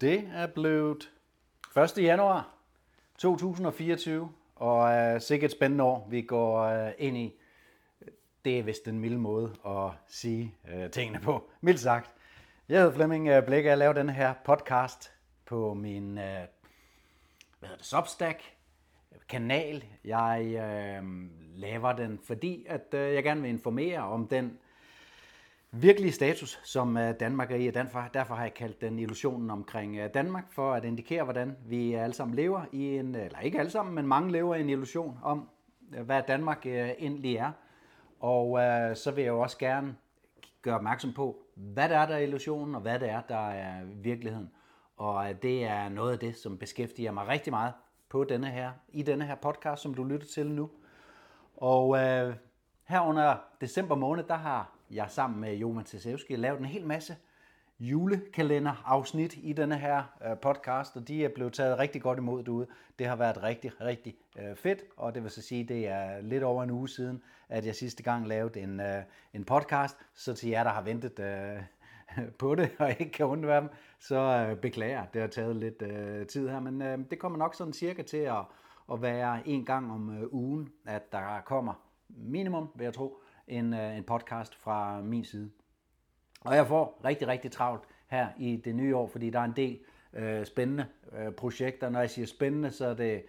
Det 0.00 0.30
er 0.34 0.46
blevet 0.46 1.10
1. 1.76 1.98
januar 1.98 2.54
2024, 3.18 4.32
og 4.56 4.90
er 4.90 5.18
sikkert 5.18 5.50
et 5.50 5.56
spændende 5.56 5.84
år, 5.84 6.06
vi 6.10 6.22
går 6.22 6.62
øh, 6.62 6.92
ind 6.98 7.16
i. 7.16 7.34
Det 8.44 8.58
er 8.58 8.62
vist 8.62 8.84
den 8.84 8.98
milde 8.98 9.18
måde 9.18 9.54
at 9.66 9.90
sige 10.06 10.54
øh, 10.74 10.90
tingene 10.90 11.20
på, 11.20 11.50
mildt 11.60 11.80
sagt. 11.80 12.14
Jeg 12.68 12.78
hedder 12.78 12.94
Flemming 12.94 13.44
Blæk, 13.46 13.64
og 13.64 13.68
jeg 13.68 13.78
laver 13.78 13.92
den 13.92 14.08
her 14.08 14.34
podcast 14.44 15.12
på 15.46 15.74
min 15.74 16.18
øh, 16.18 16.24
hvad 17.58 17.68
hedder 17.68 17.76
det, 17.76 17.86
Substack 17.86 18.42
kanal. 19.28 19.84
Jeg 20.04 20.42
øh, 20.44 21.04
laver 21.54 21.92
den, 21.92 22.18
fordi 22.24 22.66
at 22.68 22.94
øh, 22.94 23.14
jeg 23.14 23.22
gerne 23.22 23.40
vil 23.40 23.50
informere 23.50 23.98
om 23.98 24.28
den 24.28 24.58
virkelige 25.72 26.12
status, 26.12 26.60
som 26.64 26.96
øh, 26.96 27.14
Danmark 27.20 27.50
er 27.50 27.56
i, 27.56 27.66
og 27.68 27.74
derfor, 27.74 28.34
har 28.34 28.42
jeg 28.42 28.54
kaldt 28.54 28.80
den 28.80 28.98
illusionen 28.98 29.50
omkring 29.50 29.96
øh, 29.96 30.14
Danmark, 30.14 30.52
for 30.52 30.72
at 30.72 30.84
indikere, 30.84 31.24
hvordan 31.24 31.56
vi 31.66 31.94
alle 31.94 32.14
sammen 32.14 32.36
lever 32.36 32.64
i 32.72 32.96
en, 32.96 33.14
øh, 33.14 33.24
eller 33.24 33.38
ikke 33.38 33.58
alle 33.58 33.70
sammen, 33.70 33.94
men 33.94 34.06
mange 34.06 34.32
lever 34.32 34.54
i 34.54 34.60
en 34.60 34.70
illusion 34.70 35.18
om, 35.22 35.48
hvad 36.04 36.22
Danmark 36.28 36.66
egentlig 36.66 37.36
er. 37.36 37.52
Og 38.20 38.58
øh, 38.60 38.96
så 38.96 39.10
vil 39.10 39.24
jeg 39.24 39.30
jo 39.30 39.40
også 39.40 39.58
gerne 39.58 39.96
gøre 40.62 40.74
opmærksom 40.74 41.12
på, 41.12 41.36
hvad 41.54 41.88
det 41.88 41.96
er, 41.96 42.06
der 42.06 42.14
er 42.14 42.18
illusionen, 42.18 42.74
og 42.74 42.80
hvad 42.80 42.98
det 42.98 43.10
er, 43.10 43.20
der 43.28 43.48
er 43.48 43.84
virkeligheden. 43.84 44.50
Og 44.96 45.42
det 45.42 45.64
er 45.64 45.88
noget 45.88 46.12
af 46.12 46.18
det, 46.18 46.36
som 46.36 46.58
beskæftiger 46.58 47.12
mig 47.12 47.28
rigtig 47.28 47.52
meget 47.52 47.72
på 48.08 48.24
denne 48.24 48.46
her, 48.46 48.70
i 48.88 49.02
denne 49.02 49.24
her 49.24 49.34
podcast, 49.34 49.82
som 49.82 49.94
du 49.94 50.04
lytter 50.04 50.26
til 50.26 50.50
nu. 50.50 50.70
Og 51.56 51.98
øh, 51.98 52.34
her 52.84 53.00
under 53.00 53.36
december 53.60 53.94
måned, 53.94 54.24
der 54.24 54.34
har 54.34 54.77
jeg 54.90 55.06
sammen 55.08 55.40
med 55.40 55.54
Joman 55.54 55.84
Tesevski 55.84 56.36
lavet 56.36 56.58
en 56.58 56.64
hel 56.64 56.86
masse 56.86 57.16
julekalender-afsnit 57.80 59.36
i 59.42 59.52
denne 59.52 59.78
her 59.78 60.02
øh, 60.26 60.36
podcast, 60.38 60.96
og 60.96 61.08
de 61.08 61.24
er 61.24 61.28
blevet 61.28 61.52
taget 61.52 61.78
rigtig 61.78 62.02
godt 62.02 62.18
imod 62.18 62.42
derude. 62.42 62.66
Det 62.98 63.06
har 63.06 63.16
været 63.16 63.42
rigtig, 63.42 63.80
rigtig 63.80 64.14
øh, 64.38 64.56
fedt, 64.56 64.84
og 64.96 65.14
det 65.14 65.22
vil 65.22 65.30
så 65.30 65.42
sige, 65.42 65.64
det 65.64 65.88
er 65.88 66.20
lidt 66.20 66.42
over 66.42 66.62
en 66.62 66.70
uge 66.70 66.88
siden, 66.88 67.22
at 67.48 67.66
jeg 67.66 67.74
sidste 67.74 68.02
gang 68.02 68.28
lavede 68.28 68.60
en, 68.60 68.80
øh, 68.80 69.02
en 69.34 69.44
podcast, 69.44 69.96
så 70.14 70.34
til 70.34 70.48
jer, 70.48 70.64
der 70.64 70.70
har 70.70 70.82
ventet 70.82 71.12
på 72.38 72.54
det 72.54 72.70
og 72.78 72.90
ikke 72.90 73.12
kan 73.12 73.26
undvære 73.26 73.60
dem, 73.60 73.68
så 73.98 74.56
beklager, 74.62 75.04
det 75.06 75.20
har 75.20 75.28
taget 75.28 75.56
lidt 75.56 75.78
tid 76.28 76.48
her, 76.48 76.60
men 76.60 77.06
det 77.10 77.18
kommer 77.18 77.38
nok 77.38 77.54
sådan 77.54 77.72
cirka 77.72 78.02
til 78.02 78.16
at, 78.16 78.44
at 78.92 79.02
være 79.02 79.48
en 79.48 79.64
gang 79.64 79.92
om 79.92 80.28
ugen, 80.30 80.68
at 80.86 81.12
der 81.12 81.40
kommer 81.44 81.74
minimum, 82.08 82.70
vil 82.74 82.84
jeg 82.84 82.94
tro, 82.94 83.22
en, 83.48 83.74
øh, 83.74 83.96
en 83.96 84.04
podcast 84.04 84.54
fra 84.54 85.00
min 85.00 85.24
side. 85.24 85.50
Og 86.40 86.56
jeg 86.56 86.66
får 86.66 87.00
rigtig, 87.04 87.28
rigtig 87.28 87.50
travlt 87.52 87.82
her 88.06 88.28
i 88.38 88.56
det 88.56 88.74
nye 88.74 88.96
år, 88.96 89.08
fordi 89.08 89.30
der 89.30 89.40
er 89.40 89.44
en 89.44 89.56
del 89.56 89.78
øh, 90.12 90.46
spændende 90.46 90.86
øh, 91.18 91.32
projekter. 91.32 91.90
Når 91.90 92.00
jeg 92.00 92.10
siger 92.10 92.26
spændende, 92.26 92.70
så, 92.70 92.86
er 92.86 92.94
det, 92.94 93.22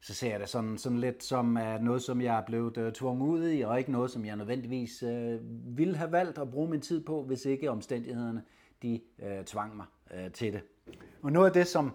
så 0.00 0.14
ser 0.14 0.30
jeg 0.30 0.40
det 0.40 0.48
sådan, 0.48 0.78
sådan 0.78 0.98
lidt 0.98 1.24
som 1.24 1.56
uh, 1.56 1.80
noget, 1.80 2.02
som 2.02 2.20
jeg 2.20 2.36
er 2.36 2.42
blevet 2.46 2.76
uh, 2.76 2.92
tvunget 2.92 3.28
ud 3.28 3.50
i, 3.50 3.60
og 3.60 3.78
ikke 3.78 3.92
noget, 3.92 4.10
som 4.10 4.24
jeg 4.24 4.36
nødvendigvis 4.36 5.02
uh, 5.02 5.38
ville 5.78 5.96
have 5.96 6.12
valgt 6.12 6.38
at 6.38 6.50
bruge 6.50 6.70
min 6.70 6.80
tid 6.80 7.04
på, 7.04 7.22
hvis 7.22 7.44
ikke 7.44 7.70
omstændighederne 7.70 8.42
de 8.82 9.00
uh, 9.18 9.44
tvang 9.44 9.76
mig 9.76 9.86
uh, 10.10 10.32
til 10.32 10.52
det. 10.52 10.62
Og 11.22 11.32
noget 11.32 11.46
af 11.46 11.52
det, 11.52 11.66
som 11.66 11.92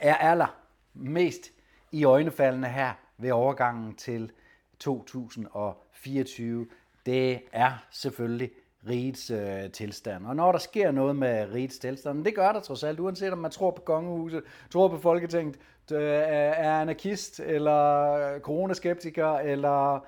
er 0.00 0.14
aller 0.14 0.60
mest 0.94 1.52
i 1.92 2.04
øjnefaldene 2.04 2.68
her 2.68 2.92
ved 3.18 3.30
overgangen 3.30 3.94
til 3.94 4.32
2024, 4.80 6.66
det 7.06 7.40
er 7.52 7.72
selvfølgelig 7.90 8.50
rigets 8.88 9.30
øh, 9.30 9.70
tilstand. 9.72 10.26
Og 10.26 10.36
når 10.36 10.52
der 10.52 10.58
sker 10.58 10.90
noget 10.90 11.16
med 11.16 11.52
rigets 11.54 11.78
tilstand, 11.78 12.24
det 12.24 12.34
gør 12.34 12.52
der 12.52 12.60
trods 12.60 12.84
alt, 12.84 13.00
uanset 13.00 13.32
om 13.32 13.38
man 13.38 13.50
tror 13.50 13.70
på 13.70 13.82
kongehuset, 13.82 14.42
tror 14.70 14.88
på 14.88 14.96
Folketinget, 14.96 15.58
øh, 15.92 16.02
er 16.02 16.80
anarkist, 16.80 17.40
eller 17.40 18.12
øh, 18.12 18.40
coronaskeptiker, 18.40 19.34
eller 19.34 20.06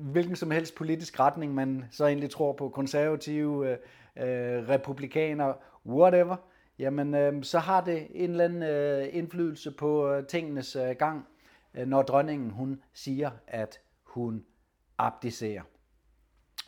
hvilken 0.00 0.36
som 0.36 0.50
helst 0.50 0.74
politisk 0.74 1.20
retning, 1.20 1.54
man 1.54 1.84
så 1.90 2.06
egentlig 2.06 2.30
tror 2.30 2.52
på, 2.52 2.68
konservative, 2.68 3.70
øh, 3.70 3.76
øh, 4.16 4.68
republikaner, 4.68 5.52
whatever, 5.86 6.36
jamen 6.78 7.14
øh, 7.14 7.44
så 7.44 7.58
har 7.58 7.84
det 7.84 8.06
en 8.10 8.30
eller 8.30 8.44
anden 8.44 8.62
øh, 8.62 9.08
indflydelse 9.12 9.70
på 9.70 10.12
øh, 10.12 10.26
tingenes 10.26 10.76
øh, 10.76 10.90
gang. 10.98 11.26
Øh, 11.74 11.86
når 11.86 12.02
dronningen 12.02 12.50
hun 12.50 12.82
siger, 12.92 13.30
at 13.46 13.80
hun 14.02 14.44
abdicerer. 14.98 15.62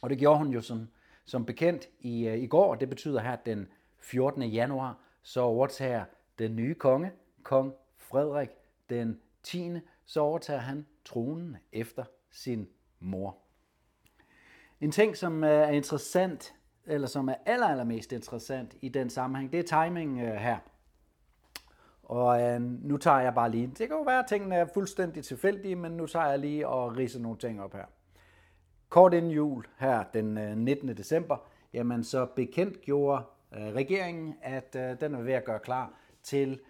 Og 0.02 0.10
det 0.10 0.18
gjorde 0.18 0.38
hun 0.38 0.48
jo 0.48 0.60
som, 0.60 0.88
som 1.24 1.46
bekendt 1.46 1.88
i, 2.00 2.26
øh, 2.26 2.38
i 2.38 2.46
går, 2.46 2.70
og 2.70 2.80
det 2.80 2.88
betyder 2.88 3.20
her 3.20 3.32
at 3.32 3.46
den 3.46 3.68
14. 3.98 4.42
januar, 4.42 4.98
så 5.22 5.40
overtager 5.40 6.04
den 6.38 6.56
nye 6.56 6.74
konge, 6.74 7.12
kong 7.42 7.74
Frederik 7.96 8.48
den 8.90 9.20
10., 9.42 9.70
så 10.04 10.20
overtager 10.20 10.60
han 10.60 10.86
tronen 11.04 11.56
efter 11.72 12.04
sin 12.30 12.68
mor. 13.00 13.38
En 14.80 14.90
ting, 14.90 15.16
som 15.16 15.44
er 15.44 15.68
interessant, 15.68 16.54
eller 16.84 17.08
som 17.08 17.28
er 17.28 17.34
aller, 17.46 17.66
allermest 17.66 18.12
interessant 18.12 18.76
i 18.80 18.88
den 18.88 19.10
sammenhæng, 19.10 19.52
det 19.52 19.72
er 19.72 19.84
timingen 19.84 20.20
øh, 20.26 20.34
her. 20.34 20.58
Og 22.12 22.42
øh, 22.42 22.60
nu 22.60 22.96
tager 22.96 23.20
jeg 23.20 23.34
bare 23.34 23.50
lige, 23.50 23.66
det 23.66 23.88
kan 23.88 23.96
jo 23.96 24.02
være, 24.02 24.18
at 24.18 24.26
tingene 24.28 24.54
er 24.54 24.66
fuldstændig 24.74 25.24
tilfældige, 25.24 25.76
men 25.76 25.92
nu 25.92 26.06
tager 26.06 26.26
jeg 26.26 26.38
lige 26.38 26.68
og 26.68 26.96
riser 26.96 27.20
nogle 27.20 27.38
ting 27.38 27.62
op 27.62 27.72
her. 27.72 27.84
Kort 28.88 29.14
inden 29.14 29.30
jul, 29.30 29.64
her 29.78 30.04
den 30.14 30.38
øh, 30.38 30.56
19. 30.56 30.96
december, 30.96 31.36
jamen 31.72 32.04
så 32.04 32.26
bekendt 32.26 32.80
gjorde 32.80 33.24
øh, 33.54 33.74
regeringen, 33.74 34.34
at 34.42 34.76
øh, 34.76 35.00
den 35.00 35.14
er 35.14 35.22
ved 35.22 35.32
at 35.32 35.44
gøre 35.44 35.58
klar 35.58 35.92
til 36.22 36.60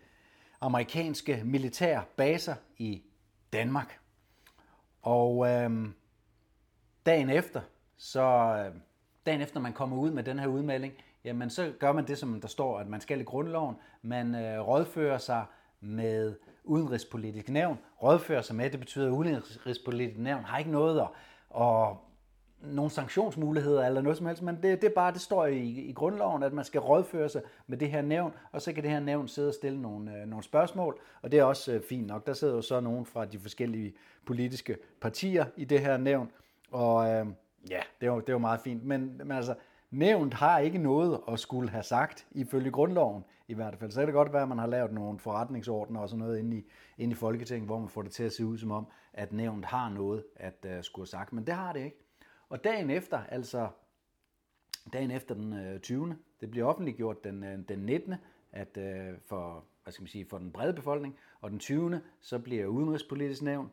amerikanske 0.60 1.42
militære 1.44 2.02
baser 2.16 2.54
i 2.78 3.02
Danmark. 3.52 3.98
Og 5.02 5.48
øh, 5.48 5.88
dagen 7.06 7.30
efter, 7.30 7.60
så 7.96 8.22
øh, 8.22 8.80
dagen 9.26 9.40
efter 9.40 9.60
man 9.60 9.72
kommer 9.72 9.96
ud 9.96 10.10
med 10.10 10.22
den 10.22 10.38
her 10.38 10.46
udmelding, 10.46 10.94
jamen 11.24 11.50
så 11.50 11.72
gør 11.78 11.92
man 11.92 12.06
det, 12.06 12.18
som 12.18 12.40
der 12.40 12.48
står, 12.48 12.78
at 12.78 12.88
man 12.88 13.00
skal 13.00 13.20
i 13.20 13.24
grundloven. 13.24 13.76
Man 14.02 14.34
øh, 14.34 14.68
rådfører 14.68 15.18
sig 15.18 15.44
med 15.80 16.34
udenrigspolitisk 16.64 17.48
nævn. 17.48 17.78
Rådfører 18.02 18.42
sig 18.42 18.56
med, 18.56 18.70
det 18.70 18.80
betyder, 18.80 19.06
at 19.06 19.10
udenrigspolitisk 19.10 20.18
nævn 20.18 20.44
har 20.44 20.58
ikke 20.58 20.70
noget 20.70 21.00
at, 21.00 21.08
og 21.50 21.98
nogle 22.62 22.90
sanktionsmuligheder 22.90 23.86
eller 23.86 24.02
noget 24.02 24.18
som 24.18 24.26
helst, 24.26 24.42
men 24.42 24.56
det, 24.56 24.82
det 24.82 24.84
er 24.84 24.94
bare, 24.94 25.12
det 25.12 25.20
står 25.20 25.46
i, 25.46 25.60
i 25.60 25.92
grundloven, 25.92 26.42
at 26.42 26.52
man 26.52 26.64
skal 26.64 26.80
rådføre 26.80 27.28
sig 27.28 27.42
med 27.66 27.78
det 27.78 27.90
her 27.90 28.02
nævn, 28.02 28.34
og 28.52 28.62
så 28.62 28.72
kan 28.72 28.82
det 28.82 28.90
her 28.90 29.00
nævn 29.00 29.28
sidde 29.28 29.48
og 29.48 29.54
stille 29.54 29.82
nogle, 29.82 30.16
øh, 30.16 30.26
nogle 30.26 30.42
spørgsmål, 30.42 31.00
og 31.22 31.32
det 31.32 31.38
er 31.38 31.44
også 31.44 31.72
øh, 31.72 31.82
fint 31.88 32.06
nok. 32.06 32.26
Der 32.26 32.32
sidder 32.32 32.54
jo 32.54 32.62
så 32.62 32.80
nogen 32.80 33.06
fra 33.06 33.24
de 33.24 33.38
forskellige 33.38 33.94
politiske 34.26 34.76
partier 35.00 35.44
i 35.56 35.64
det 35.64 35.80
her 35.80 35.96
nævn, 35.96 36.30
og 36.70 37.10
øh, 37.10 37.26
ja, 37.70 37.80
det 38.00 38.06
er, 38.06 38.12
jo, 38.12 38.20
det 38.20 38.28
er 38.28 38.32
jo 38.32 38.38
meget 38.38 38.60
fint, 38.60 38.84
men, 38.84 39.18
men 39.18 39.32
altså, 39.32 39.54
Nævnt 39.92 40.34
har 40.34 40.58
ikke 40.58 40.78
noget 40.78 41.20
at 41.28 41.40
skulle 41.40 41.70
have 41.70 41.82
sagt, 41.82 42.26
ifølge 42.30 42.70
grundloven 42.70 43.24
i 43.48 43.54
hvert 43.54 43.76
fald. 43.78 43.90
Så 43.90 44.00
kan 44.00 44.06
det 44.06 44.14
godt 44.14 44.32
være, 44.32 44.42
at 44.42 44.48
man 44.48 44.58
har 44.58 44.66
lavet 44.66 44.92
nogle 44.92 45.18
forretningsordner 45.18 46.00
og 46.00 46.08
sådan 46.08 46.24
noget 46.24 46.38
inde 46.38 46.56
i, 46.56 46.64
inde 46.98 47.12
i 47.12 47.14
Folketinget, 47.14 47.68
hvor 47.68 47.78
man 47.78 47.88
får 47.88 48.02
det 48.02 48.12
til 48.12 48.22
at 48.24 48.32
se 48.32 48.46
ud 48.46 48.58
som 48.58 48.70
om, 48.70 48.86
at 49.12 49.32
nævnt 49.32 49.64
har 49.64 49.88
noget 49.88 50.24
at 50.36 50.66
uh, 50.66 50.82
skulle 50.82 51.02
have 51.02 51.06
sagt. 51.06 51.32
Men 51.32 51.46
det 51.46 51.54
har 51.54 51.72
det 51.72 51.84
ikke. 51.84 51.96
Og 52.48 52.64
dagen 52.64 52.90
efter, 52.90 53.20
altså 53.28 53.68
dagen 54.92 55.10
efter 55.10 55.34
den 55.34 55.52
øh, 55.52 55.74
uh, 55.74 55.80
20. 55.80 56.16
Det 56.40 56.50
bliver 56.50 56.66
offentliggjort 56.66 57.24
den, 57.24 57.42
uh, 57.42 57.68
den 57.68 57.78
19. 57.78 58.14
At, 58.52 58.76
uh, 58.76 59.18
for, 59.26 59.64
hvad 59.82 59.92
skal 59.92 60.02
man 60.02 60.08
sige, 60.08 60.26
for 60.26 60.38
den 60.38 60.52
brede 60.52 60.72
befolkning. 60.72 61.16
Og 61.40 61.50
den 61.50 61.58
20. 61.58 62.00
så 62.20 62.38
bliver 62.38 62.66
udenrigspolitisk 62.66 63.42
nævnt 63.42 63.72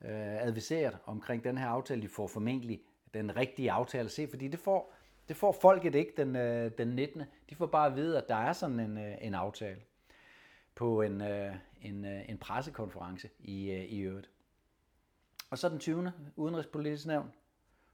uh, 0.00 0.08
adviseret 0.46 0.98
omkring 1.06 1.44
den 1.44 1.58
her 1.58 1.66
aftale. 1.66 2.02
De 2.02 2.08
får 2.08 2.26
formentlig 2.26 2.80
den 3.14 3.36
rigtige 3.36 3.72
aftale 3.72 4.04
at 4.04 4.10
se, 4.10 4.28
fordi 4.28 4.48
det 4.48 4.60
får 4.60 4.94
det 5.30 5.36
får 5.36 5.52
folket 5.52 5.94
ikke 5.94 6.12
den, 6.16 6.36
øh, 6.36 6.70
den 6.78 6.88
19. 6.88 7.22
De 7.50 7.54
får 7.54 7.66
bare 7.66 7.86
at 7.86 7.96
vide, 7.96 8.18
at 8.18 8.28
der 8.28 8.34
er 8.34 8.52
sådan 8.52 8.80
en, 8.80 8.98
øh, 8.98 9.16
en 9.20 9.34
aftale 9.34 9.80
på 10.74 11.02
en, 11.02 11.20
øh, 11.20 11.56
en, 11.82 12.04
øh, 12.04 12.28
en 12.28 12.38
pressekonference 12.38 13.30
i, 13.38 13.70
øh, 13.70 13.84
i 13.84 13.98
øvrigt. 13.98 14.30
Og 15.50 15.58
så 15.58 15.68
den 15.68 15.78
20. 15.78 16.12
udenrigspolitisk 16.36 17.06
nævn 17.06 17.32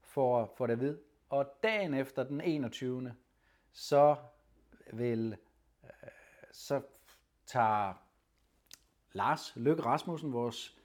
får, 0.00 0.54
får 0.56 0.66
det 0.66 0.72
at 0.72 0.80
vide. 0.80 0.98
Og 1.28 1.46
dagen 1.62 1.94
efter 1.94 2.24
den 2.24 2.40
21. 2.40 3.14
så 3.72 4.16
vil 4.92 5.36
øh, 5.84 5.90
så 6.52 6.82
tager 7.46 7.94
Lars 9.12 9.52
Løkke 9.56 9.82
Rasmussen, 9.82 10.32
vores 10.32 10.78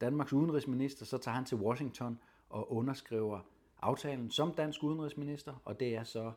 Danmarks 0.00 0.32
udenrigsminister, 0.32 1.06
så 1.06 1.18
tager 1.18 1.34
han 1.34 1.44
til 1.44 1.56
Washington 1.56 2.20
og 2.48 2.72
underskriver 2.72 3.40
aftalen 3.84 4.30
som 4.30 4.54
dansk 4.54 4.82
udenrigsminister, 4.82 5.52
og 5.64 5.80
det 5.80 5.96
er 5.96 6.04
så 6.04 6.32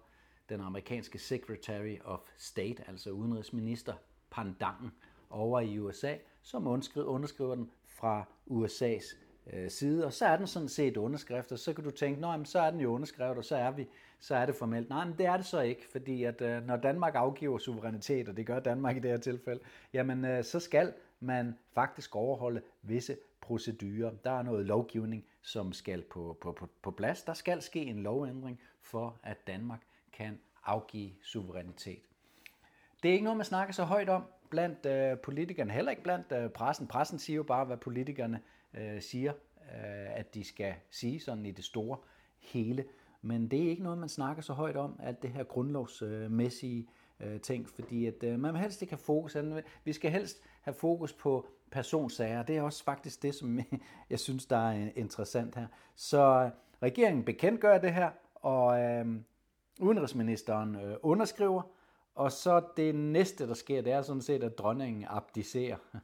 den 0.49 0.61
amerikanske 0.61 1.19
Secretary 1.19 1.95
of 2.03 2.19
State, 2.37 2.83
altså 2.87 3.09
udenrigsminister 3.09 3.93
Pandangen 4.31 4.91
over 5.29 5.59
i 5.59 5.79
USA, 5.79 6.15
som 6.41 6.67
underskriver 6.67 7.55
den 7.55 7.71
fra 7.85 8.25
USA's 8.51 9.17
øh, 9.53 9.69
side, 9.69 10.05
og 10.05 10.13
så 10.13 10.25
er 10.25 10.37
den 10.37 10.47
sådan 10.47 10.69
set 10.69 10.97
underskrift, 10.97 11.51
og 11.51 11.59
så 11.59 11.73
kan 11.73 11.83
du 11.83 11.91
tænke, 11.91 12.21
nej, 12.21 12.43
så 12.43 12.59
er 12.59 12.71
den 12.71 12.79
jo 12.79 12.93
underskrevet, 12.93 13.37
og 13.37 13.45
så 13.45 13.55
er, 13.55 13.71
vi, 13.71 13.87
så 14.19 14.35
er 14.35 14.45
det 14.45 14.55
formelt. 14.55 14.89
Nej, 14.89 15.05
men 15.05 15.17
det 15.17 15.25
er 15.25 15.37
det 15.37 15.45
så 15.45 15.61
ikke, 15.61 15.87
fordi 15.91 16.23
at 16.23 16.41
øh, 16.41 16.67
når 16.67 16.75
Danmark 16.75 17.15
afgiver 17.15 17.57
suverænitet, 17.57 18.29
og 18.29 18.37
det 18.37 18.45
gør 18.45 18.59
Danmark 18.59 18.97
i 18.97 18.99
det 18.99 19.11
her 19.11 19.17
tilfælde, 19.17 19.59
jamen 19.93 20.25
øh, 20.25 20.43
så 20.43 20.59
skal 20.59 20.93
man 21.19 21.57
faktisk 21.73 22.15
overholde 22.15 22.61
visse 22.81 23.17
procedurer. 23.41 24.11
Der 24.23 24.31
er 24.31 24.43
noget 24.43 24.65
lovgivning, 24.65 25.25
som 25.47 25.73
skal 25.73 26.01
på, 26.01 26.37
på, 26.41 26.51
på, 26.51 26.69
på 26.81 26.91
plads. 26.91 27.23
Der 27.23 27.33
skal 27.33 27.61
ske 27.61 27.81
en 27.81 28.03
lovændring 28.03 28.59
for, 28.81 29.19
at 29.23 29.47
Danmark 29.47 29.81
kan 30.13 30.39
afgive 30.65 31.11
suverænitet. 31.21 32.01
Det 33.03 33.09
er 33.09 33.13
ikke 33.13 33.23
noget, 33.23 33.37
man 33.37 33.45
snakker 33.45 33.73
så 33.73 33.83
højt 33.83 34.09
om 34.09 34.23
blandt 34.49 34.85
øh, 34.85 35.17
politikerne, 35.19 35.73
heller 35.73 35.91
ikke 35.91 36.03
blandt 36.03 36.31
øh, 36.31 36.49
pressen. 36.49 36.87
Pressen 36.87 37.19
siger 37.19 37.35
jo 37.35 37.43
bare, 37.43 37.65
hvad 37.65 37.77
politikerne 37.77 38.41
øh, 38.73 39.01
siger, 39.01 39.31
øh, 39.61 40.17
at 40.17 40.33
de 40.33 40.43
skal 40.43 40.73
sige 40.89 41.19
sådan 41.19 41.45
i 41.45 41.51
det 41.51 41.65
store 41.65 41.97
hele. 42.39 42.85
Men 43.21 43.51
det 43.51 43.63
er 43.65 43.69
ikke 43.69 43.83
noget, 43.83 43.97
man 43.97 44.09
snakker 44.09 44.41
så 44.41 44.53
højt 44.53 44.75
om, 44.75 44.99
alt 45.03 45.21
det 45.21 45.29
her 45.29 45.43
grundlovsmæssige 45.43 46.87
øh, 47.19 47.41
ting, 47.41 47.69
fordi 47.69 48.05
at, 48.05 48.23
øh, 48.23 48.39
man 48.39 48.55
helst 48.55 48.81
ikke 48.81 48.91
have 48.91 49.03
fokus. 49.03 49.35
Altså, 49.35 49.61
vi 49.83 49.93
skal 49.93 50.11
helst 50.11 50.41
have 50.67 50.73
fokus 50.73 51.13
på 51.13 51.45
personsager. 51.71 52.43
Det 52.43 52.57
er 52.57 52.61
også 52.61 52.83
faktisk 52.83 53.23
det, 53.23 53.35
som 53.35 53.59
jeg 54.09 54.19
synes, 54.19 54.45
der 54.45 54.57
er 54.57 54.81
øh, 54.81 54.87
interessant 54.95 55.55
her. 55.55 55.67
Så 55.95 56.43
øh, 56.43 56.51
regeringen 56.83 57.25
bekendtgør 57.25 57.77
det 57.77 57.93
her, 57.93 58.11
og 58.35 58.79
øh, 58.79 59.05
udenrigsministeren 59.79 60.75
øh, 60.75 60.95
underskriver, 61.01 61.61
og 62.15 62.31
så 62.31 62.61
det 62.77 62.95
næste, 62.95 63.47
der 63.47 63.53
sker, 63.53 63.81
det 63.81 63.93
er 63.93 64.01
sådan 64.01 64.21
set, 64.21 64.43
at 64.43 64.57
dronningen 64.57 65.05
abdicerer. 65.09 65.77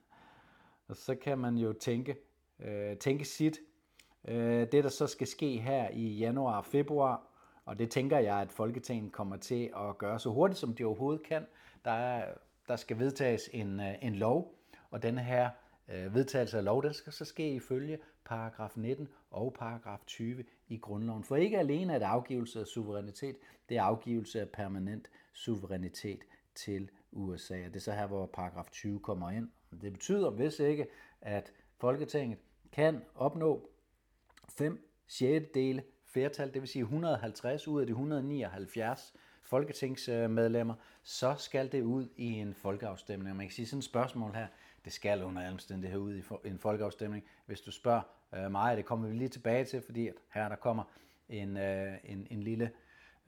og 0.88 0.96
så 0.96 1.16
kan 1.16 1.38
man 1.38 1.58
jo 1.58 1.74
tænke, 1.74 2.16
øh, 2.60 2.98
tænke 2.98 3.26
sit. 3.26 3.60
Øh, 4.28 4.68
det, 4.72 4.84
der 4.84 4.90
så 4.90 5.08
skal 5.08 5.28
ske 5.28 5.58
her 5.58 5.90
i 5.90 6.08
januar 6.08 6.58
og 6.58 6.66
februar, 6.66 7.28
og 7.66 7.80
det 7.80 7.92
tænker 7.92 8.20
jeg, 8.20 8.38
at 8.40 8.52
Folketinget 8.52 9.12
kommer 9.12 9.38
til 9.38 9.72
at 9.90 9.98
gøre 9.98 10.20
så 10.20 10.30
hurtigt, 10.30 10.60
som 10.60 10.76
de 10.76 10.86
overhovedet 10.86 11.24
kan. 11.24 11.46
Der, 11.86 11.92
er, 11.92 12.34
der 12.68 12.76
skal 12.76 13.00
vedtages 13.00 13.50
en, 13.54 13.80
øh, 13.80 13.94
en 14.02 14.16
lov, 14.16 14.56
og 14.92 15.04
den 15.04 15.18
her 15.18 15.50
øh, 15.90 16.14
vedtagelse 16.16 16.58
af 16.58 16.64
lov, 16.64 16.84
den 16.84 16.94
skal 16.94 17.14
så 17.14 17.26
ske 17.26 17.54
ifølge 17.54 18.00
paragraf 18.26 18.78
19 18.78 19.08
og 19.32 19.54
paragraf 19.54 20.00
20 20.08 20.44
i 20.68 20.78
grundloven. 20.78 21.24
For 21.24 21.36
ikke 21.36 21.60
alene 21.60 21.94
er 21.94 22.00
det 22.00 22.06
afgivelse 22.06 22.60
af 22.60 22.68
suverænitet, 22.68 23.36
det 23.70 23.78
er 23.78 23.84
afgivelse 23.84 24.42
af 24.42 24.50
permanent 24.50 25.10
suverænitet 25.34 26.24
til 26.56 26.90
USA. 27.12 27.56
Og 27.66 27.66
det 27.66 27.76
er 27.76 27.80
så 27.80 27.92
her, 27.92 28.08
hvor 28.08 28.26
paragraf 28.26 28.70
20 28.72 29.00
kommer 29.00 29.32
ind. 29.32 29.50
Det 29.82 29.94
betyder, 29.94 30.30
hvis 30.30 30.60
ikke, 30.60 30.88
at 31.22 31.52
Folketinget 31.78 32.40
kan 32.72 33.02
opnå 33.16 33.70
5 34.50 34.90
6 35.08 35.46
dele 35.54 35.84
flertal, 36.06 36.54
det 36.54 36.62
vil 36.62 36.70
sige 36.70 36.82
150 36.82 37.68
ud 37.68 37.82
af 37.82 37.88
de 37.88 37.92
179 37.92 39.14
folketingsmedlemmer, 39.54 40.74
så 41.04 41.36
skal 41.38 41.72
det 41.72 41.82
ud 41.82 42.08
i 42.18 42.26
en 42.26 42.54
folkeafstemning. 42.54 43.38
Man 43.38 43.46
kan 43.46 43.54
sige 43.54 43.66
sådan 43.66 43.80
et 43.80 43.84
spørgsmål 43.84 44.34
her, 44.36 44.48
det 44.86 44.94
skal 44.94 45.24
under 45.24 45.42
alle 45.42 45.54
omstændigheder 45.54 46.04
ud 46.04 46.16
i 46.16 46.48
en 46.48 46.60
folkeafstemning. 46.60 47.24
Hvis 47.46 47.62
du 47.62 47.72
spørger 47.72 48.02
øh, 48.36 48.52
mig, 48.52 48.78
det 48.78 48.86
kommer 48.86 49.08
vi 49.08 49.16
lige 49.16 49.28
tilbage 49.28 49.66
til, 49.66 49.82
fordi 49.82 50.08
at 50.08 50.14
her 50.34 50.50
der 50.50 50.56
kommer 50.56 50.84
en, 51.30 51.58
øh, 51.58 51.94
en, 52.04 52.28
en 52.30 52.44
lille 52.44 52.72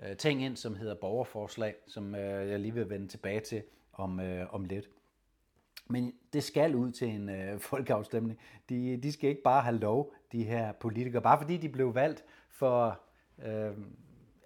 øh, 0.03 0.17
ting 0.17 0.43
ind, 0.43 0.55
som 0.55 0.75
hedder 0.75 0.95
borgerforslag, 0.95 1.75
som 1.87 2.15
jeg 2.15 2.59
lige 2.59 2.73
vil 2.73 2.89
vende 2.89 3.07
tilbage 3.07 3.39
til 3.39 3.63
om, 3.93 4.19
om 4.49 4.65
lidt. 4.65 4.89
Men 5.87 6.13
det 6.33 6.43
skal 6.43 6.75
ud 6.75 6.91
til 6.91 7.07
en 7.07 7.29
øh, 7.29 7.59
folkeafstemning. 7.59 8.39
De, 8.69 8.97
de 8.97 9.11
skal 9.11 9.29
ikke 9.29 9.43
bare 9.43 9.61
have 9.61 9.77
lov, 9.77 10.13
de 10.31 10.43
her 10.43 10.71
politikere. 10.71 11.21
Bare 11.21 11.39
fordi 11.41 11.57
de 11.57 11.69
blev 11.69 11.95
valgt 11.95 12.25
for 12.49 13.01
øh, 13.45 13.71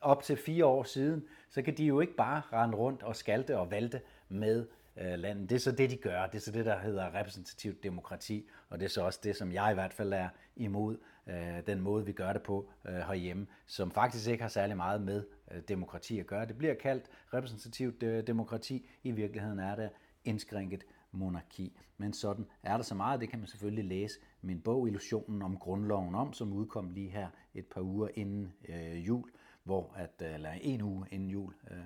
op 0.02 0.24
til 0.24 0.38
fire 0.38 0.66
år 0.66 0.84
siden, 0.84 1.24
så 1.50 1.62
kan 1.62 1.78
de 1.78 1.86
jo 1.86 2.00
ikke 2.00 2.16
bare 2.16 2.42
rende 2.54 2.78
rundt 2.78 3.04
og 3.04 3.16
skalte 3.16 3.58
og 3.58 3.72
valte 3.72 4.02
med 4.30 4.68
øh, 4.98 5.20
landet. 5.20 5.50
Det 5.50 5.56
er 5.56 5.60
så 5.60 5.72
det, 5.72 5.90
de 5.90 5.98
gør. 5.98 6.26
Det 6.26 6.36
er 6.36 6.42
så 6.42 6.52
det, 6.52 6.66
der 6.66 6.80
hedder 6.80 7.20
repræsentativt 7.20 7.84
demokrati, 7.84 8.50
og 8.70 8.80
det 8.80 8.86
er 8.86 8.90
så 8.90 9.02
også 9.02 9.20
det, 9.24 9.36
som 9.36 9.52
jeg 9.52 9.72
i 9.72 9.74
hvert 9.74 9.94
fald 9.94 10.14
er 10.14 10.30
imod, 10.56 10.98
øh, 11.28 11.68
den 11.68 11.82
måde, 11.82 12.06
vi 12.06 12.12
gør 12.12 12.34
det 12.34 12.42
på 12.42 12.70
øh, 12.88 12.96
herhjemme, 12.96 13.48
som 13.66 13.92
faktisk 13.92 14.30
ikke 14.30 14.42
har 14.42 14.50
særlig 14.50 14.78
meget 14.78 15.02
med 15.02 15.24
øh, 15.52 15.62
demokrati 15.68 16.20
at 16.20 16.28
gøre. 16.28 16.46
Det 16.46 16.58
bliver 16.58 16.74
kaldt 16.74 17.06
repræsentativt 17.34 18.04
øh, 18.04 18.28
demokrati. 18.28 18.90
I 19.04 19.12
virkeligheden 19.12 19.60
er 19.60 19.76
det 19.76 19.90
indskrænket 20.26 20.84
monarki. 21.12 21.80
Men 21.98 22.14
sådan 22.14 22.46
er 22.64 22.78
der 22.78 22.84
så 22.84 22.96
meget, 22.96 23.22
det 23.22 23.30
kan 23.30 23.40
man 23.40 23.48
selvfølgelig 23.48 23.86
læse 23.86 24.20
min 24.42 24.62
bog 24.62 24.88
Illusionen 24.88 25.42
om 25.42 25.58
grundloven 25.58 26.16
om, 26.16 26.34
som 26.34 26.54
udkom 26.54 26.90
lige 26.90 27.10
her 27.10 27.28
et 27.54 27.66
par 27.66 27.82
uger 27.82 28.08
inden 28.16 28.54
øh, 28.70 29.08
jul, 29.08 29.30
hvor 29.70 29.94
at, 29.96 30.22
øh, 30.22 30.34
eller 30.34 30.52
en 30.52 30.82
uge 30.82 31.08
inden 31.12 31.30
jul 31.30 31.54
øh, 31.72 31.78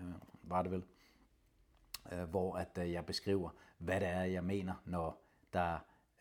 var 0.44 0.62
det 0.62 0.72
vel, 0.72 0.84
øh, 2.12 2.24
hvor 2.24 2.56
at 2.56 2.78
øh, 2.82 2.92
jeg 2.92 3.06
beskriver, 3.06 3.50
hvad 3.78 4.00
det 4.00 4.08
er, 4.08 4.24
jeg 4.24 4.44
mener, 4.44 4.74
når 4.86 5.22
der 5.54 5.74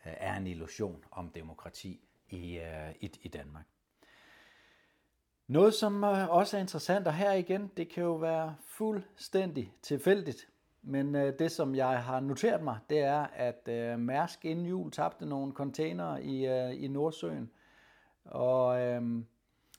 øh, 0.05 0.13
er 0.17 0.37
en 0.37 0.47
illusion 0.47 1.03
om 1.11 1.29
demokrati 1.29 1.99
i, 2.29 2.57
øh, 2.57 2.91
i, 3.01 3.11
i 3.21 3.27
Danmark. 3.27 3.65
Noget, 5.47 5.73
som 5.73 6.03
øh, 6.03 6.29
også 6.29 6.57
er 6.57 6.61
interessant, 6.61 7.07
og 7.07 7.13
her 7.13 7.31
igen, 7.31 7.71
det 7.77 7.89
kan 7.89 8.03
jo 8.03 8.15
være 8.15 8.55
fuldstændig 8.59 9.73
tilfældigt, 9.81 10.49
men 10.81 11.15
øh, 11.15 11.39
det, 11.39 11.51
som 11.51 11.75
jeg 11.75 12.03
har 12.03 12.19
noteret 12.19 12.63
mig, 12.63 12.79
det 12.89 12.99
er, 12.99 13.27
at 13.33 13.67
øh, 13.67 13.99
Mærsk 13.99 14.45
inden 14.45 14.65
jul 14.65 14.91
tabte 14.91 15.25
nogle 15.25 15.53
containere 15.53 16.23
i, 16.23 16.47
øh, 16.47 16.83
i 16.83 16.87
Nordsøen. 16.87 17.51
Og, 18.25 18.81
øh, 18.81 19.23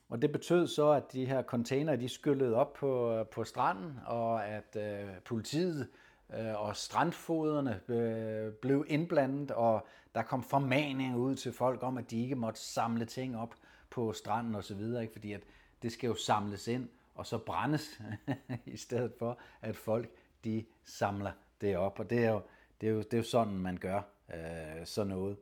og 0.09 0.21
det 0.21 0.31
betød 0.31 0.67
så, 0.67 0.89
at 0.91 1.13
de 1.13 1.25
her 1.25 1.43
container 1.43 1.95
de 1.95 2.09
skyllede 2.09 2.55
op 2.55 2.73
på, 2.73 3.23
på 3.31 3.43
stranden, 3.43 3.99
og 4.05 4.47
at 4.47 4.77
øh, 4.79 5.09
politiet 5.25 5.87
øh, 6.33 6.61
og 6.61 6.75
strandfoderne 6.75 7.81
øh, 7.87 8.53
blev 8.53 8.85
indblandet, 8.87 9.51
og 9.51 9.87
der 10.15 10.21
kom 10.21 10.43
formaninger 10.43 11.17
ud 11.17 11.35
til 11.35 11.53
folk 11.53 11.83
om, 11.83 11.97
at 11.97 12.11
de 12.11 12.21
ikke 12.21 12.35
måtte 12.35 12.59
samle 12.59 13.05
ting 13.05 13.37
op 13.37 13.55
på 13.89 14.13
stranden 14.13 14.55
osv., 14.55 14.79
ikke? 15.01 15.13
fordi 15.13 15.33
at 15.33 15.41
det 15.81 15.91
skal 15.91 16.07
jo 16.07 16.15
samles 16.15 16.67
ind 16.67 16.89
og 17.15 17.25
så 17.25 17.37
brændes, 17.37 18.01
i 18.65 18.77
stedet 18.77 19.13
for, 19.19 19.39
at 19.61 19.75
folk 19.75 20.09
de 20.43 20.65
samler 20.83 21.31
det 21.61 21.77
op, 21.77 21.99
og 21.99 22.09
det 22.09 22.25
er 22.25 22.31
jo, 22.31 22.41
det 22.81 22.89
er 22.89 22.93
jo, 22.93 22.99
det 22.99 23.13
er 23.13 23.17
jo 23.17 23.23
sådan, 23.23 23.53
man 23.53 23.77
gør 23.77 24.01
øh, 24.33 24.85
sådan 24.85 25.09
noget. 25.09 25.37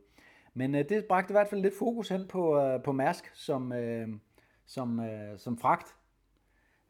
Men 0.54 0.76
øh, 0.76 0.90
det 0.90 1.06
bragte 1.06 1.32
i 1.32 1.34
hvert 1.34 1.48
fald 1.48 1.62
lidt 1.62 1.78
fokus 1.80 2.10
hen 2.10 2.28
på, 2.28 2.60
øh, 2.60 2.84
på 2.84 2.92
Mærsk 2.92 3.32
som, 3.36 3.74
øh, 3.74 4.08
som, 4.66 5.00
øh, 5.00 5.40
som 5.40 5.58
fragt, 5.58 5.96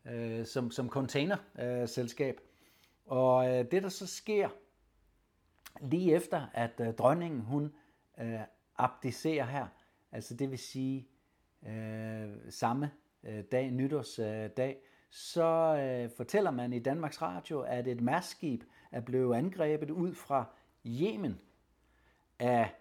øh, 0.06 0.46
som, 0.46 0.72
som 0.72 0.90
containerselskab. 0.90 2.36
Øh, 2.36 2.48
og 3.06 3.50
øh, 3.50 3.66
det, 3.72 3.84
der 3.84 3.90
så 3.90 4.08
sker 4.08 4.50
lige 5.82 6.15
efter, 6.15 6.48
at 6.53 6.80
øh, 6.80 6.94
dronningen 6.94 7.42
hun 7.42 7.74
øh, 8.20 8.39
abdicerer 8.77 9.46
her, 9.46 9.68
altså 10.12 10.36
det 10.36 10.51
vil 10.51 10.60
sige 10.60 11.08
øh, 11.68 12.30
samme 12.50 12.92
øh, 13.24 13.44
dag, 13.51 13.72
nytårsdag, 13.72 14.75
øh, 14.75 14.89
så 15.10 15.77
øh, 15.77 16.10
fortæller 16.18 16.51
man 16.51 16.74
i 16.74 16.80
Danmarks 16.80 17.22
Radio, 17.22 17.62
at 17.62 17.88
et 17.88 18.01
mærskib 18.01 18.63
er 18.92 19.01
blevet 19.01 19.36
angrebet 19.36 19.89
ud 19.89 20.13
fra 20.13 20.46
Yemen 20.86 21.39
af 22.39 22.75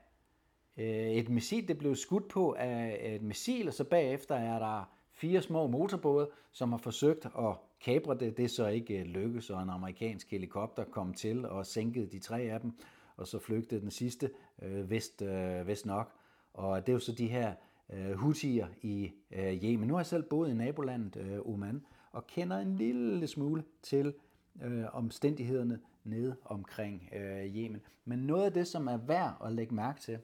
Øh, 0.82 1.10
et 1.10 1.28
missil. 1.28 1.68
Det 1.68 1.78
blev 1.78 1.96
skudt 1.96 2.28
på 2.28 2.52
af 2.58 3.14
et 3.14 3.22
missil, 3.22 3.68
og 3.68 3.74
så 3.74 3.84
bagefter 3.84 4.34
er 4.34 4.58
der 4.58 4.90
fire 5.12 5.42
små 5.42 5.66
motorbåde, 5.66 6.30
som 6.52 6.72
har 6.72 6.78
forsøgt 6.78 7.26
at 7.26 7.54
kapre 7.80 8.18
det. 8.18 8.36
Det 8.36 8.44
er 8.44 8.48
så 8.48 8.66
ikke 8.66 8.98
øh, 8.98 9.04
lykkedes, 9.04 9.50
og 9.50 9.62
en 9.62 9.70
amerikansk 9.70 10.30
helikopter 10.30 10.84
kom 10.84 11.14
til 11.14 11.46
og 11.46 11.66
sænkede 11.66 12.06
de 12.06 12.18
tre 12.18 12.40
af 12.40 12.60
dem, 12.60 12.72
og 13.16 13.26
så 13.26 13.38
flygtede 13.38 13.80
den 13.80 13.90
sidste 13.90 14.30
øh, 14.62 14.90
vest, 14.90 15.22
øh, 15.22 15.66
vest 15.66 15.86
nok. 15.86 16.12
Og 16.54 16.86
det 16.86 16.88
er 16.88 16.92
jo 16.92 16.98
så 16.98 17.12
de 17.12 17.26
her 17.26 17.54
øh, 17.92 18.12
hutier 18.12 18.66
i 18.82 19.12
øh, 19.30 19.64
Yemen. 19.64 19.88
Nu 19.88 19.94
har 19.94 20.00
jeg 20.00 20.06
selv 20.06 20.22
boet 20.22 20.50
i 20.50 20.54
nabolandet 20.54 21.16
øh, 21.16 21.38
Oman, 21.48 21.82
og 22.12 22.26
kender 22.26 22.58
en 22.58 22.76
lille 22.76 23.26
smule 23.26 23.64
til 23.82 24.14
øh, 24.62 24.84
omstændighederne 24.92 25.80
nede 26.04 26.36
omkring 26.44 27.08
øh, 27.16 27.56
Yemen. 27.56 27.80
Men 28.04 28.18
noget 28.18 28.44
af 28.44 28.52
det, 28.52 28.66
som 28.66 28.86
er 28.86 28.96
værd 28.96 29.36
at 29.44 29.52
lægge 29.52 29.74
mærke 29.74 30.00
til, 30.00 30.18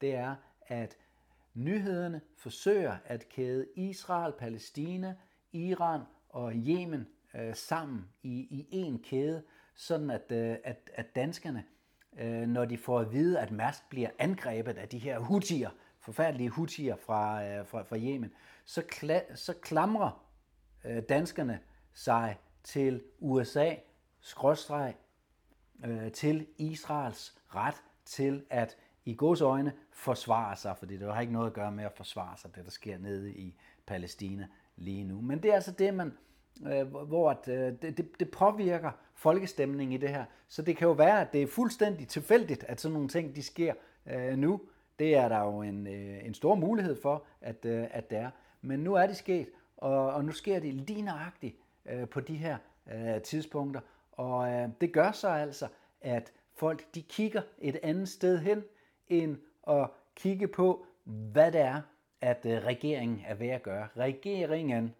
det 0.00 0.14
er, 0.14 0.34
at 0.66 0.96
nyhederne 1.54 2.20
forsøger 2.36 2.96
at 3.04 3.28
kæde 3.28 3.66
Israel, 3.76 4.32
Palæstina, 4.38 5.14
Iran 5.52 6.00
og 6.28 6.52
Yemen 6.54 7.06
øh, 7.34 7.54
sammen 7.54 8.08
i, 8.22 8.46
i 8.50 8.66
en 8.70 8.98
kæde, 8.98 9.42
sådan 9.74 10.10
at, 10.10 10.32
øh, 10.32 10.56
at, 10.64 10.90
at 10.94 11.16
danskerne, 11.16 11.64
øh, 12.18 12.48
når 12.48 12.64
de 12.64 12.78
får 12.78 13.00
at 13.00 13.12
vide, 13.12 13.40
at 13.40 13.50
Mærsk 13.50 13.88
bliver 13.88 14.10
angrebet 14.18 14.78
af 14.78 14.88
de 14.88 14.98
her 14.98 15.18
hutier, 15.18 15.70
forfærdelige 16.00 16.48
hutier 16.48 16.96
fra, 16.96 17.44
øh, 17.44 17.66
fra, 17.66 17.82
fra 17.82 17.96
Yemen, 17.96 18.32
så, 18.64 18.82
kla, 18.82 19.20
så 19.34 19.54
klamrer 19.62 20.24
øh, 20.84 21.02
danskerne 21.08 21.60
sig 21.92 22.38
til 22.62 23.02
USA, 23.18 23.74
skråstreg, 24.20 24.94
øh, 25.84 26.12
til 26.12 26.46
Israels 26.58 27.38
ret 27.54 27.82
til 28.04 28.44
at 28.50 28.76
i 29.08 29.14
gods 29.14 29.40
øjne 29.40 29.72
forsvare 29.90 30.56
sig, 30.56 30.76
fordi 30.76 30.96
det 30.96 31.14
har 31.14 31.20
ikke 31.20 31.32
noget 31.32 31.46
at 31.46 31.52
gøre 31.52 31.72
med 31.72 31.84
at 31.84 31.92
forsvare 31.96 32.36
sig, 32.36 32.54
det 32.54 32.64
der 32.64 32.70
sker 32.70 32.98
nede 32.98 33.32
i 33.32 33.54
Palæstina 33.86 34.48
lige 34.76 35.04
nu. 35.04 35.20
Men 35.20 35.42
det 35.42 35.50
er 35.50 35.54
altså 35.54 35.72
det, 35.72 35.94
man, 35.94 36.12
øh, 36.66 36.86
hvor 36.86 37.30
at, 37.30 37.48
øh, 37.48 37.72
det, 37.82 37.96
det, 37.96 38.20
det 38.20 38.30
påvirker 38.30 38.90
folkestemningen 39.14 39.92
i 39.92 39.96
det 39.96 40.08
her. 40.08 40.24
Så 40.48 40.62
det 40.62 40.76
kan 40.76 40.88
jo 40.88 40.92
være, 40.92 41.20
at 41.20 41.32
det 41.32 41.42
er 41.42 41.46
fuldstændig 41.46 42.08
tilfældigt, 42.08 42.64
at 42.64 42.80
sådan 42.80 42.92
nogle 42.92 43.08
ting, 43.08 43.36
de 43.36 43.42
sker 43.42 43.74
øh, 44.06 44.36
nu. 44.36 44.60
Det 44.98 45.16
er 45.16 45.28
der 45.28 45.40
jo 45.44 45.62
en, 45.62 45.86
øh, 45.86 46.26
en 46.26 46.34
stor 46.34 46.54
mulighed 46.54 47.02
for, 47.02 47.24
at, 47.40 47.64
øh, 47.64 47.86
at 47.90 48.10
det 48.10 48.18
er. 48.18 48.30
Men 48.62 48.80
nu 48.80 48.94
er 48.94 49.06
det 49.06 49.16
sket, 49.16 49.48
og, 49.76 50.12
og 50.12 50.24
nu 50.24 50.32
sker 50.32 50.60
det 50.60 50.74
lige 50.74 51.02
nøjagtigt 51.02 51.56
øh, 51.86 52.08
på 52.08 52.20
de 52.20 52.36
her 52.36 52.56
øh, 52.92 53.22
tidspunkter. 53.22 53.80
Og 54.12 54.52
øh, 54.52 54.68
det 54.80 54.92
gør 54.92 55.12
så 55.12 55.28
altså, 55.28 55.68
at 56.00 56.32
folk 56.54 56.94
de 56.94 57.02
kigger 57.02 57.42
et 57.58 57.78
andet 57.82 58.08
sted 58.08 58.38
hen, 58.38 58.62
end 59.08 59.36
at 59.68 59.90
kigge 60.14 60.48
på, 60.48 60.86
hvad 61.04 61.52
det 61.52 61.60
er, 61.60 61.80
at 62.20 62.46
øh, 62.46 62.64
regeringen 62.64 63.22
er 63.26 63.34
ved 63.34 63.48
at 63.48 63.62
gøre. 63.62 63.88
Regeringen, 63.96 64.94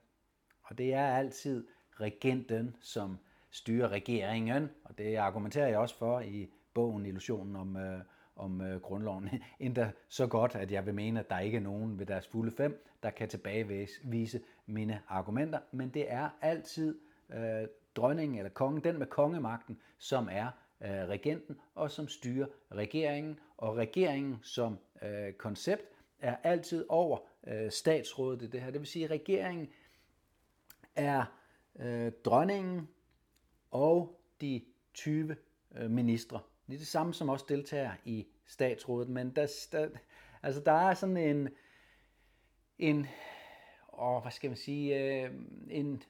og 0.62 0.79
det 0.79 0.95
er 0.95 1.07
altid 1.07 1.67
regenten, 2.00 2.77
som 2.81 3.19
styrer 3.50 3.88
regeringen, 3.88 4.71
og 4.85 4.99
det 4.99 5.17
argumenterer 5.17 5.69
jeg 5.69 5.79
også 5.79 5.95
for 5.99 6.21
i 6.21 6.50
bogen 6.75 7.07
Illusionen 7.07 7.57
om, 7.57 7.77
øh, 7.77 8.00
om 8.37 8.61
øh, 8.61 8.81
grundloven. 8.81 9.31
Endda 9.61 9.91
så 10.09 10.27
godt, 10.27 10.55
at 10.55 10.73
jeg 10.73 10.87
vil 10.87 10.95
mene, 10.95 11.21
at 11.21 11.31
der 11.31 11.38
ikke 11.38 11.57
er 11.57 11.62
nogen 11.62 11.99
ved 11.99 12.07
deres 12.07 12.27
fulde 12.27 12.53
fem, 12.53 12.85
der 13.03 13.11
kan 13.11 13.29
tilbagevise 13.29 14.41
mine 14.67 15.00
argumenter, 15.09 15.59
men 15.73 15.88
det 15.88 16.12
er 16.12 16.29
altid 16.41 16.99
øh, 17.31 17.69
dronningen 17.97 18.38
eller 18.38 18.50
kongen, 18.50 18.85
den 18.85 18.99
med 18.99 19.07
kongemagten, 19.07 19.79
som 19.99 20.29
er 20.31 20.50
regenten 20.83 21.61
og 21.75 21.91
som 21.91 22.09
styrer 22.09 22.47
regeringen. 22.73 23.39
Og 23.57 23.77
regeringen 23.77 24.39
som 24.43 24.79
øh, 25.03 25.33
koncept 25.33 25.83
er 26.21 26.37
altid 26.43 26.85
over 26.89 27.19
øh, 27.47 27.71
statsrådet 27.71 28.43
i 28.43 28.47
det 28.47 28.61
her. 28.61 28.71
Det 28.71 28.81
vil 28.81 28.89
sige, 28.89 29.05
at 29.05 29.11
regeringen 29.11 29.69
er 30.97 31.25
øh, 31.79 32.13
dronningen 32.25 32.89
og 33.71 34.21
de 34.41 34.63
20 34.95 35.37
øh, 35.77 35.91
ministre. 35.91 36.41
Det 36.67 36.75
er 36.75 36.79
det 36.79 36.87
samme 36.87 37.15
som 37.15 37.29
også 37.29 37.45
deltager 37.49 37.93
i 38.05 38.27
statsrådet, 38.47 39.09
men 39.09 39.31
der, 39.31 39.69
der, 39.73 39.89
altså 40.43 40.61
der 40.61 40.73
er 40.73 40.95
sådan 40.95 41.17
en, 41.17 41.49
en 42.79 43.07
og 43.89 44.23
hvad 44.23 44.33
skal 44.33 44.51
man 44.51 44.57
sige, 44.57 44.99
øh, 44.99 45.31
en 45.71 46.03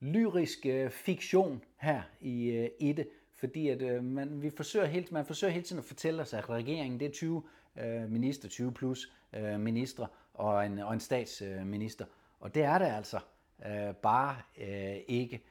lyrisk 0.00 0.66
øh, 0.66 0.90
fiktion 0.90 1.64
her 1.76 2.02
i, 2.20 2.50
øh, 2.50 2.70
i 2.80 2.92
det, 2.92 3.08
fordi 3.38 3.68
at 3.68 3.82
øh, 3.82 4.04
man, 4.04 4.42
vi 4.42 4.50
forsøger 4.50 4.86
helt, 4.86 5.12
man 5.12 5.26
forsøger 5.26 5.52
hele 5.52 5.64
tiden 5.64 5.78
at 5.78 5.84
fortælle 5.84 6.22
os, 6.22 6.34
at 6.34 6.50
regeringen 6.50 7.00
det 7.00 7.06
er 7.06 7.12
20 7.12 7.42
øh, 7.76 8.10
minister, 8.10 8.48
20 8.48 8.72
plus 8.72 9.12
øh, 9.32 9.60
ministre 9.60 10.06
og 10.34 10.66
en, 10.66 10.78
og 10.78 10.94
en 10.94 11.00
statsminister. 11.00 12.04
Og 12.40 12.54
det 12.54 12.62
er 12.62 12.78
det 12.78 12.86
altså 12.86 13.18
øh, 13.66 13.94
bare 13.94 14.36
øh, 14.60 14.96
ikke. 15.08 15.42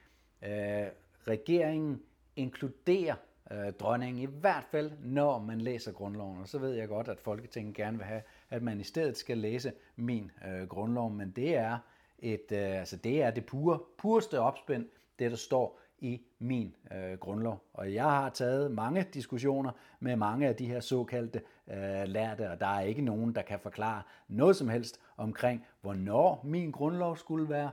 Øh, 0.44 0.88
regeringen 1.28 2.02
inkluderer 2.36 3.16
øh, 3.52 3.74
dronningen, 3.80 4.24
i 4.24 4.40
hvert 4.40 4.64
fald 4.72 4.92
når 5.00 5.40
man 5.40 5.62
læser 5.62 5.92
grundloven. 5.92 6.42
Og 6.42 6.48
så 6.48 6.60
ved 6.60 6.74
jeg 6.74 6.88
godt, 6.88 7.08
at 7.08 7.20
Folketinget 7.20 7.76
gerne 7.76 7.98
vil 7.98 8.06
have, 8.06 8.22
at 8.50 8.64
man 8.64 8.80
i 8.80 8.84
stedet 8.84 9.18
skal 9.18 9.38
læse 9.38 9.74
min 9.96 10.32
øh, 10.48 10.68
grundlov, 10.68 11.12
men 11.12 11.32
det 11.32 11.56
er, 11.56 11.78
et, 12.20 12.52
øh, 12.52 12.80
altså 12.80 12.98
det, 12.98 13.22
er 13.22 13.32
det 13.32 13.46
pure, 13.46 13.80
pureste 13.98 14.40
opspænd, 14.40 14.90
det 15.20 15.32
der 15.32 15.38
står 15.38 15.80
i 16.00 16.22
min 16.40 16.76
øh, 16.96 17.18
grundlov. 17.18 17.64
Og 17.74 17.94
jeg 17.94 18.04
har 18.04 18.30
taget 18.30 18.72
mange 18.72 19.06
diskussioner 19.14 19.72
med 20.00 20.16
mange 20.16 20.48
af 20.48 20.56
de 20.56 20.66
her 20.66 20.80
såkaldte 20.80 21.42
øh, 21.68 22.04
lærte, 22.06 22.52
og 22.52 22.60
der 22.60 22.68
er 22.68 22.82
ikke 22.82 23.02
nogen, 23.02 23.36
der 23.36 23.42
kan 23.42 23.60
forklare 23.60 24.02
noget 24.28 24.56
som 24.56 24.70
helst 24.70 25.00
omkring, 25.18 25.66
hvornår 25.82 26.42
min 26.44 26.72
grundlov 26.72 27.18
skulle 27.18 27.50
være 27.50 27.72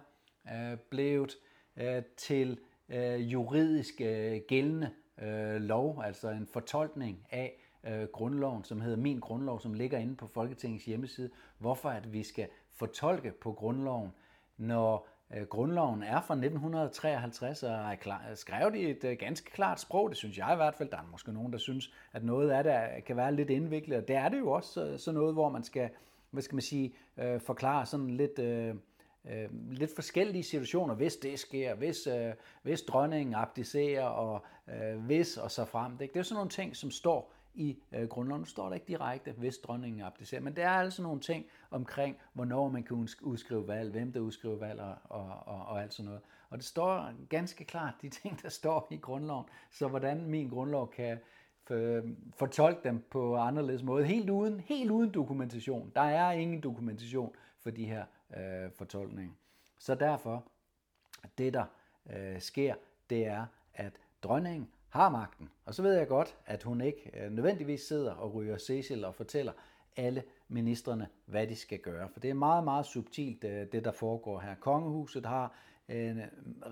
øh, 0.55 0.79
blevet 0.91 1.33
øh, 1.77 2.03
til 2.17 2.59
øh, 2.89 3.33
juridisk 3.33 4.01
øh, 4.01 4.41
gældende 4.49 4.91
øh, 5.23 5.61
lov, 5.61 6.03
altså 6.05 6.29
en 6.29 6.47
fortolkning 6.47 7.27
af 7.31 7.61
øh, 7.85 8.07
grundloven, 8.13 8.65
som 8.65 8.81
hedder 8.81 8.97
Min 8.97 9.21
Grundlov, 9.21 9.61
som 9.61 9.75
ligger 9.75 9.99
inde 9.99 10.17
på 10.17 10.27
Folketingets 10.27 10.85
hjemmeside. 10.85 11.31
Hvorfor 11.59 11.89
at 11.89 12.13
vi 12.13 12.23
skal 12.23 12.49
fortolke 12.71 13.31
på 13.31 13.53
grundloven, 13.53 14.11
når 14.57 14.95
øh, 14.95 15.14
Øh, 15.35 15.47
grundloven 15.47 16.03
er 16.03 16.21
fra 16.21 16.35
1953 16.35 17.63
og 17.63 17.71
er 17.71 17.95
klar, 17.95 18.23
skrevet 18.35 18.75
i 18.75 18.91
et 18.91 19.05
øh, 19.05 19.17
ganske 19.19 19.51
klart 19.51 19.81
sprog, 19.81 20.11
det 20.11 20.17
synes 20.17 20.39
jeg 20.39 20.51
i 20.53 20.57
hvert 20.57 20.75
fald. 20.75 20.91
Der 20.91 20.97
er 20.97 21.09
måske 21.11 21.33
nogen, 21.33 21.53
der 21.53 21.59
synes, 21.59 21.93
at 22.13 22.25
noget 22.25 22.51
af 22.51 22.65
det 22.65 23.05
kan 23.05 23.17
være 23.17 23.35
lidt 23.35 23.51
indviklet, 23.51 23.99
og 23.99 24.09
det 24.09 24.17
er 24.17 24.29
det 24.29 24.39
jo 24.39 24.51
også 24.51 24.99
sådan 24.99 25.19
noget, 25.19 25.35
hvor 25.35 25.49
man 25.49 25.65
skal, 25.65 25.91
hvad 26.31 26.43
skal 26.43 26.55
man 26.55 26.63
sige, 26.63 26.95
øh, 27.19 27.41
forklare 27.41 27.87
sådan 27.87 28.11
lidt... 28.11 28.39
Øh, 28.39 28.75
øh, 29.31 29.49
lidt 29.71 29.95
forskellige 29.95 30.43
situationer, 30.43 30.95
hvis 30.95 31.17
det 31.17 31.39
sker, 31.39 31.75
hvis, 31.75 32.07
øh, 32.07 32.33
hvis 32.63 32.83
dronningen 32.83 33.35
abdicerer, 33.35 34.05
og 34.05 34.45
øh, 34.69 34.99
hvis 34.99 35.37
og 35.37 35.51
så 35.51 35.65
frem. 35.65 35.97
Det, 35.97 36.17
er 36.17 36.23
sådan 36.23 36.37
nogle 36.37 36.51
ting, 36.51 36.77
som 36.77 36.91
står 36.91 37.34
i 37.55 37.79
øh, 37.93 38.09
grundloven. 38.09 38.45
Står 38.45 38.69
der 38.69 38.75
ikke 38.75 38.87
direkte, 38.87 39.33
hvis 39.33 39.59
dronningen 39.59 40.01
abdicerer, 40.01 40.41
men 40.41 40.57
der 40.57 40.65
er 40.65 40.79
altså 40.79 41.03
nogle 41.03 41.21
ting 41.21 41.47
omkring, 41.71 42.17
hvornår 42.33 42.69
man 42.69 42.83
kan 42.83 43.09
udskrive 43.23 43.69
valg, 43.69 43.91
hvem 43.91 44.13
der 44.13 44.21
udskriver 44.21 44.57
valg 44.59 44.81
og, 44.81 44.97
og, 45.05 45.29
og, 45.47 45.67
og 45.67 45.83
alt 45.83 45.95
sådan 45.95 46.05
noget. 46.05 46.21
Og 46.51 46.59
det 46.59 46.67
står 46.67 47.13
ganske 47.29 47.65
klart, 47.65 47.95
de 48.03 48.09
ting, 48.09 48.43
der 48.43 48.49
står 48.49 48.89
i 48.91 48.97
grundloven. 48.97 49.47
Så 49.71 49.89
hvordan 49.89 50.27
min 50.27 50.49
grundlov 50.49 50.91
kan 50.91 51.19
fortolke 52.37 52.81
dem 52.85 53.05
på 53.11 53.37
anderledes 53.37 53.83
måde, 53.83 54.05
helt 54.05 54.31
uden, 54.31 54.61
helt 54.61 54.91
uden 54.91 55.11
dokumentation. 55.11 55.93
Der 55.95 56.01
er 56.01 56.33
ingen 56.33 56.61
dokumentation 56.61 57.35
for 57.59 57.71
de 57.71 57.85
her 57.85 58.05
øh, 58.37 58.71
fortolkninger. 58.73 59.35
Så 59.79 59.95
derfor, 59.95 60.45
det 61.39 61.55
der 61.55 61.65
øh, 62.11 62.41
sker, 62.41 62.75
det 63.11 63.27
er, 63.27 63.47
at 63.75 63.93
dronningen 64.23 64.69
har 64.95 65.09
magten. 65.09 65.49
Og 65.65 65.75
så 65.75 65.83
ved 65.83 65.93
jeg 65.93 66.09
godt, 66.09 66.37
at 66.47 66.63
hun 66.63 66.81
ikke 66.81 67.11
øh, 67.15 67.33
nødvendigvis 67.33 67.81
sidder 67.81 68.13
og 68.13 68.35
ryger 68.35 68.59
Cecil 68.59 69.05
og 69.05 69.15
fortæller 69.15 69.53
alle 69.97 70.23
ministerne, 70.49 71.09
hvad 71.27 71.47
de 71.47 71.57
skal 71.57 71.79
gøre. 71.79 72.09
For 72.09 72.21
det 72.21 72.31
er 72.31 72.35
meget, 72.35 72.65
meget 72.65 72.87
subtilt, 72.87 73.45
øh, 73.45 73.67
det 73.73 73.85
der 73.85 73.93
foregår 73.93 74.41
her. 74.41 74.55
Kongehuset 74.55 75.27
har 75.27 75.55
øh, 75.89 76.17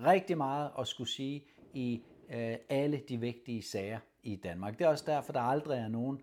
rigtig 0.05 0.37
meget 0.37 0.71
at 0.79 0.87
skulle 0.87 1.09
sige 1.09 1.43
i 1.73 2.03
øh, 2.29 2.55
alle 2.69 3.01
de 3.09 3.17
vigtige 3.17 3.63
sager 3.63 3.99
i 4.23 4.35
Danmark. 4.35 4.79
Det 4.79 4.85
er 4.85 4.89
også 4.89 5.05
derfor, 5.07 5.33
der 5.33 5.41
aldrig 5.41 5.79
er 5.79 5.87
nogen 5.87 6.21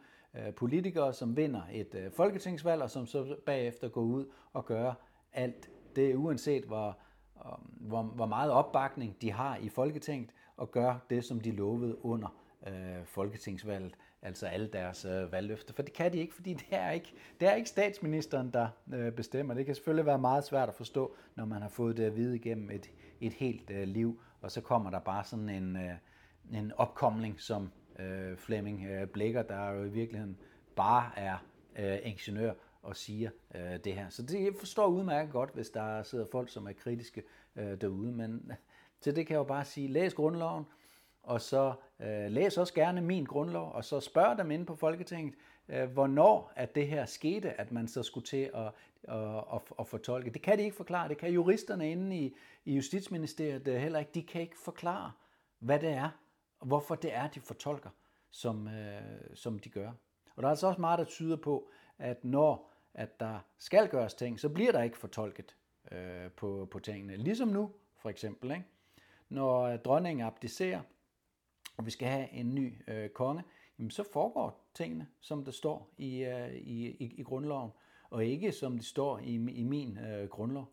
politikere, 0.56 1.12
som 1.12 1.36
vinder 1.36 1.62
et 1.72 2.12
folketingsvalg, 2.16 2.82
og 2.82 2.90
som 2.90 3.06
så 3.06 3.36
bagefter 3.46 3.88
går 3.88 4.00
ud 4.00 4.26
og 4.52 4.66
gør 4.66 4.92
alt 5.32 5.70
det, 5.96 6.14
uanset 6.14 6.64
hvor, 6.64 6.98
hvor, 7.80 8.02
hvor 8.02 8.26
meget 8.26 8.50
opbakning 8.50 9.16
de 9.22 9.32
har 9.32 9.56
i 9.56 9.68
Folketinget, 9.68 10.30
og 10.60 10.70
gør 10.70 10.98
det, 11.10 11.24
som 11.24 11.40
de 11.40 11.50
lovede 11.50 12.04
under 12.04 12.28
øh, 12.66 13.04
folketingsvalget, 13.04 13.94
altså 14.22 14.46
alle 14.46 14.66
deres 14.66 15.04
øh, 15.04 15.32
valgløfter. 15.32 15.74
For 15.74 15.82
det 15.82 15.92
kan 15.92 16.12
de 16.12 16.18
ikke, 16.18 16.34
fordi 16.34 16.54
det 16.54 16.66
er 16.70 16.90
ikke, 16.90 17.14
det 17.40 17.48
er 17.48 17.54
ikke 17.54 17.68
statsministeren, 17.68 18.50
der 18.50 18.68
øh, 18.94 19.12
bestemmer. 19.12 19.54
Det 19.54 19.66
kan 19.66 19.74
selvfølgelig 19.74 20.06
være 20.06 20.18
meget 20.18 20.44
svært 20.44 20.68
at 20.68 20.74
forstå, 20.74 21.14
når 21.36 21.44
man 21.44 21.62
har 21.62 21.68
fået 21.68 21.96
det 21.96 22.04
at 22.04 22.16
vide 22.16 22.36
igennem 22.36 22.70
et, 22.70 22.90
et 23.20 23.32
helt 23.32 23.70
øh, 23.70 23.88
liv, 23.88 24.20
og 24.40 24.50
så 24.50 24.60
kommer 24.60 24.90
der 24.90 24.98
bare 24.98 25.24
sådan 25.24 25.48
en, 25.48 25.76
øh, 25.76 25.94
en 26.52 26.72
opkomling 26.76 27.40
som 27.40 27.72
øh, 27.98 28.36
Flemming 28.36 28.86
øh, 28.86 29.06
Blikker, 29.06 29.42
der 29.42 29.70
jo 29.70 29.84
i 29.84 29.90
virkeligheden 29.90 30.36
bare 30.76 31.10
er 31.16 31.44
øh, 31.78 31.98
ingeniør 32.02 32.52
og 32.82 32.96
siger 32.96 33.30
øh, 33.54 33.78
det 33.84 33.94
her. 33.94 34.08
Så 34.08 34.22
det 34.22 34.44
jeg 34.44 34.52
forstår 34.58 34.86
udmærket 34.86 35.32
godt, 35.32 35.54
hvis 35.54 35.70
der 35.70 36.02
sidder 36.02 36.26
folk, 36.32 36.48
som 36.48 36.66
er 36.66 36.72
kritiske 36.72 37.22
øh, 37.56 37.80
derude, 37.80 38.12
men 38.12 38.52
til 39.00 39.16
det 39.16 39.26
kan 39.26 39.34
jeg 39.34 39.38
jo 39.38 39.44
bare 39.44 39.64
sige, 39.64 39.88
læs 39.88 40.14
grundloven, 40.14 40.64
og 41.22 41.40
så 41.40 41.72
øh, 42.00 42.30
læs 42.30 42.58
også 42.58 42.74
gerne 42.74 43.00
min 43.00 43.24
grundlov, 43.24 43.72
og 43.72 43.84
så 43.84 44.00
spørg 44.00 44.38
dem 44.38 44.50
inde 44.50 44.66
på 44.66 44.76
Folketinget, 44.76 45.34
øh, 45.68 45.90
hvornår 45.90 46.52
at 46.56 46.74
det 46.74 46.86
her 46.86 47.06
skete, 47.06 47.60
at 47.60 47.72
man 47.72 47.88
så 47.88 48.02
skulle 48.02 48.26
til 48.26 48.50
at, 48.54 48.72
at, 49.04 49.44
at, 49.54 49.62
at 49.78 49.86
fortolke. 49.86 50.30
Det 50.30 50.42
kan 50.42 50.58
de 50.58 50.62
ikke 50.62 50.76
forklare, 50.76 51.08
det 51.08 51.18
kan 51.18 51.30
juristerne 51.30 51.90
inde 51.90 52.16
i, 52.16 52.36
i 52.64 52.74
Justitsministeriet 52.74 53.68
øh, 53.68 53.76
heller 53.76 53.98
ikke. 53.98 54.10
De 54.14 54.22
kan 54.22 54.40
ikke 54.40 54.58
forklare, 54.58 55.12
hvad 55.58 55.78
det 55.78 55.90
er, 55.90 56.10
og 56.60 56.66
hvorfor 56.66 56.94
det 56.94 57.14
er, 57.14 57.28
de 57.28 57.40
fortolker, 57.40 57.90
som, 58.30 58.68
øh, 58.68 59.00
som 59.34 59.58
de 59.58 59.68
gør. 59.68 59.92
Og 60.36 60.42
der 60.42 60.48
er 60.48 60.50
altså 60.50 60.66
også 60.66 60.80
meget, 60.80 60.98
der 60.98 61.04
tyder 61.04 61.36
på, 61.36 61.68
at 61.98 62.24
når 62.24 62.70
at 62.94 63.20
der 63.20 63.38
skal 63.58 63.88
gøres 63.88 64.14
ting, 64.14 64.40
så 64.40 64.48
bliver 64.48 64.72
der 64.72 64.82
ikke 64.82 64.98
fortolket 64.98 65.56
øh, 65.92 66.30
på, 66.30 66.68
på 66.70 66.78
tingene. 66.78 67.16
Ligesom 67.16 67.48
nu, 67.48 67.72
for 67.96 68.10
eksempel. 68.10 68.50
Ikke? 68.50 68.64
Når 69.30 69.62
øh, 69.62 69.78
dronningen 69.78 70.26
abdicerer, 70.26 70.80
og 71.76 71.86
vi 71.86 71.90
skal 71.90 72.08
have 72.08 72.30
en 72.30 72.54
ny 72.54 72.90
øh, 72.90 73.10
konge, 73.10 73.42
jamen 73.78 73.90
så 73.90 74.04
foregår 74.12 74.70
tingene, 74.74 75.08
som 75.20 75.44
der 75.44 75.52
står 75.52 75.94
i, 75.98 76.24
øh, 76.24 76.54
i, 76.54 76.86
i, 76.86 77.14
i 77.16 77.22
grundloven, 77.22 77.70
og 78.10 78.24
ikke 78.24 78.52
som 78.52 78.76
det 78.76 78.86
står 78.86 79.18
i, 79.18 79.34
i 79.34 79.62
min 79.62 79.98
øh, 79.98 80.28
grundlov. 80.28 80.72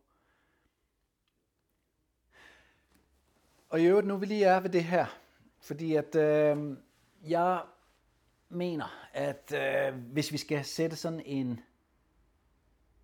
Og 3.70 3.82
i 3.82 3.86
øvrigt, 3.86 4.08
nu 4.08 4.18
vil 4.18 4.28
lige 4.28 4.46
er 4.46 4.60
ved 4.60 4.70
det 4.70 4.84
her, 4.84 5.06
fordi 5.60 5.96
at 5.96 6.16
øh, 6.16 6.78
jeg 7.28 7.64
mener, 8.50 9.08
at 9.14 9.54
øh, 9.56 9.96
hvis 9.96 10.32
vi 10.32 10.38
skal 10.38 10.66
sætte 10.66 10.96
sådan 10.96 11.22
en, 11.26 11.60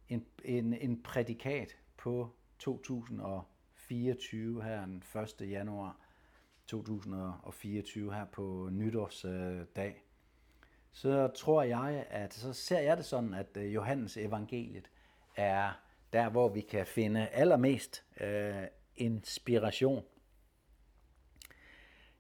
en, 0.10 0.25
en, 0.43 0.74
en 0.74 1.03
prædikat 1.03 1.77
på 1.98 2.29
2000 2.60 3.22
og 3.22 3.43
24 3.88 4.63
her 4.63 4.86
den 4.86 5.04
1. 5.42 5.50
januar 5.50 5.98
2024 6.68 8.13
her 8.13 8.25
på 8.25 8.70
nytårsdag, 8.72 10.04
så 10.92 11.28
tror 11.28 11.63
jeg, 11.63 12.06
at 12.10 12.34
så 12.34 12.54
ser 12.54 12.80
jeg 12.80 12.98
det 12.98 13.06
sådan, 13.06 13.34
at 13.34 13.58
øh, 13.58 13.74
Johannes 13.74 14.18
evangeliet 14.18 14.90
er 15.36 15.72
der, 16.13 16.30
hvor 16.30 16.50
vi 16.50 16.62
kan 16.62 16.86
finde 16.86 17.28
allermest 17.28 18.04
øh, 18.22 18.63
inspiration. 18.96 20.04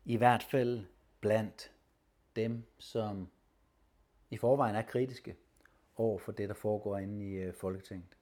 I 0.05 0.17
hvert 0.17 0.43
fald 0.43 0.85
blandt 1.19 1.71
dem, 2.35 2.63
som 2.79 3.29
i 4.29 4.37
forvejen 4.37 4.75
er 4.75 4.81
kritiske 4.81 5.35
over 5.95 6.19
for 6.19 6.31
det, 6.31 6.49
der 6.49 6.55
foregår 6.55 6.97
inde 6.97 7.25
i 7.25 7.31
øh, 7.31 7.53
Folketinget. 7.53 8.17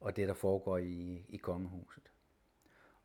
Og 0.00 0.16
det, 0.16 0.28
der 0.28 0.34
foregår 0.34 0.78
i, 0.78 1.24
i 1.28 1.36
kongehuset. 1.36 2.02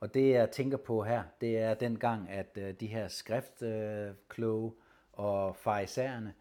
Og 0.03 0.13
det, 0.13 0.31
jeg 0.31 0.51
tænker 0.51 0.77
på 0.77 1.03
her, 1.03 1.23
det 1.41 1.57
er 1.57 1.73
den 1.73 1.99
gang, 1.99 2.29
at 2.29 2.57
øh, 2.57 2.73
de 2.73 2.87
her 2.87 3.07
skriftkloge 3.07 4.71
øh, 4.71 4.77
og 5.13 5.55
farisæerne, 5.55 6.33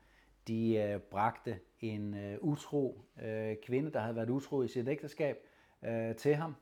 de 0.49 0.76
øh, 0.76 1.00
bragte 1.00 1.59
en 1.80 2.16
utro 2.40 3.00
kvinde, 3.62 3.92
der 3.92 4.00
havde 4.00 4.16
været 4.16 4.30
utro 4.30 4.62
i 4.62 4.68
sit 4.68 4.88
ægteskab, 4.88 5.37
til 6.16 6.35
ham, 6.35 6.56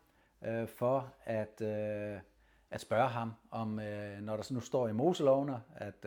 for 0.66 1.14
at, 1.24 1.62
at 2.70 2.80
spørge 2.80 3.08
ham, 3.08 3.32
om 3.50 3.68
når 4.20 4.36
der 4.36 4.52
nu 4.54 4.60
står 4.60 4.88
i 4.88 4.92
Moselovene, 4.92 5.60
at 5.76 6.06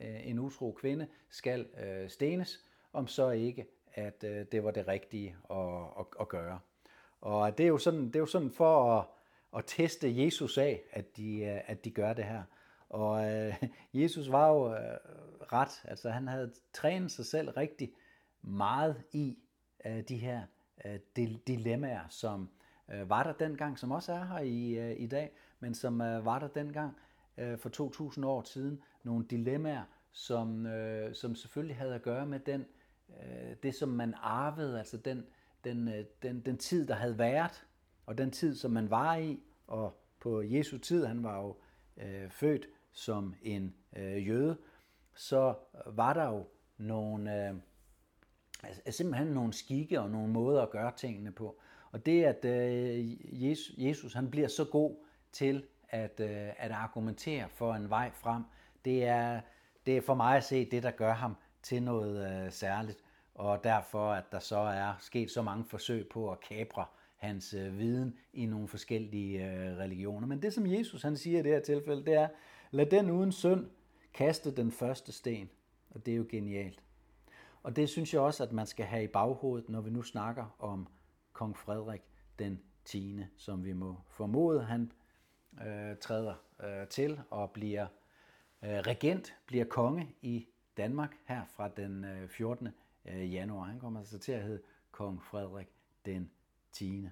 en 0.00 0.38
utro 0.38 0.72
kvinde 0.72 1.06
skal 1.28 1.66
stenes, 2.08 2.64
om 2.92 3.06
så 3.06 3.30
ikke, 3.30 3.66
at 3.94 4.22
det 4.22 4.64
var 4.64 4.70
det 4.70 4.88
rigtige 4.88 5.36
at, 5.50 5.56
at, 5.98 6.06
at 6.20 6.28
gøre. 6.28 6.58
Og 7.22 7.58
det 7.58 7.64
er 7.64 7.68
jo 7.68 7.78
sådan, 7.78 8.06
det 8.06 8.16
er 8.16 8.20
jo 8.20 8.26
sådan 8.26 8.50
for 8.50 8.98
at, 8.98 9.06
at 9.56 9.64
teste 9.66 10.24
Jesus 10.24 10.58
af, 10.58 10.82
at 10.92 11.16
de, 11.16 11.38
øh, 11.40 11.60
at 11.66 11.84
de 11.84 11.90
gør 11.90 12.12
det 12.12 12.24
her. 12.24 12.42
Og 12.88 13.32
øh, 13.32 13.54
Jesus 14.02 14.30
var 14.30 14.48
jo 14.48 14.74
øh, 14.74 14.98
ret, 15.52 15.84
altså 15.84 16.10
han 16.10 16.28
havde 16.28 16.52
trænet 16.72 17.10
sig 17.10 17.26
selv 17.26 17.50
rigtig 17.50 17.92
meget 18.42 19.02
i 19.12 19.38
øh, 19.86 20.02
de 20.08 20.16
her 20.16 20.42
øh, 20.84 20.98
dilemmaer, 21.46 22.08
som 22.08 22.50
øh, 22.92 23.10
var 23.10 23.22
der 23.22 23.32
dengang, 23.32 23.78
som 23.78 23.90
også 23.90 24.12
er 24.12 24.24
her 24.24 24.38
i, 24.38 24.78
øh, 24.78 25.00
i 25.00 25.06
dag, 25.06 25.30
men 25.60 25.74
som 25.74 26.00
øh, 26.00 26.24
var 26.24 26.38
der 26.38 26.48
dengang 26.48 26.96
øh, 27.38 27.58
for 27.58 27.68
2000 27.68 28.26
år 28.26 28.42
siden. 28.42 28.82
Nogle 29.02 29.26
dilemmaer, 29.30 29.84
som, 30.12 30.66
øh, 30.66 31.14
som 31.14 31.34
selvfølgelig 31.34 31.76
havde 31.76 31.94
at 31.94 32.02
gøre 32.02 32.26
med 32.26 32.40
den, 32.40 32.66
øh, 33.08 33.56
det, 33.62 33.74
som 33.74 33.88
man 33.88 34.14
arvede, 34.22 34.78
altså 34.78 34.96
den, 34.96 35.26
den, 35.64 35.88
øh, 35.88 36.04
den, 36.22 36.40
den 36.40 36.58
tid, 36.58 36.86
der 36.86 36.94
havde 36.94 37.18
været, 37.18 37.66
og 38.06 38.18
den 38.18 38.30
tid, 38.30 38.56
som 38.56 38.70
man 38.70 38.90
var 38.90 39.16
i, 39.16 39.40
og 39.66 40.02
på 40.20 40.42
Jesu 40.42 40.78
tid, 40.78 41.04
han 41.04 41.22
var 41.22 41.40
jo 41.40 41.56
øh, 41.96 42.30
født 42.30 42.66
som 42.92 43.34
en 43.42 43.74
øh, 43.96 44.28
jøde, 44.28 44.56
så 45.14 45.54
var 45.86 46.12
der 46.12 46.24
jo 46.24 46.46
nogle, 46.78 47.48
øh, 47.48 47.54
altså, 48.62 48.82
altså 48.84 48.96
simpelthen 48.96 49.28
nogle 49.28 49.52
skikke 49.52 50.00
og 50.00 50.10
nogle 50.10 50.32
måder 50.32 50.62
at 50.62 50.70
gøre 50.70 50.92
tingene 50.96 51.32
på. 51.32 51.60
Og 51.90 52.06
det, 52.06 52.24
at 52.24 52.44
øh, 52.44 53.44
Jesus, 53.44 53.74
Jesus 53.78 54.14
han 54.14 54.30
bliver 54.30 54.48
så 54.48 54.64
god 54.64 54.96
til 55.32 55.64
at, 55.88 56.20
øh, 56.20 56.48
at 56.58 56.70
argumentere 56.70 57.48
for 57.48 57.74
en 57.74 57.90
vej 57.90 58.10
frem, 58.14 58.42
det 58.84 59.04
er, 59.04 59.40
det 59.86 59.96
er 59.96 60.00
for 60.00 60.14
mig 60.14 60.36
at 60.36 60.44
se 60.44 60.70
det, 60.70 60.82
der 60.82 60.90
gør 60.90 61.12
ham 61.12 61.36
til 61.62 61.82
noget 61.82 62.44
øh, 62.44 62.52
særligt. 62.52 62.98
Og 63.34 63.64
derfor, 63.64 64.12
at 64.12 64.24
der 64.32 64.38
så 64.38 64.58
er 64.58 64.94
sket 65.00 65.30
så 65.30 65.42
mange 65.42 65.64
forsøg 65.64 66.08
på 66.08 66.32
at 66.32 66.40
kapre 66.40 66.84
hans 67.16 67.54
øh, 67.54 67.78
viden 67.78 68.14
i 68.32 68.46
nogle 68.46 68.68
forskellige 68.68 69.46
øh, 69.46 69.78
religioner. 69.78 70.26
Men 70.26 70.42
det, 70.42 70.54
som 70.54 70.66
Jesus 70.66 71.02
han 71.02 71.16
siger 71.16 71.38
i 71.38 71.42
det 71.42 71.52
her 71.52 71.60
tilfælde, 71.60 72.04
det 72.04 72.14
er, 72.14 72.28
lad 72.70 72.86
den 72.86 73.10
uden 73.10 73.32
synd 73.32 73.66
kaste 74.14 74.56
den 74.56 74.72
første 74.72 75.12
sten. 75.12 75.50
Og 75.90 76.06
det 76.06 76.12
er 76.12 76.16
jo 76.16 76.26
genialt. 76.30 76.82
Og 77.62 77.76
det 77.76 77.88
synes 77.88 78.14
jeg 78.14 78.20
også, 78.20 78.42
at 78.42 78.52
man 78.52 78.66
skal 78.66 78.86
have 78.86 79.04
i 79.04 79.06
baghovedet, 79.06 79.68
når 79.68 79.80
vi 79.80 79.90
nu 79.90 80.02
snakker 80.02 80.56
om 80.58 80.88
kong 81.32 81.56
Frederik 81.56 82.02
den 82.38 82.60
10., 82.84 83.24
som 83.36 83.64
vi 83.64 83.72
må 83.72 83.96
formode, 84.08 84.62
han 84.62 84.92
øh, 85.66 85.96
træder 85.96 86.34
øh, 86.62 86.88
til 86.88 87.20
og 87.30 87.50
bliver 87.50 87.86
øh, 88.62 88.70
regent, 88.70 89.34
bliver 89.46 89.64
konge 89.64 90.14
i 90.22 90.46
Danmark 90.76 91.16
her 91.24 91.42
fra 91.56 91.68
den 91.68 92.04
øh, 92.04 92.28
14. 92.28 92.68
Øh, 93.06 93.34
januar. 93.34 93.64
Han 93.64 93.80
kommer 93.80 94.00
altså 94.00 94.18
til 94.18 94.32
at 94.32 94.42
hedde 94.42 94.62
kong 94.90 95.22
Frederik 95.22 95.68
den 96.06 96.30
10. 96.72 97.08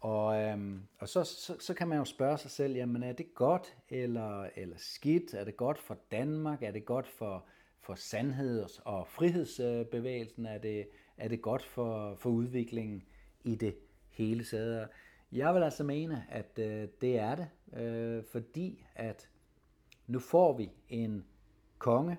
Og, 0.00 0.42
øhm, 0.42 0.82
og 0.98 1.08
så, 1.08 1.24
så, 1.24 1.56
så 1.60 1.74
kan 1.74 1.88
man 1.88 1.98
jo 1.98 2.04
spørge 2.04 2.38
sig 2.38 2.50
selv, 2.50 2.74
jamen 2.74 3.02
er 3.02 3.12
det 3.12 3.34
godt 3.34 3.76
eller, 3.88 4.48
eller 4.56 4.76
skidt? 4.76 5.34
Er 5.34 5.44
det 5.44 5.56
godt 5.56 5.78
for 5.78 5.98
Danmark? 6.10 6.62
Er 6.62 6.70
det 6.70 6.84
godt 6.84 7.06
for, 7.06 7.44
for 7.80 7.94
sandheds- 7.94 8.80
og 8.84 9.06
frihedsbevægelsen? 9.06 10.46
Er 10.46 10.58
det, 10.58 10.88
er 11.16 11.28
det 11.28 11.42
godt 11.42 11.62
for, 11.62 12.14
for 12.14 12.30
udviklingen 12.30 13.02
i 13.44 13.54
det 13.54 13.74
hele 14.10 14.44
taget? 14.44 14.88
Jeg 15.32 15.54
vil 15.54 15.62
altså 15.62 15.84
mene, 15.84 16.26
at 16.30 16.58
øh, 16.58 16.88
det 17.00 17.18
er 17.18 17.34
det, 17.34 17.48
øh, 17.80 18.24
fordi 18.24 18.84
at 18.94 19.28
nu 20.06 20.18
får 20.18 20.56
vi 20.56 20.70
en 20.88 21.24
konge, 21.78 22.18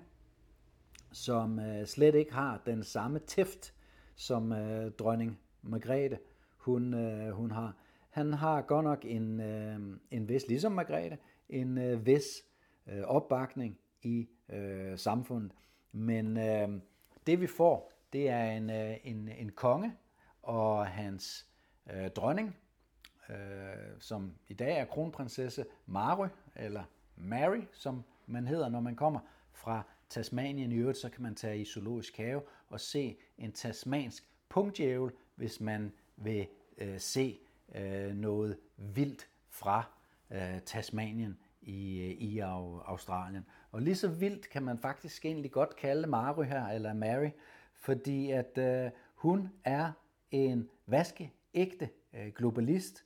som 1.12 1.58
øh, 1.58 1.86
slet 1.86 2.14
ikke 2.14 2.32
har 2.32 2.62
den 2.66 2.84
samme 2.84 3.18
tæft, 3.18 3.74
som 4.14 4.52
øh, 4.52 4.92
dronning 4.92 5.38
Margrethe 5.62 6.18
hun, 6.56 6.94
øh, 6.94 7.30
hun 7.32 7.50
har. 7.50 7.76
Han 8.10 8.32
har 8.32 8.62
godt 8.62 8.84
nok 8.84 9.04
en, 9.04 9.40
øh, 9.40 9.80
en 10.10 10.28
vis, 10.28 10.48
ligesom 10.48 10.72
Margrethe, 10.72 11.18
en 11.48 11.78
øh, 11.78 12.06
vis 12.06 12.44
øh, 12.86 13.02
opbakning 13.02 13.78
i 14.02 14.28
øh, 14.48 14.98
samfundet. 14.98 15.52
Men 15.92 16.36
øh, 16.36 16.68
det 17.26 17.40
vi 17.40 17.46
får, 17.46 17.92
det 18.12 18.28
er 18.28 18.44
en, 18.44 18.70
øh, 18.70 18.96
en, 19.04 19.28
en 19.28 19.52
konge 19.52 19.96
og 20.42 20.86
hans 20.86 21.46
øh, 21.92 22.10
dronning, 22.10 22.56
øh, 23.28 23.36
som 23.98 24.32
i 24.48 24.54
dag 24.54 24.78
er 24.78 24.84
kronprinsesse 24.84 25.64
Mary, 25.86 26.28
eller 26.56 26.84
Mary, 27.16 27.62
som 27.72 28.04
man 28.26 28.46
hedder, 28.46 28.68
når 28.68 28.80
man 28.80 28.96
kommer 28.96 29.20
fra 29.52 29.82
Tasmanien. 30.10 30.72
I 30.72 30.74
øvrigt, 30.74 30.98
så 30.98 31.08
kan 31.08 31.22
man 31.22 31.34
tage 31.34 31.60
i 31.60 31.64
zoologisk 31.64 32.16
have 32.16 32.42
og 32.68 32.80
se 32.80 33.16
en 33.38 33.52
tasmansk 33.52 34.24
punktjævel, 34.48 35.10
hvis 35.34 35.60
man 35.60 35.92
vil 36.16 36.46
øh, 36.78 37.00
se 37.00 37.38
øh, 37.74 38.14
noget 38.14 38.56
vildt 38.76 39.28
fra 39.48 39.84
øh, 40.30 40.60
Tasmanien 40.66 41.38
i, 41.62 42.00
øh, 42.00 42.10
i 42.10 42.38
Australien. 42.38 43.46
Og 43.72 43.82
lige 43.82 43.96
så 43.96 44.08
vildt 44.08 44.48
kan 44.48 44.62
man 44.62 44.78
faktisk 44.78 45.24
egentlig 45.24 45.50
godt 45.50 45.76
kalde 45.76 46.06
Mary 46.06 46.44
her, 46.44 46.66
eller 46.66 46.92
Mary, 46.92 47.30
fordi 47.74 48.30
at 48.30 48.58
øh, 48.58 48.90
hun 49.14 49.52
er 49.64 49.92
en 50.30 50.68
vaskeægte 50.86 51.88
øh, 52.14 52.32
globalist, 52.36 53.04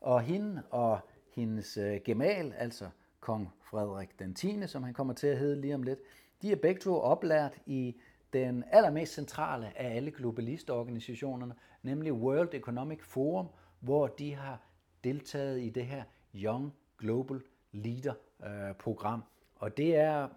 og 0.00 0.22
hende 0.22 0.62
og 0.70 1.00
hendes 1.34 1.76
øh, 1.76 2.00
gemal, 2.04 2.52
altså 2.52 2.88
kong 3.20 3.48
Frederik 3.62 4.18
den 4.18 4.34
10., 4.34 4.66
som 4.66 4.82
han 4.82 4.94
kommer 4.94 5.14
til 5.14 5.26
at 5.26 5.38
hedde 5.38 5.60
lige 5.60 5.74
om 5.74 5.82
lidt, 5.82 5.98
de 6.42 6.52
er 6.52 6.56
begge 6.56 6.80
to 6.80 7.00
oplært 7.00 7.58
i 7.66 7.96
den 8.32 8.64
allermest 8.70 9.14
centrale 9.14 9.78
af 9.78 9.96
alle 9.96 10.10
globalistorganisationerne, 10.10 11.54
nemlig 11.82 12.12
World 12.12 12.54
Economic 12.54 13.02
Forum, 13.02 13.46
hvor 13.80 14.06
de 14.06 14.34
har 14.34 14.60
deltaget 15.04 15.60
i 15.62 15.70
det 15.70 15.86
her 15.86 16.02
Young 16.34 16.74
Global 16.98 17.40
Leader-program. 17.72 19.20
Øh, 19.20 19.26
Og 19.56 19.76
det 19.76 19.96
er 19.96 20.28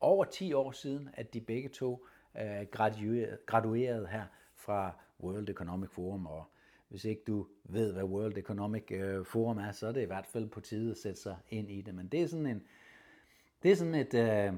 over 0.00 0.24
10 0.24 0.52
år 0.52 0.72
siden, 0.72 1.10
at 1.12 1.34
de 1.34 1.40
begge 1.40 1.68
to 1.68 2.06
øh, 2.40 2.66
graduerede 2.70 3.38
gradueret, 3.46 4.08
her 4.08 4.24
fra 4.54 4.92
World 5.20 5.48
Economic 5.48 5.90
Forum. 5.90 6.26
Og 6.26 6.44
hvis 6.88 7.04
ikke 7.04 7.22
du 7.26 7.46
ved, 7.64 7.92
hvad 7.92 8.04
World 8.04 8.38
Economic 8.38 8.90
øh, 8.90 9.24
Forum 9.24 9.58
er, 9.58 9.72
så 9.72 9.86
er 9.86 9.92
det 9.92 10.02
i 10.02 10.04
hvert 10.04 10.26
fald 10.26 10.48
på 10.48 10.60
tide 10.60 10.90
at 10.90 10.96
sætte 10.96 11.20
sig 11.20 11.36
ind 11.48 11.70
i 11.70 11.80
det. 11.80 11.94
Men 11.94 12.08
det 12.08 12.22
er 12.22 12.26
sådan 12.26 12.46
en, 12.46 12.62
det 13.62 13.70
er 13.70 13.76
sådan 13.76 13.94
et, 13.94 14.14
øh, 14.14 14.52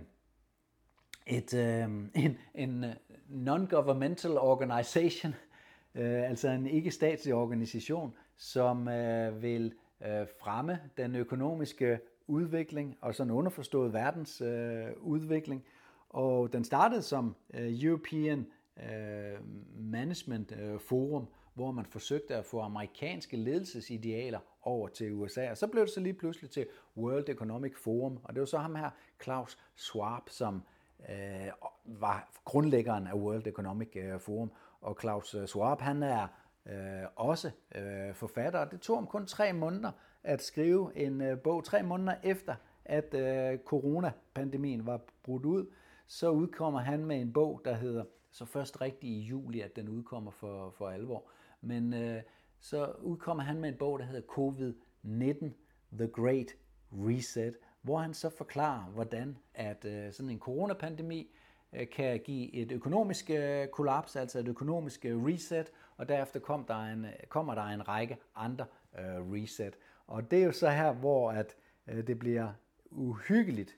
et, 1.27 1.55
øh, 1.55 1.83
en, 2.25 2.39
en 2.55 2.85
øh, 2.85 2.95
non-governmental 3.29 4.39
organization, 4.39 5.35
øh, 5.95 6.31
altså 6.31 6.49
en 6.49 6.67
ikke-statslig 6.67 7.35
organisation, 7.35 8.15
som 8.37 8.89
øh, 8.89 9.43
vil 9.43 9.75
øh, 10.07 10.27
fremme 10.41 10.79
den 10.97 11.15
økonomiske 11.15 11.99
udvikling 12.27 12.97
og 13.01 13.15
sådan 13.15 13.31
underforstået 13.31 13.93
verdens 13.93 14.41
øh, 14.41 14.87
udvikling. 15.01 15.65
Og 16.09 16.53
den 16.53 16.65
startede 16.65 17.03
som 17.03 17.37
øh, 17.55 17.85
European 17.85 18.47
øh, 18.77 19.39
Management 19.77 20.53
øh, 20.61 20.81
Forum, 20.81 21.27
hvor 21.55 21.73
man 21.73 21.87
forsøgte 21.87 22.35
at 22.35 22.45
få 22.45 22.61
amerikanske 22.61 23.37
ledelsesidealer 23.37 24.39
over 24.63 24.89
til 24.89 25.13
USA. 25.13 25.51
Og 25.51 25.57
så 25.57 25.67
blev 25.67 25.85
det 25.85 25.93
så 25.93 26.01
lige 26.01 26.15
pludselig 26.15 26.51
til 26.51 26.67
World 26.97 27.29
Economic 27.29 27.73
Forum, 27.77 28.19
og 28.25 28.35
det 28.35 28.41
var 28.41 28.47
så 28.47 28.59
ham 28.59 28.75
her, 28.75 28.91
Klaus 29.19 29.59
Schwab, 29.77 30.29
som 30.29 30.63
Øh, 31.09 31.51
var 31.85 32.31
grundlæggeren 32.45 33.07
af 33.07 33.15
World 33.15 33.47
Economic 33.47 33.97
øh, 33.97 34.21
Forum. 34.21 34.53
Og 34.81 34.97
Klaus 34.97 35.35
øh, 35.35 35.47
Schwab, 35.47 35.81
han 35.81 36.03
er 36.03 36.27
øh, 36.67 37.07
også 37.17 37.51
øh, 37.75 38.15
forfatter, 38.15 38.59
og 38.59 38.71
det 38.71 38.81
tog 38.81 38.97
ham 38.97 39.07
kun 39.07 39.27
tre 39.27 39.53
måneder 39.53 39.91
at 40.23 40.43
skrive 40.43 40.97
en 40.97 41.21
øh, 41.21 41.39
bog. 41.39 41.65
Tre 41.65 41.83
måneder 41.83 42.15
efter, 42.23 42.55
at 42.85 43.15
øh, 43.15 43.59
coronapandemien 43.59 44.87
var 44.87 45.01
brudt 45.23 45.45
ud, 45.45 45.67
så 46.07 46.31
udkommer 46.31 46.81
han 46.81 47.05
med 47.05 47.21
en 47.21 47.33
bog, 47.33 47.61
der 47.65 47.75
hedder, 47.75 48.05
så 48.31 48.45
først 48.45 48.81
rigtig 48.81 49.11
i 49.11 49.21
juli, 49.21 49.61
at 49.61 49.77
den 49.77 49.89
udkommer 49.89 50.31
for, 50.31 50.71
for 50.71 50.89
alvor, 50.89 51.25
men 51.61 51.95
øh, 51.95 52.23
så 52.61 52.93
udkommer 53.01 53.43
han 53.43 53.61
med 53.61 53.69
en 53.69 53.77
bog, 53.79 53.99
der 53.99 54.05
hedder 54.05 54.23
COVID-19, 54.23 55.51
The 55.93 56.09
Great 56.09 56.47
Reset, 56.93 57.55
hvor 57.83 57.99
han 57.99 58.15
så 58.15 58.31
forklarer, 58.31 58.85
hvordan 58.85 59.39
at 59.55 59.85
øh, 59.85 60.13
sådan 60.13 60.31
en 60.31 60.39
coronapandemi 60.39 61.31
øh, 61.73 61.91
kan 61.91 62.21
give 62.25 62.55
et 62.55 62.73
økonomisk 62.73 63.31
øh, 63.31 63.67
kollaps, 63.69 64.17
altså 64.17 64.39
et 64.39 64.49
økonomisk 64.49 65.05
øh, 65.05 65.25
reset, 65.25 65.73
og 65.97 66.09
derefter 66.09 66.41
kom 66.41 66.65
der 66.65 66.85
en, 66.85 67.05
øh, 67.05 67.13
kommer 67.29 67.55
der 67.55 67.63
en 67.63 67.89
række 67.89 68.19
andre 68.37 68.67
øh, 68.99 69.05
reset. 69.05 69.77
Og 70.07 70.31
det 70.31 70.41
er 70.41 70.45
jo 70.45 70.53
så 70.53 70.71
her, 70.71 70.93
hvor 70.93 71.33
at 71.33 71.57
øh, 71.89 72.07
det 72.07 72.19
bliver 72.19 72.53
uhyggeligt, 72.91 73.77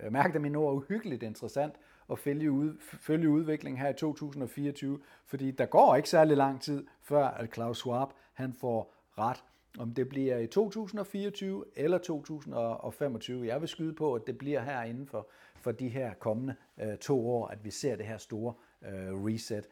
øh, 0.00 0.12
mærk 0.12 0.32
det 0.32 0.40
mine 0.40 0.58
ord, 0.58 0.74
uhyggeligt 0.74 1.22
interessant 1.22 1.74
at 2.10 2.18
følge, 2.18 2.50
ud, 2.50 2.78
følge 2.80 3.28
udviklingen 3.28 3.82
her 3.82 3.88
i 3.88 3.94
2024, 3.94 5.00
fordi 5.26 5.50
der 5.50 5.66
går 5.66 5.96
ikke 5.96 6.08
særlig 6.08 6.36
lang 6.36 6.60
tid, 6.60 6.86
før 7.02 7.24
at 7.24 7.50
Klaus 7.50 7.78
Schwab 7.78 8.08
han 8.32 8.52
får 8.52 8.94
ret. 9.18 9.44
Om 9.78 9.94
det 9.94 10.08
bliver 10.08 10.38
i 10.38 10.46
2024 10.46 11.64
eller 11.76 11.98
2025, 11.98 13.46
jeg 13.46 13.60
vil 13.60 13.68
skyde 13.68 13.92
på, 13.92 14.14
at 14.14 14.26
det 14.26 14.38
bliver 14.38 14.60
her 14.60 14.82
inden 14.82 15.06
for, 15.06 15.28
for 15.56 15.72
de 15.72 15.88
her 15.88 16.14
kommende 16.14 16.54
øh, 16.80 16.96
to 16.96 17.30
år, 17.30 17.46
at 17.46 17.64
vi 17.64 17.70
ser 17.70 17.96
det 17.96 18.06
her 18.06 18.18
store 18.18 18.54
øh, 18.82 19.24
reset. 19.24 19.68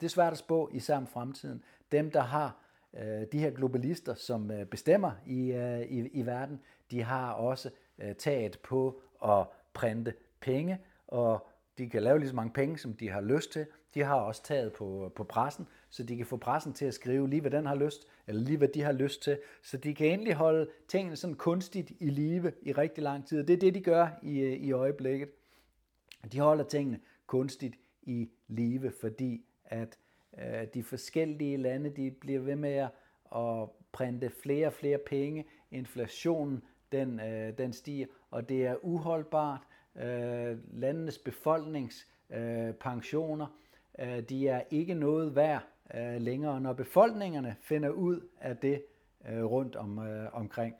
Det 0.00 0.06
er 0.06 0.10
svært 0.10 0.32
at 0.32 0.38
spå, 0.38 0.70
især 0.72 0.96
om 0.96 1.06
fremtiden. 1.06 1.64
Dem, 1.92 2.10
der 2.10 2.20
har 2.20 2.56
øh, 2.94 3.26
de 3.32 3.38
her 3.38 3.50
globalister, 3.50 4.14
som 4.14 4.50
øh, 4.50 4.66
bestemmer 4.66 5.12
i, 5.26 5.52
øh, 5.52 5.80
i, 5.80 6.08
i 6.08 6.26
verden, 6.26 6.60
de 6.90 7.02
har 7.02 7.32
også 7.32 7.70
øh, 7.98 8.14
taget 8.14 8.58
på 8.58 9.00
at 9.24 9.46
printe 9.72 10.14
penge, 10.40 10.78
og 11.08 11.46
de 11.78 11.90
kan 11.90 12.02
lave 12.02 12.18
lige 12.18 12.28
så 12.28 12.34
mange 12.34 12.52
penge, 12.52 12.78
som 12.78 12.92
de 12.92 13.08
har 13.08 13.20
lyst 13.20 13.52
til. 13.52 13.66
De 13.94 14.02
har 14.02 14.14
også 14.14 14.42
taget 14.42 14.72
på, 14.72 15.12
på 15.16 15.24
pressen, 15.24 15.68
så 15.94 16.02
de 16.02 16.16
kan 16.16 16.26
få 16.26 16.36
pressen 16.36 16.72
til 16.72 16.84
at 16.84 16.94
skrive 16.94 17.30
lige, 17.30 17.40
hvad 17.40 17.50
den 17.50 17.66
har 17.66 17.74
lyst, 17.74 18.06
eller 18.26 18.42
lige, 18.42 18.58
hvad 18.58 18.68
de 18.68 18.82
har 18.82 18.92
lyst 18.92 19.22
til. 19.22 19.38
Så 19.62 19.76
de 19.76 19.94
kan 19.94 20.06
endelig 20.06 20.34
holde 20.34 20.68
tingene 20.88 21.16
sådan 21.16 21.36
kunstigt 21.36 21.92
i 22.00 22.10
live 22.10 22.52
i 22.62 22.72
rigtig 22.72 23.02
lang 23.02 23.26
tid. 23.26 23.44
Det 23.44 23.54
er 23.54 23.58
det, 23.58 23.74
de 23.74 23.80
gør 23.80 24.08
i, 24.22 24.38
øh, 24.38 24.52
i 24.52 24.72
øjeblikket. 24.72 25.28
De 26.32 26.40
holder 26.40 26.64
tingene 26.64 27.00
kunstigt 27.26 27.74
i 28.02 28.30
live, 28.48 28.92
fordi 29.00 29.44
at 29.64 29.98
øh, 30.38 30.66
de 30.74 30.82
forskellige 30.82 31.56
lande, 31.56 31.90
de 31.90 32.10
bliver 32.10 32.40
ved 32.40 32.56
med 32.56 32.72
at, 32.72 32.90
at 33.36 33.68
printe 33.92 34.30
flere 34.30 34.66
og 34.66 34.72
flere 34.72 34.98
penge. 34.98 35.44
Inflationen, 35.70 36.62
den, 36.92 37.20
øh, 37.20 37.58
den 37.58 37.72
stiger, 37.72 38.06
og 38.30 38.48
det 38.48 38.66
er 38.66 38.84
uholdbart 38.84 39.60
øh, 39.96 40.80
landenes 40.80 41.18
befolkningspensioner, 41.18 43.46
øh, 43.98 44.16
øh, 44.16 44.22
de 44.22 44.48
er 44.48 44.62
ikke 44.70 44.94
noget 44.94 45.36
værd 45.36 45.62
øh, 45.94 46.20
længere. 46.20 46.60
Når 46.60 46.72
befolkningerne 46.72 47.56
finder 47.60 47.90
ud 47.90 48.20
af 48.40 48.56
det 48.56 48.84
øh, 49.28 49.44
rundt 49.44 49.76
om, 49.76 49.98
øh, 49.98 50.28
omkring, 50.32 50.74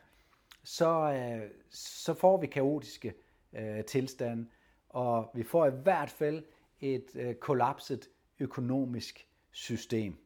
så, 0.65 1.13
øh, 1.13 1.51
så 1.71 2.15
får 2.15 2.41
vi 2.41 2.47
kaotiske 2.47 3.15
øh, 3.53 3.85
tilstande, 3.85 4.47
og 4.89 5.31
vi 5.35 5.43
får 5.43 5.67
i 5.67 5.71
hvert 5.71 6.11
fald 6.11 6.45
et 6.81 7.07
øh, 7.15 7.35
kollapset 7.35 8.09
økonomisk 8.39 9.29
system. 9.51 10.17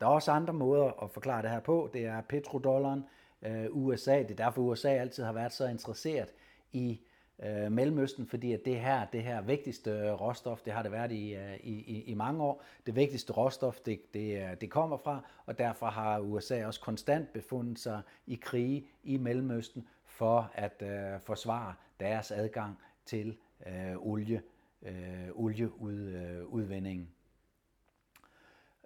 Der 0.00 0.06
er 0.06 0.10
også 0.10 0.32
andre 0.32 0.54
måder 0.54 1.02
at 1.02 1.10
forklare 1.10 1.42
det 1.42 1.50
her 1.50 1.60
på. 1.60 1.90
Det 1.92 2.04
er 2.04 2.20
petrodollaren, 2.20 3.04
øh, 3.42 3.66
USA. 3.70 4.18
Det 4.18 4.30
er 4.30 4.34
derfor, 4.34 4.62
USA 4.62 4.88
altid 4.88 5.24
har 5.24 5.32
været 5.32 5.52
så 5.52 5.66
interesseret 5.66 6.28
i 6.72 7.00
øh, 7.42 7.72
Mellemøsten, 7.72 8.26
fordi 8.26 8.52
at 8.52 8.64
det 8.64 8.80
her, 8.80 9.06
det 9.06 9.22
her 9.22 9.40
vigtigste 9.40 10.12
råstof, 10.12 10.60
det 10.62 10.72
har 10.72 10.82
det 10.82 10.92
været 10.92 11.12
i, 11.12 11.34
øh, 11.34 11.56
i, 11.62 12.02
i 12.06 12.14
mange 12.14 12.42
år. 12.42 12.62
Det 12.86 12.96
vigtigste 12.96 13.32
råstof, 13.32 13.80
det, 13.80 14.14
det, 14.14 14.42
øh, 14.42 14.60
det 14.60 14.70
kommer 14.70 14.96
fra, 14.96 15.20
og 15.46 15.58
derfor 15.58 15.86
har 15.86 16.20
USA 16.20 16.66
også 16.66 16.80
konstant 16.80 17.32
befundet 17.32 17.78
sig 17.78 18.02
i 18.26 18.34
krige 18.34 18.86
i 19.04 19.16
Mellemøsten 19.16 19.88
for 20.04 20.50
at 20.54 20.82
øh, 20.82 21.20
forsvare 21.20 21.74
deres 22.00 22.30
adgang 22.30 22.78
til 23.06 23.36
øh, 23.66 23.96
olie, 23.96 24.42
øh, 24.82 25.28
olieudvindingen. 25.34 27.08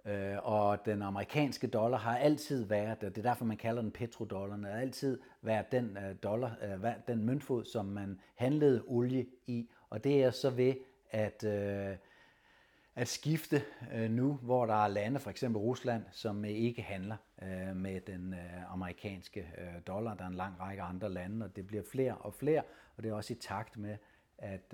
Øh, 0.05 0.37
og 0.43 0.85
den 0.85 1.01
amerikanske 1.01 1.67
dollar 1.67 1.97
har 1.97 2.17
altid 2.17 2.63
været, 2.63 3.01
det 3.01 3.17
er 3.17 3.21
derfor 3.21 3.45
man 3.45 3.57
kalder 3.57 3.81
den 3.81 3.91
petrodollaren, 3.91 4.63
har 4.63 4.71
altid 4.71 5.19
været 5.41 5.71
den 5.71 5.97
øh, 5.97 6.15
dollar, 6.23 6.57
øh, 6.61 6.91
den 7.07 7.25
møntfod, 7.25 7.65
som 7.65 7.85
man 7.85 8.19
handlede 8.35 8.83
olie 8.87 9.25
i. 9.47 9.69
Og 9.89 10.03
det 10.03 10.23
er 10.23 10.31
så 10.31 10.49
ved 10.49 10.73
at, 11.11 11.43
øh, 11.43 11.95
at 12.95 13.07
skifte 13.07 13.61
nu, 14.09 14.33
hvor 14.33 14.65
der 14.65 14.83
er 14.83 14.87
lande, 14.87 15.19
for 15.19 15.29
eksempel 15.29 15.59
Rusland, 15.59 16.03
som 16.11 16.45
ikke 16.45 16.81
handler 16.81 17.17
med 17.73 18.01
den 18.01 18.35
amerikanske 18.69 19.47
dollar. 19.87 20.13
Der 20.13 20.23
er 20.23 20.27
en 20.27 20.33
lang 20.33 20.59
række 20.59 20.81
andre 20.81 21.09
lande, 21.09 21.45
og 21.45 21.55
det 21.55 21.67
bliver 21.67 21.83
flere 21.91 22.15
og 22.17 22.33
flere, 22.33 22.63
og 22.97 23.03
det 23.03 23.09
er 23.09 23.13
også 23.13 23.33
i 23.33 23.35
takt 23.35 23.77
med, 23.77 23.97
at 24.37 24.71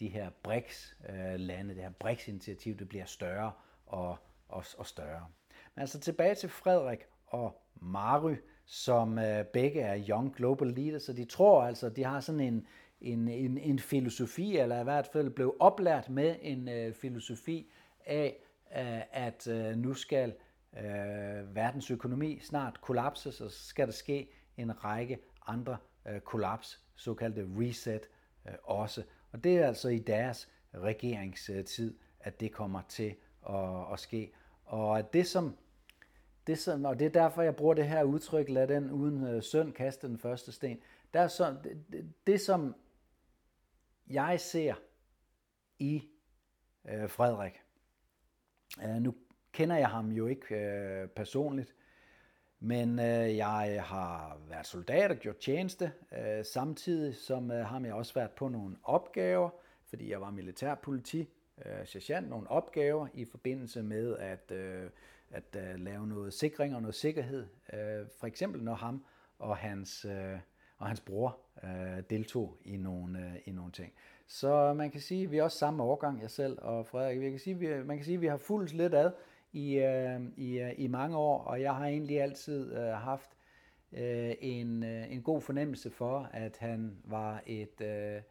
de 0.00 0.08
her 0.08 0.30
BRICS-lande, 0.42 1.74
det 1.74 1.82
her 1.82 1.90
BRICS-initiativ, 1.90 2.78
det 2.78 2.88
bliver 2.88 3.04
større 3.04 3.52
og 3.86 4.18
og, 4.54 4.64
og 4.78 4.86
større. 4.86 5.26
Men 5.74 5.80
altså 5.80 6.00
tilbage 6.00 6.34
til 6.34 6.48
Frederik 6.48 6.98
og 7.26 7.62
Mary, 7.74 8.34
som 8.64 9.18
øh, 9.18 9.44
begge 9.44 9.80
er 9.80 10.04
young 10.08 10.34
global 10.36 10.68
leaders, 10.68 11.02
så 11.02 11.12
de 11.12 11.24
tror 11.24 11.64
altså, 11.64 11.88
de 11.88 12.04
har 12.04 12.20
sådan 12.20 12.40
en, 12.40 12.66
en, 13.00 13.28
en, 13.28 13.58
en 13.58 13.78
filosofi, 13.78 14.56
eller 14.56 14.80
i 14.80 14.84
hvert 14.84 15.06
fald 15.06 15.30
blev 15.30 15.56
oplært 15.60 16.10
med 16.10 16.36
en 16.40 16.68
øh, 16.68 16.94
filosofi 16.94 17.72
af, 18.06 18.36
øh, 18.76 19.02
at 19.12 19.48
øh, 19.48 19.76
nu 19.76 19.94
skal 19.94 20.34
øh, 20.76 21.54
verdens 21.56 21.90
økonomi 21.90 22.38
snart 22.42 22.80
kollapse, 22.80 23.32
så 23.32 23.48
skal 23.48 23.86
der 23.86 23.92
ske 23.92 24.30
en 24.56 24.84
række 24.84 25.18
andre 25.46 25.76
øh, 26.08 26.20
kollaps, 26.20 26.80
såkaldte 26.96 27.46
reset 27.60 28.08
øh, 28.48 28.54
også. 28.62 29.02
Og 29.32 29.44
det 29.44 29.58
er 29.58 29.66
altså 29.66 29.88
i 29.88 29.98
deres 29.98 30.48
regeringstid, 30.74 31.98
at 32.20 32.40
det 32.40 32.52
kommer 32.52 32.82
til 32.88 33.14
at, 33.48 33.92
at 33.92 34.00
ske. 34.00 34.32
Og 34.64 35.12
det 35.12 35.26
som, 35.26 35.56
det 36.46 36.58
som, 36.58 36.84
og 36.84 36.98
det 36.98 37.06
er 37.06 37.10
derfor, 37.10 37.42
jeg 37.42 37.56
bruger 37.56 37.74
det 37.74 37.88
her 37.88 38.02
udtryk, 38.02 38.48
lad 38.48 38.68
den 38.68 38.90
uden 38.90 39.26
øh, 39.26 39.42
søn 39.42 39.72
kaste 39.72 40.08
den 40.08 40.18
første 40.18 40.52
sten. 40.52 40.80
Der 41.14 41.20
er 41.20 41.28
så, 41.28 41.56
det, 41.64 41.84
det, 41.92 42.12
det, 42.26 42.40
som 42.40 42.74
jeg 44.06 44.40
ser 44.40 44.74
i 45.78 46.08
øh, 46.88 47.10
Frederik, 47.10 47.62
øh, 48.82 48.94
nu 48.94 49.14
kender 49.52 49.76
jeg 49.76 49.88
ham 49.88 50.10
jo 50.10 50.26
ikke 50.26 50.54
øh, 50.54 51.08
personligt, 51.08 51.74
men 52.60 52.98
øh, 52.98 53.36
jeg 53.36 53.82
har 53.84 54.38
været 54.48 54.66
soldat 54.66 55.10
og 55.10 55.16
gjort 55.16 55.36
tjeneste, 55.36 55.92
øh, 56.18 56.44
samtidig 56.44 57.16
som 57.16 57.50
øh, 57.50 57.66
har 57.66 57.80
jeg 57.80 57.94
også 57.94 58.14
været 58.14 58.30
på 58.30 58.48
nogle 58.48 58.76
opgaver, 58.82 59.50
fordi 59.86 60.10
jeg 60.10 60.20
var 60.20 60.30
militærpoliti 60.30 61.28
øh, 61.66 61.86
sergeant 61.86 62.28
nogle 62.28 62.50
opgaver 62.50 63.08
i 63.14 63.24
forbindelse 63.24 63.82
med 63.82 64.16
at, 64.16 64.50
øh, 64.50 64.90
at 65.30 65.56
øh, 65.56 65.74
lave 65.76 66.06
noget 66.06 66.32
sikring 66.32 66.74
og 66.74 66.82
noget 66.82 66.94
sikkerhed. 66.94 67.46
Øh, 67.72 68.06
for 68.18 68.26
eksempel 68.26 68.62
når 68.62 68.74
ham 68.74 69.04
og 69.38 69.56
hans, 69.56 70.04
øh, 70.04 70.38
og 70.78 70.86
hans 70.86 71.00
bror 71.00 71.38
øh, 71.64 72.02
deltog 72.10 72.56
i 72.64 72.76
nogle, 72.76 73.18
øh, 73.18 73.34
i 73.44 73.50
nogle 73.50 73.72
ting. 73.72 73.92
Så 74.26 74.74
man 74.74 74.90
kan 74.90 75.00
sige, 75.00 75.24
at 75.24 75.30
vi 75.30 75.38
er 75.38 75.42
også 75.42 75.58
samme 75.58 75.82
årgang, 75.82 76.22
jeg 76.22 76.30
selv 76.30 76.58
og 76.62 76.86
Frederik. 76.86 77.20
Vi 77.20 77.30
kan 77.30 77.38
sige, 77.38 77.58
vi, 77.58 77.82
man 77.84 77.96
kan 77.96 78.04
sige, 78.04 78.14
at 78.14 78.20
vi 78.20 78.26
har 78.26 78.36
fulgt 78.36 78.72
lidt 78.72 78.94
ad 78.94 79.10
i, 79.52 79.74
øh, 79.78 80.20
i, 80.36 80.58
øh, 80.58 80.72
i 80.76 80.86
mange 80.86 81.16
år, 81.16 81.42
og 81.42 81.60
jeg 81.60 81.74
har 81.74 81.86
egentlig 81.86 82.22
altid 82.22 82.72
øh, 82.76 82.92
haft 82.92 83.30
øh, 83.92 84.34
en, 84.40 84.84
øh, 84.84 85.12
en 85.12 85.22
god 85.22 85.40
fornemmelse 85.40 85.90
for, 85.90 86.30
at 86.32 86.56
han 86.56 86.96
var 87.04 87.42
et... 87.46 87.80
Øh, 87.80 88.22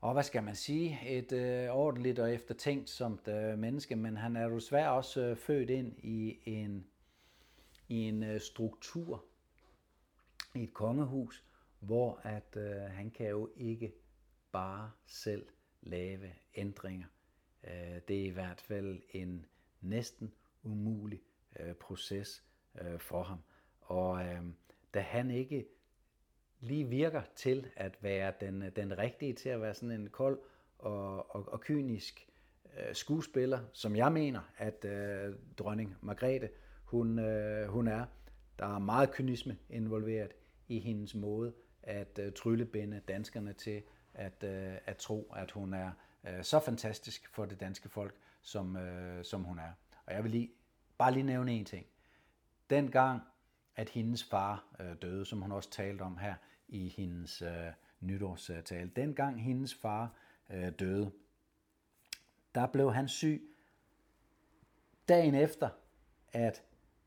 og 0.00 0.12
hvad 0.12 0.22
skal 0.22 0.42
man 0.42 0.54
sige, 0.54 1.08
et 1.08 1.32
øh, 1.32 1.70
ordentligt 1.70 2.18
og 2.18 2.34
eftertænkt 2.34 2.90
som 2.90 3.20
øh, 3.28 3.58
menneske, 3.58 3.96
men 3.96 4.16
han 4.16 4.36
er 4.36 4.44
jo 4.44 4.60
svært 4.60 4.90
også 4.90 5.20
øh, 5.20 5.36
født 5.36 5.70
ind 5.70 5.98
i 5.98 6.38
en, 6.44 6.86
i 7.88 7.96
en 8.08 8.22
øh, 8.22 8.40
struktur, 8.40 9.24
i 10.54 10.62
et 10.62 10.74
kongehus, 10.74 11.44
hvor 11.80 12.20
at 12.22 12.56
øh, 12.56 12.80
han 12.80 13.10
kan 13.10 13.28
jo 13.28 13.50
ikke 13.56 13.94
bare 14.52 14.90
selv 15.06 15.46
lave 15.80 16.32
ændringer. 16.54 17.06
Øh, 17.64 18.00
det 18.08 18.20
er 18.20 18.24
i 18.24 18.30
hvert 18.30 18.60
fald 18.60 19.02
en 19.10 19.46
næsten 19.80 20.32
umulig 20.62 21.20
øh, 21.60 21.74
proces 21.74 22.44
øh, 22.80 23.00
for 23.00 23.22
ham. 23.22 23.38
Og 23.80 24.24
øh, 24.24 24.44
da 24.94 25.00
han 25.00 25.30
ikke 25.30 25.66
lige 26.60 26.84
virker 26.84 27.22
til 27.34 27.66
at 27.76 27.98
være 28.00 28.32
den, 28.40 28.64
den 28.76 28.98
rigtige, 28.98 29.32
til 29.32 29.48
at 29.48 29.60
være 29.60 29.74
sådan 29.74 29.90
en 29.90 30.08
kold 30.08 30.38
og, 30.78 31.34
og, 31.36 31.48
og 31.48 31.60
kynisk 31.60 32.28
øh, 32.78 32.94
skuespiller, 32.94 33.60
som 33.72 33.96
jeg 33.96 34.12
mener, 34.12 34.40
at 34.58 34.84
øh, 34.84 35.34
dronning 35.58 35.96
Margrethe, 36.00 36.48
hun, 36.84 37.18
øh, 37.18 37.68
hun 37.68 37.88
er. 37.88 38.06
Der 38.58 38.74
er 38.74 38.78
meget 38.78 39.12
kynisme 39.12 39.58
involveret 39.70 40.32
i 40.68 40.78
hendes 40.78 41.14
måde 41.14 41.52
at 41.82 42.18
øh, 42.18 42.32
tryllebinde 42.32 43.00
danskerne 43.08 43.52
til 43.52 43.82
at, 44.14 44.44
øh, 44.44 44.74
at 44.86 44.96
tro, 44.96 45.32
at 45.36 45.50
hun 45.50 45.74
er 45.74 45.90
øh, 46.28 46.44
så 46.44 46.60
fantastisk 46.60 47.28
for 47.28 47.44
det 47.44 47.60
danske 47.60 47.88
folk, 47.88 48.14
som, 48.42 48.76
øh, 48.76 49.24
som 49.24 49.44
hun 49.44 49.58
er. 49.58 49.72
Og 50.06 50.14
jeg 50.14 50.22
vil 50.22 50.30
lige, 50.30 50.50
bare 50.98 51.12
lige 51.12 51.22
nævne 51.22 51.52
en 51.52 51.64
ting. 51.64 51.86
Dengang, 52.70 53.22
at 53.76 53.88
hendes 53.88 54.24
far 54.24 54.64
øh, 54.80 54.96
døde, 55.02 55.26
som 55.26 55.42
hun 55.42 55.52
også 55.52 55.70
talte 55.70 56.02
om 56.02 56.18
her 56.18 56.34
i 56.70 56.88
hendes 56.88 57.42
øh, 57.42 57.72
nytårstale, 58.00 58.90
dengang 58.96 59.42
hendes 59.42 59.74
far 59.74 60.14
øh, 60.50 60.72
døde, 60.78 61.10
der 62.54 62.66
blev 62.66 62.92
han 62.92 63.08
syg 63.08 63.42
dagen 65.08 65.34
efter, 65.34 65.68
at 66.32 66.62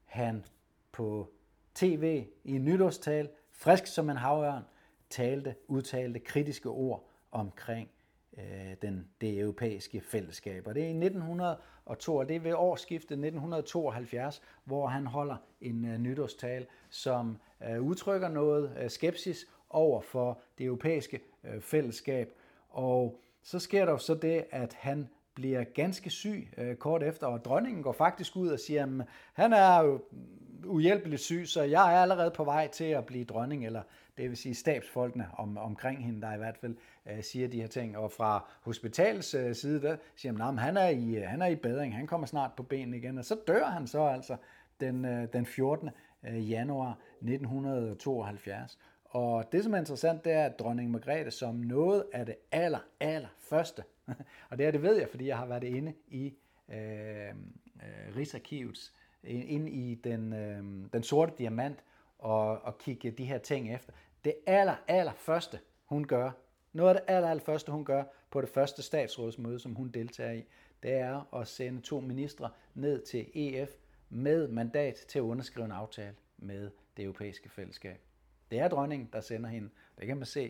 han 0.05 0.45
på 0.91 1.33
tv 1.75 2.25
i 2.43 2.51
en 2.51 2.65
nytårstal, 2.65 3.29
frisk 3.51 3.87
som 3.87 4.09
en 4.09 4.17
havørn, 4.17 4.63
talte, 5.09 5.55
udtalte 5.67 6.19
kritiske 6.19 6.69
ord 6.69 7.09
omkring 7.31 7.89
øh, 8.37 8.75
den, 8.81 9.07
det 9.21 9.39
europæiske 9.39 10.01
fællesskab. 10.01 10.67
Og 10.67 10.75
det 10.75 10.83
er 10.83 10.87
i 10.87 11.05
1902, 11.05 12.23
det 12.23 12.35
er 12.35 12.39
ved 12.39 12.53
årsskiftet 12.53 13.11
1972, 13.11 14.41
hvor 14.63 14.87
han 14.87 15.07
holder 15.07 15.37
en 15.61 15.85
øh, 15.85 15.97
nytårstal, 15.97 16.65
som 16.89 17.37
øh, 17.69 17.81
udtrykker 17.81 18.29
noget 18.29 18.77
øh, 18.79 18.89
skepsis 18.89 19.45
over 19.73 20.01
for 20.01 20.39
det 20.57 20.65
europæiske 20.65 21.19
øh, 21.43 21.61
fællesskab. 21.61 22.33
Og 22.69 23.19
så 23.43 23.59
sker 23.59 23.85
der 23.85 23.91
jo 23.91 23.97
så 23.97 24.15
det, 24.15 24.45
at 24.51 24.73
han 24.73 25.09
bliver 25.33 25.63
ganske 25.63 26.09
syg 26.09 26.47
øh, 26.57 26.75
kort 26.75 27.03
efter, 27.03 27.27
og 27.27 27.45
dronningen 27.45 27.83
går 27.83 27.91
faktisk 27.91 28.35
ud 28.35 28.47
og 28.47 28.59
siger, 28.59 28.83
at 28.83 29.07
han 29.33 29.53
er 29.53 29.81
jo 29.81 30.01
uhjælpeligt 30.65 31.21
syg, 31.21 31.47
så 31.47 31.63
jeg 31.63 31.95
er 31.95 32.01
allerede 32.01 32.31
på 32.31 32.43
vej 32.43 32.67
til 32.67 32.83
at 32.83 33.05
blive 33.05 33.25
dronning, 33.25 33.65
eller 33.65 33.81
det 34.17 34.29
vil 34.29 34.37
sige 34.37 34.55
stabsfolkene 34.55 35.27
om, 35.37 35.57
omkring 35.57 36.05
hende, 36.05 36.21
der 36.21 36.33
i 36.33 36.37
hvert 36.37 36.57
fald 36.57 36.75
øh, 37.05 37.23
siger 37.23 37.47
de 37.47 37.61
her 37.61 37.67
ting. 37.67 37.97
Og 37.97 38.11
fra 38.11 38.45
hospitalets 38.61 39.33
øh, 39.33 39.55
side, 39.55 39.81
der 39.81 39.97
siger 40.15 40.31
man, 40.31 40.57
at 40.57 40.63
han 40.63 40.77
er, 40.77 40.89
i, 40.89 41.15
øh, 41.15 41.23
han 41.27 41.41
er 41.41 41.47
i 41.47 41.55
bedring, 41.55 41.95
han 41.95 42.07
kommer 42.07 42.27
snart 42.27 42.51
på 42.57 42.63
benene 42.63 42.97
igen, 42.97 43.17
og 43.17 43.25
så 43.25 43.37
dør 43.47 43.65
han 43.65 43.87
så 43.87 44.05
altså 44.05 44.35
den, 44.79 45.05
øh, 45.05 45.27
den 45.33 45.45
14. 45.45 45.89
Øh, 46.27 46.51
januar 46.51 46.97
1972. 47.21 48.79
Og 49.13 49.51
det, 49.51 49.63
som 49.63 49.73
er 49.73 49.77
interessant, 49.77 50.25
det 50.25 50.33
er, 50.33 50.45
at 50.45 50.59
dronning 50.59 50.91
Margrethe 50.91 51.31
som 51.31 51.55
noget 51.55 52.05
af 52.13 52.25
det 52.25 52.35
aller, 52.51 52.79
aller 52.99 53.27
første, 53.39 53.83
og 54.49 54.57
det 54.57 54.65
er 54.65 54.71
det 54.71 54.81
ved 54.81 54.97
jeg, 54.97 55.09
fordi 55.09 55.27
jeg 55.27 55.37
har 55.37 55.45
været 55.45 55.63
inde 55.63 55.93
i 56.07 56.33
øh, 56.69 57.29
øh, 57.29 58.15
Rigsarkivets, 58.15 58.93
ind 59.23 59.69
i 59.69 59.95
den, 59.95 60.33
øh, 60.33 60.89
den 60.93 61.03
sorte 61.03 61.33
diamant, 61.37 61.83
og, 62.19 62.61
og 62.61 62.77
kigge 62.77 63.11
de 63.11 63.25
her 63.25 63.37
ting 63.37 63.75
efter. 63.75 63.93
Det 64.25 64.35
aller, 64.45 64.75
aller 64.87 65.13
første, 65.13 65.59
hun 65.85 66.07
gør, 66.07 66.31
noget 66.73 66.95
af 66.95 67.01
det 67.01 67.13
aller, 67.13 67.29
aller 67.29 67.43
første, 67.43 67.71
hun 67.71 67.85
gør 67.85 68.03
på 68.31 68.41
det 68.41 68.49
første 68.49 68.81
statsrådsmøde, 68.81 69.59
som 69.59 69.75
hun 69.75 69.89
deltager 69.89 70.31
i, 70.31 70.43
det 70.83 70.93
er 70.93 71.35
at 71.35 71.47
sende 71.47 71.81
to 71.81 71.99
ministre 71.99 72.49
ned 72.73 73.01
til 73.01 73.25
EF 73.33 73.69
med 74.09 74.47
mandat 74.47 74.95
til 74.95 75.19
at 75.19 75.23
underskrive 75.23 75.65
en 75.65 75.71
aftale 75.71 76.15
med 76.37 76.71
det 76.97 77.03
europæiske 77.03 77.49
fællesskab. 77.49 77.99
Det 78.53 78.61
er 78.61 78.67
dronningen, 78.67 79.09
der 79.13 79.21
sender 79.21 79.49
hende. 79.49 79.69
Det 79.99 80.07
kan 80.07 80.17
man 80.17 80.25
se 80.25 80.43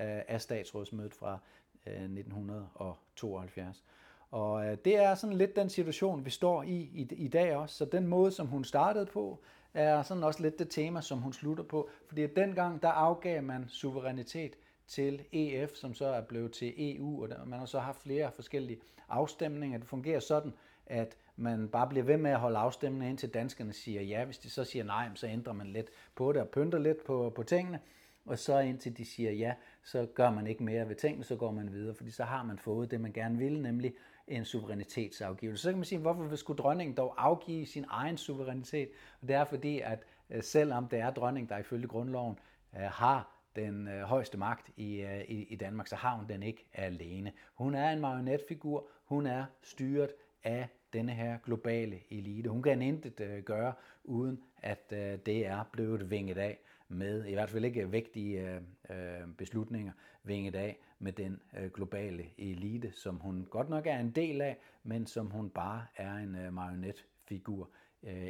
øh, 0.00 0.22
af 0.28 0.40
statsrådsmødet 0.40 1.14
fra 1.14 1.38
øh, 1.86 1.92
1972. 1.92 3.84
Og 4.30 4.66
øh, 4.66 4.76
det 4.84 4.96
er 4.96 5.14
sådan 5.14 5.36
lidt 5.36 5.56
den 5.56 5.70
situation, 5.70 6.24
vi 6.24 6.30
står 6.30 6.62
i, 6.62 6.74
i 6.74 7.08
i 7.16 7.28
dag 7.28 7.56
også. 7.56 7.76
Så 7.76 7.84
den 7.84 8.06
måde, 8.06 8.32
som 8.32 8.46
hun 8.46 8.64
startede 8.64 9.06
på, 9.06 9.42
er 9.74 10.02
sådan 10.02 10.24
også 10.24 10.42
lidt 10.42 10.58
det 10.58 10.70
tema, 10.70 11.00
som 11.00 11.18
hun 11.18 11.32
slutter 11.32 11.64
på. 11.64 11.90
Fordi 12.06 12.26
dengang, 12.26 12.82
der 12.82 12.88
afgav 12.88 13.42
man 13.42 13.68
suverænitet 13.68 14.56
til 14.86 15.24
EF, 15.32 15.70
som 15.74 15.94
så 15.94 16.06
er 16.06 16.20
blevet 16.20 16.52
til 16.52 16.74
EU, 16.76 17.22
og 17.22 17.48
man 17.48 17.58
har 17.58 17.66
så 17.66 17.78
haft 17.78 18.02
flere 18.02 18.32
forskellige 18.32 18.80
afstemninger. 19.08 19.78
Det 19.78 19.88
fungerer 19.88 20.20
sådan, 20.20 20.52
at 20.86 21.16
man 21.36 21.68
bare 21.68 21.88
bliver 21.88 22.04
ved 22.04 22.16
med 22.16 22.30
at 22.30 22.38
holde 22.38 22.58
afstemningen 22.58 23.10
indtil 23.10 23.34
danskerne 23.34 23.72
siger 23.72 24.02
ja. 24.02 24.24
Hvis 24.24 24.38
de 24.38 24.50
så 24.50 24.64
siger 24.64 24.84
nej, 24.84 25.08
så 25.14 25.26
ændrer 25.26 25.52
man 25.52 25.66
lidt 25.66 25.90
på 26.14 26.32
det 26.32 26.42
og 26.42 26.48
pynter 26.48 26.78
lidt 26.78 27.04
på, 27.04 27.32
på 27.36 27.42
tingene. 27.42 27.80
Og 28.26 28.38
så 28.38 28.58
indtil 28.58 28.96
de 28.96 29.04
siger 29.04 29.32
ja, 29.32 29.54
så 29.82 30.06
gør 30.14 30.30
man 30.30 30.46
ikke 30.46 30.62
mere 30.62 30.88
ved 30.88 30.96
tingene, 30.96 31.24
så 31.24 31.36
går 31.36 31.50
man 31.50 31.72
videre, 31.72 31.94
fordi 31.94 32.10
så 32.10 32.24
har 32.24 32.42
man 32.42 32.58
fået 32.58 32.90
det, 32.90 33.00
man 33.00 33.12
gerne 33.12 33.38
vil, 33.38 33.60
nemlig 33.60 33.94
en 34.28 34.44
suverænitetsafgivelse. 34.44 35.62
Så 35.62 35.70
kan 35.70 35.78
man 35.78 35.84
sige, 35.84 35.98
hvorfor 35.98 36.36
skulle 36.36 36.58
dronningen 36.58 36.96
dog 36.96 37.14
afgive 37.24 37.66
sin 37.66 37.84
egen 37.88 38.16
suverænitet? 38.16 38.88
Og 39.22 39.28
det 39.28 39.36
er 39.36 39.44
fordi, 39.44 39.80
at 39.80 40.04
øh, 40.30 40.42
selvom 40.42 40.88
det 40.88 40.98
er 40.98 41.10
dronningen, 41.10 41.48
der 41.48 41.58
ifølge 41.58 41.88
grundloven 41.88 42.38
øh, 42.76 42.82
har 42.82 43.36
den 43.56 43.88
øh, 43.88 44.02
højeste 44.02 44.38
magt 44.38 44.70
i, 44.76 45.00
øh, 45.00 45.20
i, 45.20 45.42
i 45.42 45.56
Danmark, 45.56 45.86
så 45.86 45.96
har 45.96 46.16
hun 46.16 46.28
den 46.28 46.42
ikke 46.42 46.66
alene. 46.72 47.32
Hun 47.54 47.74
er 47.74 47.90
en 47.90 48.00
marionetfigur, 48.00 48.88
hun 49.04 49.26
er 49.26 49.44
styret 49.62 50.10
af 50.44 50.68
denne 50.92 51.12
her 51.12 51.38
globale 51.38 52.00
elite. 52.10 52.50
Hun 52.50 52.62
kan 52.62 52.82
intet 52.82 53.20
øh, 53.20 53.42
gøre, 53.42 53.72
uden 54.04 54.42
at 54.62 54.92
øh, 54.92 55.18
det 55.26 55.46
er 55.46 55.64
blevet 55.72 56.10
vinget 56.10 56.38
af 56.38 56.58
med, 56.88 57.24
i 57.24 57.32
hvert 57.32 57.50
fald 57.50 57.64
ikke 57.64 57.90
vigtige 57.90 58.60
øh, 58.90 59.28
beslutninger, 59.38 59.92
vinget 60.22 60.54
af 60.54 60.78
med 60.98 61.12
den 61.12 61.40
globale 61.74 62.24
elite, 62.38 62.92
som 62.92 63.16
hun 63.16 63.46
godt 63.50 63.68
nok 63.68 63.86
er 63.86 63.98
en 63.98 64.10
del 64.10 64.40
af, 64.40 64.58
men 64.82 65.06
som 65.06 65.30
hun 65.30 65.50
bare 65.50 65.86
er 65.96 66.14
en 66.14 66.54
marionetfigur 66.54 67.70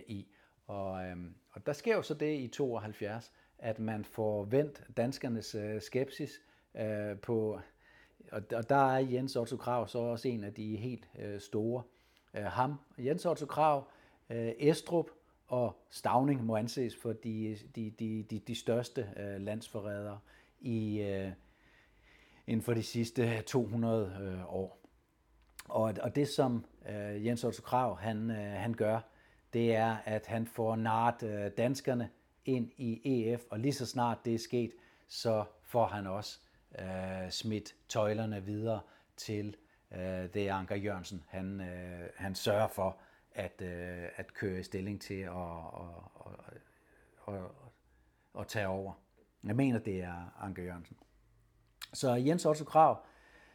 i. 0.06 0.26
Og, 0.66 0.92
og 1.50 1.66
der 1.66 1.72
sker 1.72 1.96
jo 1.96 2.02
så 2.02 2.14
det 2.14 2.38
i 2.38 2.48
72, 2.48 3.32
at 3.58 3.78
man 3.78 4.04
får 4.04 4.44
vendt 4.44 4.82
danskernes 4.96 5.56
skepsis 5.80 6.42
på, 7.22 7.60
og, 8.32 8.42
og 8.52 8.68
der 8.68 8.92
er 8.94 8.98
Jens 8.98 9.36
Otto 9.36 9.56
Krav 9.56 9.88
så 9.88 9.98
også 9.98 10.28
en 10.28 10.44
af 10.44 10.54
de 10.54 10.76
helt 10.76 11.08
store. 11.38 11.82
Øh, 12.36 12.44
ham, 12.44 12.74
Jens 12.98 13.26
Otto 13.26 13.46
Krav, 13.46 13.88
øh, 14.30 14.52
Estrup 14.58 15.06
og 15.46 15.76
Stavning 15.90 16.44
må 16.44 16.56
anses 16.56 16.96
for 16.96 17.12
de, 17.12 17.58
de, 17.76 17.90
de, 17.90 18.22
de, 18.30 18.38
de 18.38 18.54
største 18.54 19.08
øh, 19.16 19.40
landsforrædere 19.40 20.18
i, 20.60 20.98
inden 22.46 22.62
for 22.62 22.74
de 22.74 22.82
sidste 22.82 23.42
200 23.42 24.44
år. 24.48 24.86
Og, 25.68 25.94
og 26.02 26.16
det 26.16 26.28
som 26.28 26.64
øh, 26.88 27.26
Jens 27.26 27.44
Otto 27.44 27.62
Krav 27.62 27.98
han, 27.98 28.30
øh, 28.30 28.36
han 28.36 28.74
gør, 28.74 29.00
det 29.52 29.74
er, 29.74 29.96
at 30.04 30.26
han 30.26 30.46
får 30.46 30.76
nart 30.76 31.22
øh, 31.22 31.50
danskerne 31.56 32.10
ind 32.44 32.70
i 32.76 33.00
EF, 33.04 33.42
og 33.50 33.58
lige 33.58 33.72
så 33.72 33.86
snart 33.86 34.24
det 34.24 34.34
er 34.34 34.38
sket, 34.38 34.72
så 35.08 35.44
får 35.62 35.86
han 35.86 36.06
også 36.06 36.38
øh, 36.78 37.30
smidt 37.30 37.74
tøjlerne 37.88 38.44
videre 38.44 38.80
til 39.16 39.56
øh, 39.96 40.34
det 40.34 40.48
Anker 40.48 40.76
Jørgensen, 40.76 41.24
han, 41.28 41.60
øh, 41.60 42.08
han 42.16 42.34
sørger 42.34 42.68
for 42.68 42.96
at, 43.32 43.62
øh, 43.62 44.08
at 44.16 44.34
køre 44.34 44.60
i 44.60 44.62
stilling 44.62 45.00
til 45.00 45.20
at, 45.20 45.30
og, 45.30 46.10
og, 46.14 46.34
og, 47.18 47.54
og 48.34 48.48
tage 48.48 48.68
over. 48.68 48.92
Jeg 49.44 49.56
mener, 49.56 49.78
det 49.78 50.02
er 50.02 50.36
Anker 50.40 50.62
Jørgensen. 50.62 50.96
Så 51.92 52.14
Jens 52.14 52.46
Otto 52.46 52.64
Krav, 52.64 53.04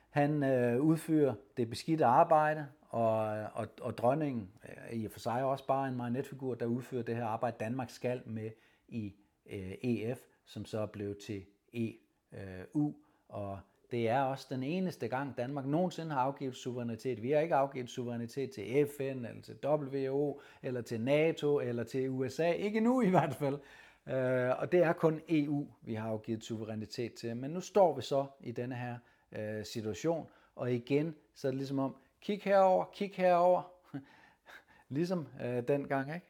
han 0.09 0.43
øh, 0.43 0.81
udfører 0.81 1.35
det 1.57 1.69
beskidte 1.69 2.05
arbejde, 2.05 2.67
og, 2.89 3.17
og, 3.53 3.67
og 3.81 3.97
dronningen 3.97 4.51
er 4.61 4.93
i 4.93 5.05
og 5.05 5.11
for 5.11 5.19
sig 5.19 5.43
også 5.43 5.67
bare 5.67 5.87
en 5.87 5.95
marionetfigur, 5.95 6.55
der 6.55 6.65
udfører 6.65 7.03
det 7.03 7.15
her 7.15 7.25
arbejde, 7.25 7.57
Danmark 7.59 7.89
skal 7.89 8.21
med 8.25 8.51
i 8.87 9.15
øh, 9.45 9.71
EF, 9.81 10.19
som 10.45 10.65
så 10.65 10.79
er 10.79 10.85
blevet 10.85 11.17
til 11.17 11.45
øh, 11.73 11.91
EU, 12.33 12.95
og 13.29 13.59
det 13.91 14.09
er 14.09 14.21
også 14.21 14.47
den 14.49 14.63
eneste 14.63 15.07
gang, 15.07 15.37
Danmark 15.37 15.65
nogensinde 15.65 16.11
har 16.11 16.21
afgivet 16.21 16.55
suverænitet. 16.55 17.23
Vi 17.23 17.31
har 17.31 17.39
ikke 17.39 17.55
afgivet 17.55 17.89
suverænitet 17.89 18.51
til 18.51 18.87
FN, 18.97 19.25
eller 19.25 19.41
til 19.41 19.57
WHO, 19.65 20.41
eller 20.63 20.81
til 20.81 21.01
NATO, 21.01 21.59
eller 21.59 21.83
til 21.83 22.09
USA. 22.09 22.51
Ikke 22.51 22.79
nu 22.79 23.01
i 23.01 23.09
hvert 23.09 23.35
fald. 23.35 23.59
Øh, 24.07 24.59
og 24.59 24.71
det 24.71 24.79
er 24.79 24.93
kun 24.93 25.21
EU, 25.29 25.67
vi 25.81 25.93
har 25.93 26.09
afgivet 26.09 26.43
suverænitet 26.43 27.13
til. 27.13 27.37
Men 27.37 27.51
nu 27.51 27.61
står 27.61 27.95
vi 27.95 28.01
så 28.01 28.25
i 28.39 28.51
denne 28.51 28.75
her 28.75 28.97
øh, 29.31 29.65
situation, 29.65 30.27
og 30.55 30.73
igen, 30.73 31.15
så 31.35 31.47
er 31.47 31.51
det 31.51 31.57
ligesom 31.57 31.79
om, 31.79 31.95
kig 32.21 32.41
herover, 32.43 32.85
kig 32.93 33.11
herover, 33.15 33.71
ligesom 34.89 35.27
øh, 35.43 35.67
dengang, 35.67 36.13
ikke? 36.13 36.27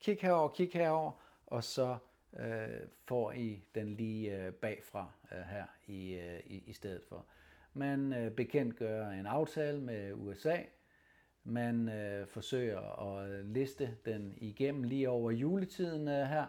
Kig 0.00 0.18
herover, 0.20 0.48
kig 0.48 0.70
herover, 0.72 1.12
og 1.46 1.64
så 1.64 1.96
øh, 2.38 2.86
får 3.04 3.32
I 3.32 3.62
den 3.74 3.88
lige 3.88 4.36
øh, 4.36 4.52
bagfra 4.52 5.12
øh, 5.32 5.38
her 5.38 5.64
i, 5.86 6.14
øh, 6.14 6.40
i, 6.46 6.62
i 6.66 6.72
stedet 6.72 7.02
for. 7.08 7.26
Man 7.74 8.12
øh, 8.12 8.30
bekendtgør 8.30 9.08
en 9.08 9.26
aftale 9.26 9.80
med 9.80 10.12
USA, 10.14 10.56
man 11.44 11.88
øh, 11.88 12.26
forsøger 12.26 13.00
at 13.00 13.30
øh, 13.30 13.46
liste 13.46 13.96
den 14.04 14.34
igennem 14.36 14.82
lige 14.82 15.10
over 15.10 15.30
juletiden 15.30 16.08
øh, 16.08 16.26
her, 16.26 16.46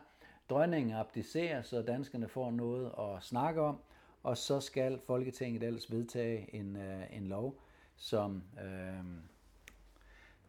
Dronningen 0.50 0.94
abdicerer, 0.94 1.62
så 1.62 1.82
danskerne 1.82 2.28
får 2.28 2.52
noget 2.52 2.92
at 3.00 3.24
snakke 3.24 3.62
om, 3.62 3.82
og 4.24 4.38
så 4.38 4.60
skal 4.60 5.00
Folketinget 5.06 5.64
ellers 5.64 5.92
vedtage 5.92 6.56
en, 6.56 6.76
øh, 6.76 7.18
en 7.18 7.28
lov, 7.28 7.60
som, 7.96 8.44
øh, 8.64 9.04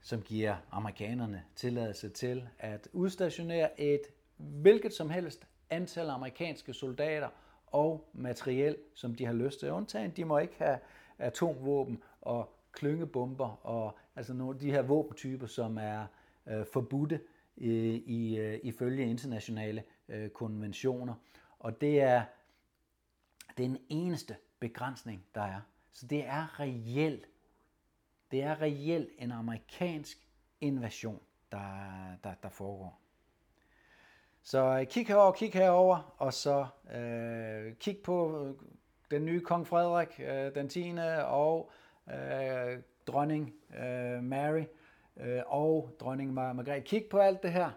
som 0.01 0.23
giver 0.23 0.57
amerikanerne 0.71 1.45
tilladelse 1.57 2.09
til 2.09 2.49
at 2.59 2.89
udstationere 2.93 3.81
et 3.81 4.01
hvilket 4.37 4.93
som 4.93 5.11
helst 5.11 5.47
antal 5.71 6.11
amerikanske 6.11 6.73
soldater 6.73 7.29
og 7.67 8.11
materiel, 8.13 8.77
som 8.95 9.15
de 9.15 9.27
har 9.27 9.33
lyst 9.33 9.61
til. 9.61 9.71
Undtagen, 9.71 10.11
de 10.11 10.25
må 10.25 10.39
ikke 10.39 10.55
have 10.59 10.79
atomvåben 11.19 12.03
og 12.21 12.57
klyngebomber 12.73 13.67
og 13.67 13.99
altså 14.17 14.33
nogle 14.33 14.55
af 14.55 14.61
de 14.61 14.71
her 14.71 14.83
våbentyper, 14.83 15.47
som 15.47 15.79
er 15.79 16.07
øh, 16.47 16.67
forbudte 16.73 17.21
i, 17.57 17.71
i, 18.07 18.39
øh, 18.39 18.61
ifølge 18.63 19.11
internationale 19.11 19.85
øh, 20.09 20.31
konventioner. 20.31 21.15
Og 21.59 21.81
det 21.81 22.01
er 22.01 22.25
den 23.59 23.79
eneste 23.89 24.37
begrænsning, 24.61 25.25
der 25.35 25.43
er. 25.43 25.61
Så 25.93 26.07
det 26.07 26.27
er 26.27 26.61
reelt. 26.61 27.29
Det 28.31 28.43
er 28.43 28.61
reelt 28.61 29.09
en 29.19 29.33
amerikansk 29.33 30.29
invasion, 30.61 31.21
der, 31.53 31.67
der, 32.25 32.35
der 32.43 32.49
foregår. 32.49 33.04
Så 34.47 34.79
øh, 34.81 34.87
kig 34.87 35.07
herover, 35.07 35.33
kig 35.33 35.53
herover, 35.53 36.15
og 36.19 36.33
så 36.35 36.67
øh, 36.95 37.75
kig 37.75 37.99
på 38.05 38.45
øh, 38.45 38.55
den 39.11 39.25
nye 39.25 39.41
kong 39.41 39.67
Frederik 39.67 40.21
øh, 40.21 40.55
den 40.55 40.69
10. 40.69 40.95
og 41.25 41.71
øh, 42.09 42.79
dronning 43.07 43.55
øh, 43.79 44.23
Mary 44.23 44.65
øh, 45.17 45.43
og 45.47 45.97
dronning 46.01 46.35
Margrethe. 46.35 46.81
Kig 46.81 47.05
på 47.11 47.19
alt 47.19 47.43
det 47.43 47.53
her, 47.53 47.71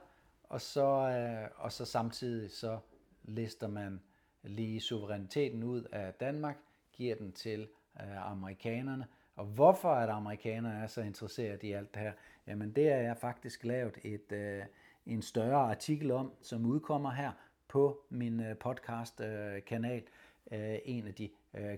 og 0.44 0.62
så, 0.62 0.86
øh, 0.86 1.50
og 1.56 1.72
så 1.72 1.86
samtidig 1.86 2.52
så 2.52 2.80
lister 3.24 3.68
man 3.68 4.02
lige 4.44 4.82
suveræniteten 4.82 5.64
ud 5.64 5.84
af 5.92 6.14
Danmark, 6.14 6.58
giver 6.94 7.16
den 7.16 7.32
til 7.32 7.68
øh, 8.02 8.32
amerikanerne. 8.32 9.06
Og 9.36 9.46
hvorfor 9.46 9.90
at 9.90 10.10
amerikanerne 10.10 10.84
er 10.84 10.88
så 10.88 11.02
interesseret 11.02 11.64
i 11.64 11.72
alt 11.72 11.94
det 11.94 12.02
her? 12.02 12.12
Jamen 12.48 12.72
det 12.72 12.90
er 12.90 13.02
jeg 13.02 13.18
faktisk 13.18 13.64
lavet 13.64 13.98
et, 14.04 14.32
øh, 14.32 14.64
en 15.08 15.22
større 15.22 15.70
artikel 15.72 16.12
om, 16.12 16.32
som 16.42 16.66
udkommer 16.66 17.12
her 17.12 17.32
på 17.68 18.02
min 18.10 18.40
øh, 18.40 18.58
podcast-kanal 18.58 20.04
øh, 20.52 20.74
øh, 20.74 20.80
en 20.86 21.08
af 21.08 21.14
de 21.14 21.30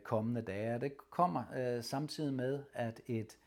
kommende 0.03 0.41
dage. 0.41 0.79
Det 0.79 0.97
kommer 1.09 1.43
samtidig 1.81 2.33
med, 2.33 2.63
at 2.73 3.01
et, 3.07 3.37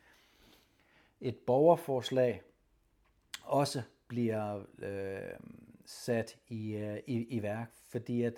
et 1.20 1.36
borgerforslag 1.36 2.42
også 3.44 3.82
bliver 4.08 4.62
øh, 4.78 5.38
sat 5.84 6.38
i, 6.48 6.72
øh, 6.72 6.98
i, 7.06 7.36
i 7.36 7.42
værk, 7.42 7.70
fordi 7.88 8.22
at 8.22 8.34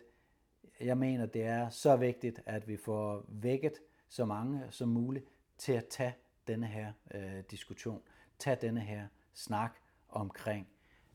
jeg 0.80 0.98
mener, 0.98 1.26
det 1.26 1.42
er 1.42 1.68
så 1.68 1.96
vigtigt, 1.96 2.40
at 2.46 2.68
vi 2.68 2.76
får 2.76 3.24
vækket 3.28 3.72
så 4.08 4.24
mange 4.24 4.62
som 4.70 4.88
muligt 4.88 5.24
til 5.58 5.72
at 5.72 5.86
tage 5.86 6.14
denne 6.46 6.66
her 6.66 6.92
øh, 7.14 7.42
diskussion, 7.50 8.02
tage 8.38 8.56
denne 8.60 8.80
her 8.80 9.06
snak 9.34 9.74
omkring, 10.08 10.68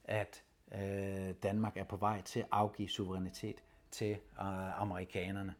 at 0.09 0.43
øh, 0.75 1.33
Danmark 1.43 1.77
er 1.77 1.83
på 1.83 1.95
vej 1.95 2.21
til 2.21 2.39
at 2.39 2.47
afgive 2.51 2.89
suverænitet 2.89 3.63
til 3.91 4.11
øh, 4.11 4.81
amerikanerne. 4.81 5.55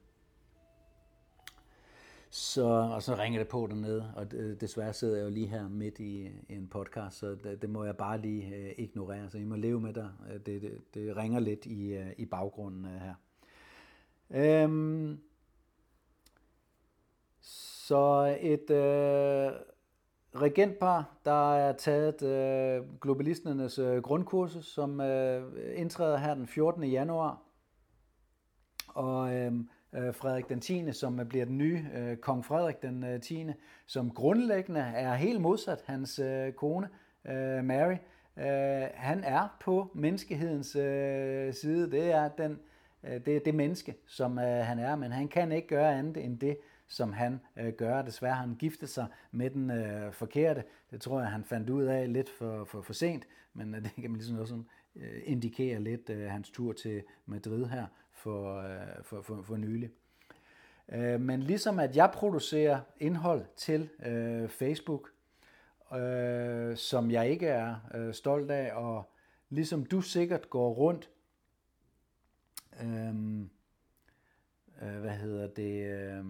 Så, 2.32 2.66
og 2.66 3.04
så 3.04 3.16
ringer 3.16 3.40
det 3.40 3.48
på 3.48 3.68
dernede, 3.70 4.14
og 4.16 4.28
øh, 4.34 4.62
desværre 4.62 4.94
sidder 4.94 5.18
jeg 5.18 5.24
jo 5.24 5.30
lige 5.30 5.48
her 5.48 5.68
midt 5.68 6.00
i, 6.00 6.26
i 6.50 6.56
en 6.56 6.68
podcast, 6.68 7.18
så 7.18 7.36
det, 7.36 7.62
det 7.62 7.70
må 7.70 7.84
jeg 7.84 7.98
bare 7.98 8.22
lige 8.22 8.56
øh, 8.56 8.74
ignorere, 8.78 9.30
så 9.30 9.38
I 9.38 9.44
må 9.44 9.56
leve 9.56 9.82
med 9.82 9.94
det. 9.94 10.12
Øh, 10.30 10.34
det, 10.34 10.62
det, 10.62 10.82
det 10.94 11.18
ringer 11.18 11.40
lidt 11.40 11.66
i, 11.66 11.94
øh, 11.94 12.12
i 12.18 12.26
baggrunden 12.26 12.86
øh, 12.86 13.02
her. 13.02 13.14
Øhm, 14.30 15.20
så 17.42 18.38
et 18.42 18.70
øh, 18.70 19.52
regentpar, 20.36 21.18
der 21.26 21.56
er 21.56 21.74
taget 21.74 22.22
øh, 22.22 23.00
globalisternes 23.02 23.80
øh, 23.80 23.98
grundkursus, 24.02 24.66
som 24.66 25.02
øh, 25.02 25.44
indtræder 25.76 26.18
her 26.18 26.34
den 26.34 26.48
14. 26.48 26.84
januar. 26.84 27.42
Og 28.88 29.34
øh, 29.34 29.54
øh 29.94 30.14
Frederik 30.14 30.50
den 30.50 30.60
10., 30.60 30.94
som 30.94 31.20
øh, 31.20 31.26
bliver 31.26 31.46
den 31.46 31.58
nye 31.58 31.86
øh, 31.96 32.18
kong 32.18 32.46
Frederik 32.46 32.82
den 32.82 33.04
øh, 33.04 33.22
10., 33.22 33.46
som 33.86 34.12
grundlæggende 34.12 34.80
er 34.80 35.14
helt 35.14 35.42
modsat 35.42 35.84
hans 35.86 36.20
øh, 36.20 36.54
kone, 36.54 36.90
øh, 37.26 37.64
Mary. 37.64 37.96
Øh, 38.38 38.88
han 38.94 39.24
er 39.24 39.58
på 39.62 39.92
menneskehedens 39.96 40.76
øh, 40.76 41.54
side. 41.54 41.92
Det 41.92 42.12
er 42.12 42.30
den 42.30 42.60
øh, 43.04 43.26
det, 43.26 43.46
det 43.46 43.56
menneske, 43.56 43.96
som 44.08 44.40
øh, 44.40 44.66
han 44.66 44.80
er, 44.80 44.96
men 44.96 45.12
han 45.12 45.28
kan 45.28 45.52
ikke 45.52 45.68
gøre 45.68 45.98
andet 45.98 46.26
end 46.26 46.40
det, 46.40 46.58
som 46.90 47.14
han 47.14 47.40
øh, 47.58 47.74
gør. 47.74 48.02
Desværre 48.02 48.34
har 48.34 48.42
han 48.42 48.56
giftet 48.56 48.90
sig 48.90 49.08
med 49.32 49.50
den 49.50 49.72
øh, 49.72 50.14
forkerte. 50.14 50.64
Det 50.92 51.02
tror 51.02 51.20
jeg, 51.20 51.30
han 51.30 51.44
fandt 51.44 51.70
ud 51.70 51.84
af 51.84 52.14
lidt 52.14 52.30
for, 52.30 52.66
for, 52.66 52.82
for 52.82 52.94
sent, 52.94 53.28
men 53.54 53.76
øh, 53.76 53.84
det 53.84 53.92
kan 53.94 54.12
man 54.12 54.18
ligesom 54.18 54.40
også 54.40 54.64
øh, 54.96 55.22
indikere 55.24 55.80
lidt 55.80 56.10
øh, 56.10 56.30
hans 56.30 56.50
tur 56.50 56.74
til 56.74 57.04
Madrid 57.26 57.66
her 57.66 57.86
for, 58.12 58.58
øh, 58.62 59.04
for, 59.04 59.22
for, 59.22 59.42
for 59.42 59.58
nylig. 59.58 59.90
Øh, 60.92 61.22
men 61.22 61.44
ligesom 61.44 61.80
at 61.80 61.96
jeg 61.96 62.12
producerer 62.14 62.80
indhold 63.00 63.46
til 63.56 63.90
øh, 64.06 64.50
Facebook, 64.50 65.10
øh, 65.94 66.78
som 66.78 67.12
jeg 67.12 67.30
ikke 67.30 67.48
er 67.48 67.76
øh, 67.96 68.14
stolt 68.14 68.52
af, 68.52 68.74
og 68.74 69.12
ligesom 69.50 69.86
du 69.86 70.02
sikkert 70.02 70.50
går 70.50 70.74
rundt 70.74 71.10
øh, 72.82 73.42
øh, 74.82 75.00
hvad 75.00 75.12
hedder 75.12 75.48
det, 75.48 75.86
øh, 75.86 76.26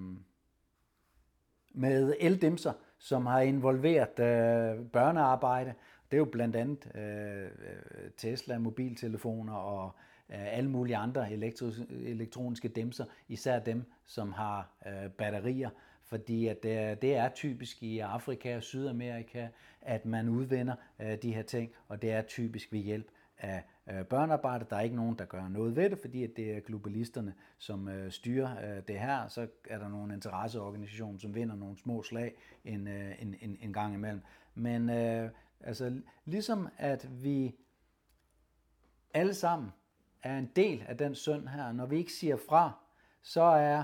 med 1.79 2.13
eldimser, 2.19 2.73
som 2.97 3.25
har 3.25 3.39
involveret 3.39 4.19
øh, 4.19 4.85
børnearbejde. 4.85 5.73
Det 6.11 6.17
er 6.17 6.19
jo 6.19 6.25
blandt 6.25 6.55
andet 6.55 6.95
øh, 6.95 7.43
øh 7.43 7.49
Tesla, 8.17 8.57
mobiltelefoner 8.57 9.53
og 9.53 9.91
øh, 10.29 10.57
alle 10.57 10.69
mulige 10.69 10.97
andre 10.97 11.31
elektroniske 11.89 12.67
dimser, 12.67 13.05
især 13.27 13.59
dem, 13.59 13.85
som 14.05 14.33
har 14.33 14.69
øh, 14.87 15.09
batterier, 15.11 15.69
fordi 16.03 16.47
at 16.47 16.63
det, 16.63 16.77
er, 16.77 16.95
det 16.95 17.15
er 17.15 17.29
typisk 17.29 17.83
i 17.83 17.99
Afrika 17.99 18.55
og 18.55 18.63
Sydamerika, 18.63 19.47
at 19.81 20.05
man 20.05 20.29
udvinder 20.29 20.75
øh, 20.99 21.17
de 21.21 21.33
her 21.33 21.43
ting, 21.43 21.71
og 21.87 22.01
det 22.01 22.11
er 22.11 22.21
typisk 22.21 22.71
ved 22.71 22.79
hjælp 22.79 23.07
af 23.37 23.63
Øh, 23.89 24.05
børnearbejde. 24.05 24.65
Der 24.69 24.75
er 24.75 24.81
ikke 24.81 24.95
nogen, 24.95 25.15
der 25.17 25.25
gør 25.25 25.47
noget 25.47 25.75
ved 25.75 25.89
det, 25.89 25.99
fordi 25.99 26.23
at 26.23 26.29
det 26.35 26.51
er 26.51 26.59
globalisterne, 26.59 27.33
som 27.57 27.87
øh, 27.87 28.11
styrer 28.11 28.77
øh, 28.77 28.83
det 28.87 28.99
her. 28.99 29.27
Så 29.27 29.47
er 29.69 29.79
der 29.79 29.89
nogle 29.89 30.13
interesseorganisationer, 30.13 31.19
som 31.19 31.35
vinder 31.35 31.55
nogle 31.55 31.77
små 31.77 32.03
slag 32.03 32.35
en, 32.65 32.87
en, 32.87 33.35
en, 33.41 33.57
en 33.61 33.73
gang 33.73 33.93
imellem. 33.93 34.21
Men 34.55 34.89
altså, 35.59 36.01
ligesom 36.25 36.67
at 36.77 37.23
vi 37.23 37.55
alle 39.13 39.33
sammen 39.33 39.69
er 40.23 40.37
en 40.37 40.51
del 40.55 40.83
af 40.87 40.97
den 40.97 41.15
synd 41.15 41.47
her, 41.47 41.71
når 41.71 41.85
vi 41.85 41.97
ikke 41.97 42.13
siger 42.13 42.37
fra, 42.49 42.71
så 43.21 43.41
er 43.41 43.83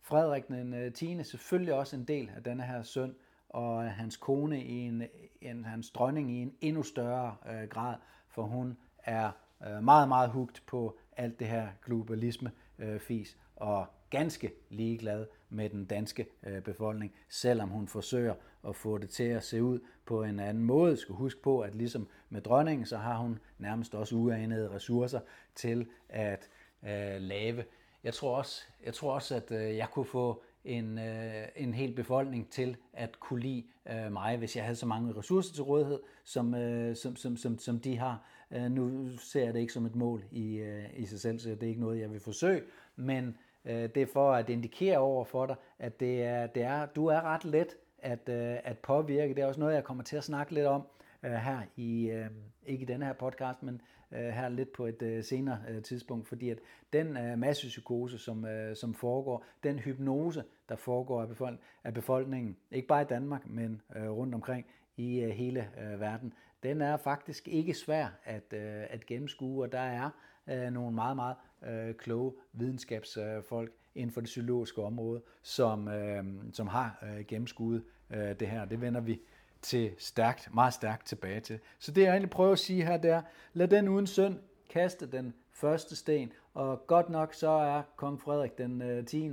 Frederik 0.00 0.48
den 0.48 0.92
10. 0.92 1.24
selvfølgelig 1.24 1.74
også 1.74 1.96
en 1.96 2.04
del 2.04 2.30
af 2.36 2.42
denne 2.42 2.62
her 2.62 2.82
synd, 2.82 3.14
og 3.48 3.90
hans 3.90 4.16
kone 4.16 4.64
i 4.64 4.72
en, 4.72 5.02
en 5.40 5.64
hans 5.64 5.90
dronning 5.90 6.32
i 6.32 6.42
en 6.42 6.54
endnu 6.60 6.82
større 6.82 7.36
øh, 7.50 7.68
grad, 7.68 7.96
for 8.28 8.42
hun 8.42 8.76
er 9.08 9.30
øh, 9.66 9.82
meget, 9.82 10.08
meget 10.08 10.30
hugt 10.30 10.62
på 10.66 10.98
alt 11.16 11.40
det 11.40 11.46
her 11.46 11.68
globalisme-fis, 11.84 13.30
øh, 13.30 13.40
og 13.56 13.86
ganske 14.10 14.52
ligeglad 14.70 15.26
med 15.48 15.70
den 15.70 15.84
danske 15.84 16.26
øh, 16.42 16.62
befolkning, 16.62 17.12
selvom 17.28 17.68
hun 17.68 17.88
forsøger 17.88 18.34
at 18.68 18.76
få 18.76 18.98
det 18.98 19.10
til 19.10 19.24
at 19.24 19.44
se 19.44 19.62
ud 19.62 19.80
på 20.06 20.22
en 20.22 20.40
anden 20.40 20.64
måde. 20.64 20.96
Skal 20.96 21.14
huske 21.14 21.42
på, 21.42 21.60
at 21.60 21.74
ligesom 21.74 22.08
med 22.28 22.40
dronningen, 22.40 22.86
så 22.86 22.96
har 22.96 23.16
hun 23.16 23.38
nærmest 23.58 23.94
også 23.94 24.14
uanede 24.16 24.70
ressourcer 24.70 25.20
til 25.54 25.86
at 26.08 26.48
øh, 26.82 27.20
lave. 27.20 27.64
Jeg 28.04 28.14
tror 28.14 28.36
også, 28.36 28.62
jeg 28.84 28.94
tror 28.94 29.14
også 29.14 29.34
at 29.34 29.50
øh, 29.50 29.76
jeg 29.76 29.88
kunne 29.90 30.04
få 30.04 30.42
en, 30.64 30.98
øh, 30.98 31.48
en 31.56 31.74
hel 31.74 31.94
befolkning 31.94 32.50
til 32.50 32.76
at 32.92 33.20
kunne 33.20 33.40
lide 33.40 33.64
øh, 33.90 34.12
mig, 34.12 34.36
hvis 34.36 34.56
jeg 34.56 34.64
havde 34.64 34.76
så 34.76 34.86
mange 34.86 35.14
ressourcer 35.16 35.54
til 35.54 35.62
rådighed, 35.62 36.00
som, 36.24 36.54
øh, 36.54 36.96
som, 36.96 37.16
som, 37.16 37.36
som, 37.36 37.58
som 37.58 37.80
de 37.80 37.98
har. 37.98 38.24
Øh, 38.50 38.70
nu 38.70 39.08
ser 39.18 39.44
jeg 39.44 39.54
det 39.54 39.60
ikke 39.60 39.72
som 39.72 39.86
et 39.86 39.96
mål 39.96 40.24
i, 40.30 40.56
øh, 40.56 40.84
i 40.96 41.06
sig 41.06 41.20
selv, 41.20 41.38
så 41.38 41.50
det 41.50 41.62
er 41.62 41.68
ikke 41.68 41.80
noget, 41.80 42.00
jeg 42.00 42.10
vil 42.12 42.20
forsøge, 42.20 42.62
men 42.96 43.36
øh, 43.64 43.88
det 43.94 43.96
er 43.96 44.06
for 44.12 44.32
at 44.32 44.50
indikere 44.50 44.98
over 44.98 45.24
for 45.24 45.46
dig, 45.46 45.56
at 45.78 46.00
det 46.00 46.22
er, 46.22 46.46
det 46.46 46.62
er, 46.62 46.86
du 46.86 47.06
er 47.06 47.22
ret 47.22 47.44
let 47.44 47.76
at, 47.98 48.28
øh, 48.28 48.56
at 48.64 48.78
påvirke. 48.78 49.34
Det 49.34 49.42
er 49.42 49.46
også 49.46 49.60
noget, 49.60 49.74
jeg 49.74 49.84
kommer 49.84 50.04
til 50.04 50.16
at 50.16 50.24
snakke 50.24 50.54
lidt 50.54 50.66
om 50.66 50.82
øh, 51.22 51.32
her 51.32 51.60
i, 51.76 52.10
øh, 52.10 52.26
ikke 52.66 52.82
i 52.82 52.86
denne 52.86 53.04
her 53.06 53.12
podcast, 53.12 53.62
men 53.62 53.80
øh, 54.12 54.28
her 54.28 54.48
lidt 54.48 54.72
på 54.72 54.86
et 54.86 55.02
øh, 55.02 55.24
senere 55.24 55.58
øh, 55.68 55.82
tidspunkt, 55.82 56.28
fordi 56.28 56.50
at 56.50 56.58
den 56.92 57.16
øh, 57.16 57.38
massepsykose, 57.38 58.18
som, 58.18 58.44
øh, 58.44 58.76
som 58.76 58.94
foregår, 58.94 59.44
den 59.62 59.78
hypnose, 59.78 60.44
der 60.68 60.76
foregår 60.76 61.22
af, 61.22 61.28
befolk- 61.28 61.60
af 61.84 61.94
befolkningen, 61.94 62.56
ikke 62.70 62.88
bare 62.88 63.02
i 63.02 63.06
Danmark, 63.06 63.46
men 63.46 63.80
øh, 63.96 64.10
rundt 64.10 64.34
omkring 64.34 64.66
i 64.96 65.20
øh, 65.20 65.30
hele 65.30 65.68
øh, 65.80 66.00
verden, 66.00 66.32
den 66.62 66.80
er 66.80 66.96
faktisk 66.96 67.48
ikke 67.48 67.74
svær 67.74 68.08
at, 68.24 68.52
øh, 68.52 68.84
at 68.90 69.06
gennemskue, 69.06 69.64
og 69.64 69.72
der 69.72 69.78
er 69.78 70.10
øh, 70.46 70.70
nogle 70.70 70.94
meget, 70.94 71.16
meget 71.16 71.36
øh, 71.66 71.94
kloge 71.94 72.32
videnskabsfolk 72.52 73.72
inden 73.94 74.12
for 74.12 74.20
det 74.20 74.26
psykologiske 74.26 74.82
område, 74.82 75.22
som, 75.42 75.88
øh, 75.88 76.24
som 76.52 76.66
har 76.66 76.98
øh, 77.02 77.24
gennemskuet 77.26 77.84
øh, 78.10 78.40
det 78.40 78.48
her. 78.48 78.64
Det 78.64 78.80
vender 78.80 79.00
vi 79.00 79.20
til 79.62 79.92
stærkt, 79.98 80.54
meget 80.54 80.74
stærkt 80.74 81.06
tilbage 81.06 81.40
til. 81.40 81.58
Så 81.78 81.92
det 81.92 82.02
jeg 82.02 82.10
egentlig 82.10 82.30
prøver 82.30 82.52
at 82.52 82.58
sige 82.58 82.84
her, 82.84 82.96
det 82.96 83.10
er, 83.10 83.22
lad 83.52 83.68
den 83.68 83.88
uden 83.88 84.06
synd 84.06 84.38
kaste 84.68 85.06
den 85.06 85.34
første 85.50 85.96
sten, 85.96 86.32
og 86.54 86.86
godt 86.86 87.08
nok 87.08 87.34
så 87.34 87.48
er 87.48 87.82
kong 87.96 88.20
Frederik 88.20 88.58
den 88.58 88.82
øh, 88.82 89.06
10., 89.06 89.30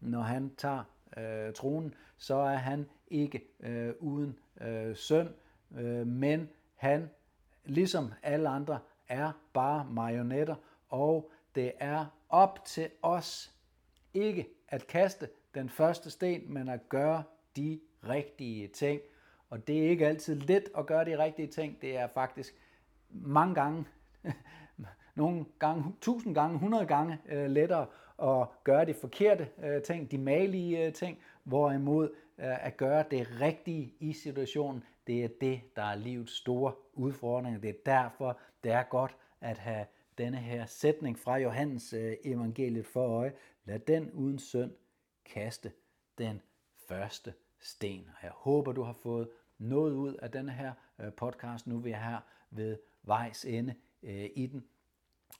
når 0.00 0.20
han 0.20 0.52
tager 0.56 0.82
øh, 1.16 1.52
tronen, 1.52 1.94
så 2.16 2.34
er 2.34 2.56
han 2.56 2.86
ikke 3.08 3.44
øh, 3.60 3.92
uden 4.00 4.38
øh, 4.60 4.96
søn, 4.96 5.28
øh, 5.78 6.06
men 6.06 6.48
han, 6.76 7.10
ligesom 7.64 8.12
alle 8.22 8.48
andre, 8.48 8.78
er 9.08 9.32
bare 9.52 9.86
marionetter, 9.90 10.54
og 10.88 11.30
det 11.54 11.72
er 11.78 12.06
op 12.28 12.64
til 12.64 12.88
os 13.02 13.52
ikke 14.14 14.48
at 14.68 14.86
kaste 14.86 15.28
den 15.54 15.68
første 15.68 16.10
sten, 16.10 16.52
men 16.52 16.68
at 16.68 16.88
gøre 16.88 17.22
de 17.56 17.80
rigtige 18.08 18.68
ting. 18.68 19.00
Og 19.50 19.68
det 19.68 19.84
er 19.84 19.88
ikke 19.88 20.06
altid 20.06 20.40
let 20.40 20.68
at 20.78 20.86
gøre 20.86 21.04
de 21.04 21.18
rigtige 21.18 21.48
ting. 21.48 21.80
Det 21.80 21.96
er 21.96 22.06
faktisk 22.06 22.54
mange 23.10 23.54
gange, 23.54 23.84
nogle 25.14 25.44
gange, 25.58 25.84
tusind 26.00 26.34
gange, 26.34 26.58
hundrede 26.58 26.86
gange 26.86 27.18
øh, 27.28 27.50
lettere 27.50 27.86
at 28.22 28.46
gøre 28.64 28.84
de 28.84 28.94
forkerte 28.94 29.48
øh, 29.62 29.82
ting, 29.82 30.10
de 30.10 30.18
malige 30.18 30.86
øh, 30.86 30.92
ting, 30.92 31.18
hvorimod 31.44 32.08
øh, 32.38 32.66
at 32.66 32.76
gøre 32.76 33.04
det 33.10 33.28
rigtige 33.40 33.94
i 34.00 34.12
situationen, 34.12 34.84
det 35.06 35.24
er 35.24 35.28
det, 35.40 35.60
der 35.76 35.82
er 35.82 35.94
livets 35.94 36.32
store 36.32 36.72
udfordring. 36.92 37.62
Det 37.62 37.70
er 37.70 37.78
derfor, 37.86 38.38
det 38.64 38.72
er 38.72 38.82
godt 38.82 39.16
at 39.40 39.58
have 39.58 39.86
denne 40.18 40.36
her 40.36 40.66
sætning 40.66 41.18
fra 41.18 41.36
Johannes 41.36 41.92
øh, 41.92 42.16
evangeliet 42.24 42.86
for 42.86 43.08
øje. 43.08 43.32
Lad 43.64 43.78
den 43.78 44.10
uden 44.10 44.38
synd 44.38 44.72
kaste 45.24 45.72
den 46.18 46.42
første 46.88 47.34
sten. 47.58 48.10
Og 48.16 48.22
jeg 48.22 48.30
håber, 48.34 48.72
du 48.72 48.82
har 48.82 48.92
fået 48.92 49.28
noget 49.58 49.92
ud 49.92 50.14
af 50.14 50.30
denne 50.30 50.52
her 50.52 50.72
øh, 51.00 51.12
podcast. 51.12 51.66
Nu 51.66 51.76
er 51.76 51.80
vi 51.80 51.92
her 51.92 52.20
ved 52.50 52.78
vejs 53.02 53.44
ende 53.44 53.74
øh, 54.02 54.30
i 54.34 54.46
den. 54.46 54.64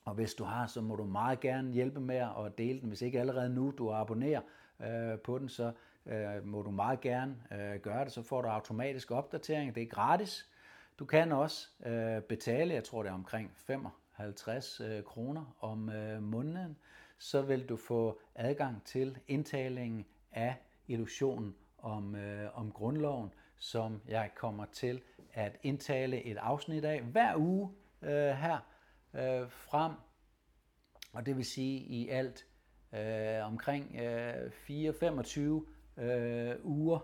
Og 0.04 0.14
hvis 0.14 0.34
du 0.34 0.44
har, 0.44 0.66
så 0.66 0.80
må 0.80 0.96
du 0.96 1.04
meget 1.04 1.40
gerne 1.40 1.72
hjælpe 1.72 2.00
med 2.00 2.16
at 2.16 2.58
dele 2.58 2.80
den. 2.80 2.88
Hvis 2.88 3.02
ikke 3.02 3.20
allerede 3.20 3.54
nu 3.54 3.74
du 3.78 3.92
abonnerer 3.92 4.40
øh, 4.80 5.18
på 5.18 5.38
den, 5.38 5.48
så 5.48 5.72
øh, 6.06 6.46
må 6.46 6.62
du 6.62 6.70
meget 6.70 7.00
gerne 7.00 7.36
øh, 7.52 7.80
gøre 7.80 8.04
det. 8.04 8.12
Så 8.12 8.22
får 8.22 8.42
du 8.42 8.48
automatisk 8.48 9.10
opdatering. 9.10 9.74
Det 9.74 9.82
er 9.82 9.86
gratis. 9.86 10.50
Du 10.98 11.04
kan 11.04 11.32
også 11.32 11.68
øh, 11.86 12.22
betale, 12.22 12.74
jeg 12.74 12.84
tror 12.84 13.02
det 13.02 13.10
er 13.10 13.14
omkring 13.14 13.50
55 13.54 14.80
øh, 14.80 15.02
kroner 15.02 15.56
om 15.60 15.88
øh, 15.88 16.22
måneden. 16.22 16.76
Så 17.18 17.42
vil 17.42 17.68
du 17.68 17.76
få 17.76 18.20
adgang 18.34 18.84
til 18.84 19.18
indtalingen 19.28 20.06
af 20.32 20.54
illusionen 20.86 21.54
om, 21.78 22.14
øh, 22.14 22.58
om 22.58 22.72
grundloven, 22.72 23.32
som 23.58 24.00
jeg 24.08 24.30
kommer 24.34 24.64
til 24.72 25.02
at 25.32 25.56
indtale 25.62 26.24
et 26.24 26.36
afsnit 26.36 26.84
af 26.84 27.02
hver 27.02 27.36
uge 27.36 27.70
øh, 28.02 28.10
her 28.10 28.58
øh, 29.14 29.50
frem. 29.50 29.92
Og 31.12 31.26
det 31.26 31.36
vil 31.36 31.44
sige 31.44 31.78
i 31.78 32.08
alt 32.08 32.46
øh, 32.92 33.46
omkring 33.46 33.96
øh, 33.96 34.50
4-25 34.70 35.66
øh, 35.98 36.54
uger, 36.62 36.98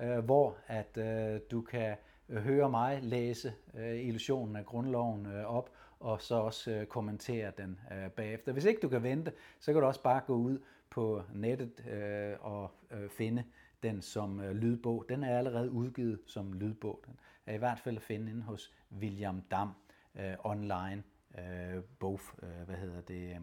øh, 0.00 0.18
hvor 0.18 0.56
at 0.66 0.96
øh, 0.96 1.40
du 1.50 1.60
kan 1.60 1.96
høre 2.28 2.70
mig 2.70 3.02
læse 3.02 3.54
øh, 3.74 4.06
illusionen 4.06 4.56
af 4.56 4.66
grundloven 4.66 5.26
øh, 5.26 5.44
op, 5.44 5.70
og 6.00 6.22
så 6.22 6.34
også 6.34 6.70
øh, 6.70 6.86
kommentere 6.86 7.52
den 7.58 7.80
øh, 7.92 8.10
bagefter. 8.10 8.52
Hvis 8.52 8.64
ikke 8.64 8.80
du 8.80 8.88
kan 8.88 9.02
vente, 9.02 9.32
så 9.60 9.72
kan 9.72 9.80
du 9.80 9.86
også 9.86 10.02
bare 10.02 10.20
gå 10.26 10.34
ud 10.34 10.58
på 10.90 11.22
nettet 11.32 11.86
øh, 11.90 12.36
og 12.40 12.70
øh, 12.90 13.10
finde 13.10 13.44
den 13.82 14.02
som 14.02 14.40
øh, 14.40 14.56
lydbog. 14.56 15.06
Den 15.08 15.24
er 15.24 15.38
allerede 15.38 15.70
udgivet 15.70 16.20
som 16.26 16.52
lydbog. 16.52 17.00
Den 17.06 17.18
er 17.46 17.54
i 17.54 17.58
hvert 17.58 17.78
fald 17.78 17.96
at 17.96 18.02
finde 18.02 18.30
inde 18.30 18.42
hos 18.42 18.74
William 18.98 19.42
Dam 19.50 19.74
øh, 20.14 20.34
online 20.44 21.02
øh, 21.38 21.82
bog, 21.98 22.20
øh, 22.42 22.66
hvad 22.66 22.76
hedder 22.76 23.00
det, 23.00 23.36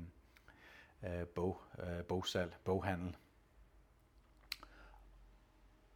øh, 1.04 1.20
øh 1.20 1.28
bog, 1.28 1.62
øh, 1.80 2.04
bogsalg, 2.04 2.54
boghandel. 2.64 3.16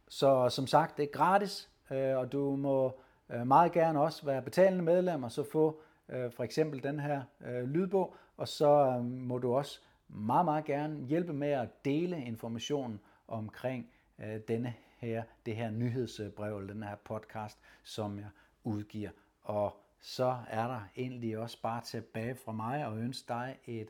Så 0.08 0.48
som 0.48 0.66
sagt, 0.66 0.96
det 0.96 1.02
er 1.02 1.12
gratis, 1.12 1.70
øh, 1.90 2.16
og 2.16 2.32
du 2.32 2.56
må 2.56 3.00
øh, 3.30 3.46
meget 3.46 3.72
gerne 3.72 4.00
også 4.00 4.26
være 4.26 4.42
betalende 4.42 4.84
medlem 4.84 5.22
og 5.22 5.32
så 5.32 5.44
få 5.52 5.80
øh, 6.08 6.32
for 6.32 6.44
eksempel 6.44 6.82
den 6.82 7.00
her 7.00 7.22
øh, 7.46 7.64
lydbog, 7.64 8.14
og 8.36 8.48
så 8.48 8.68
øh, 8.68 9.04
må 9.04 9.38
du 9.38 9.54
også 9.54 9.80
meget, 10.08 10.44
meget 10.44 10.64
gerne 10.64 11.06
hjælpe 11.06 11.32
med 11.32 11.48
at 11.50 11.84
dele 11.84 12.24
informationen 12.24 13.00
omkring 13.28 13.90
øh, 14.18 14.40
denne 14.48 14.74
her, 14.98 15.22
det 15.46 15.56
her 15.56 15.70
nyhedsbrev, 15.70 16.56
eller 16.56 16.72
den 16.72 16.82
her 16.82 16.96
podcast, 17.04 17.58
som 17.82 18.18
jeg 18.18 18.28
udgiver. 18.64 19.10
Og 19.42 19.76
så 20.00 20.36
er 20.48 20.66
der 20.66 20.80
egentlig 20.96 21.38
også 21.38 21.62
bare 21.62 21.80
tilbage 21.80 22.34
fra 22.34 22.52
mig 22.52 22.86
og 22.86 22.98
ønske 22.98 23.28
dig 23.28 23.58
et 23.64 23.88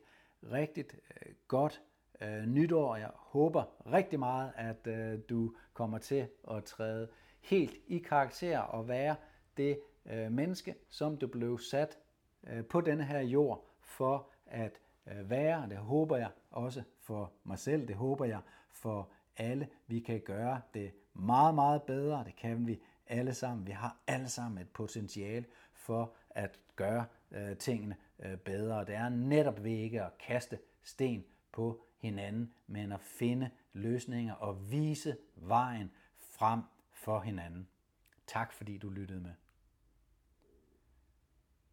rigtigt 0.53 0.93
øh, 0.93 1.33
godt 1.49 1.83
øh, 2.21 2.47
nytår. 2.47 2.97
Jeg 2.97 3.11
håber 3.15 3.65
rigtig 3.93 4.19
meget, 4.19 4.53
at 4.57 4.87
øh, 4.87 5.19
du 5.29 5.55
kommer 5.75 5.99
til 5.99 6.29
at 6.51 6.65
træde 6.65 7.09
helt 7.41 7.75
i 7.87 7.99
karakter 7.99 8.59
og 8.59 8.89
være 8.89 9.17
det 9.57 9.81
øh, 10.07 10.33
menneske, 10.33 10.75
som 10.89 11.17
du 11.17 11.27
blev 11.27 11.59
sat 11.59 11.99
øh, 12.47 12.65
på 12.65 12.81
denne 12.81 13.05
her 13.05 13.21
jord 13.21 13.67
for 13.81 14.29
at 14.47 14.81
øh, 15.07 15.31
være. 15.31 15.67
Det 15.69 15.79
håber 15.79 16.17
jeg 16.17 16.31
også 16.51 16.83
for 17.01 17.33
mig 17.45 17.59
selv. 17.59 17.89
Det 17.89 17.97
håber 17.97 18.25
jeg 18.25 18.41
for 18.71 19.09
alle. 19.37 19.69
Vi 19.87 20.01
kan 20.01 20.21
gøre 20.21 20.61
det 20.75 20.93
meget, 21.15 21.55
meget 21.55 21.83
bedre. 21.83 22.25
Det 22.25 22.37
kan 22.37 22.67
vi 22.67 22.81
alle 23.07 23.35
sammen. 23.35 23.67
Vi 23.67 23.73
har 23.73 23.97
alle 24.07 24.29
sammen 24.29 24.59
et 24.59 24.69
potentiale 24.69 25.45
for 25.73 26.13
at 26.31 26.61
gøre 26.77 27.05
øh, 27.31 27.57
tingene 27.57 27.97
øh, 28.19 28.37
bedre. 28.37 28.85
Det 28.85 28.95
er 28.95 29.09
netop 29.09 29.65
ved 29.65 29.71
ikke 29.71 30.03
at 30.03 30.19
kaste 30.19 30.59
sten 30.83 31.25
på 31.53 31.81
hinanden, 32.07 32.53
men 32.67 32.93
at 32.93 33.01
finde 33.01 33.51
løsninger 33.73 34.35
og 34.35 34.71
vise 34.71 35.17
vejen 35.37 35.91
frem 36.19 36.63
for 36.93 37.21
hinanden. 37.21 37.69
Tak 38.27 38.53
fordi 38.53 38.79
du 38.79 38.89
lyttede 38.89 39.21
med. 39.21 39.33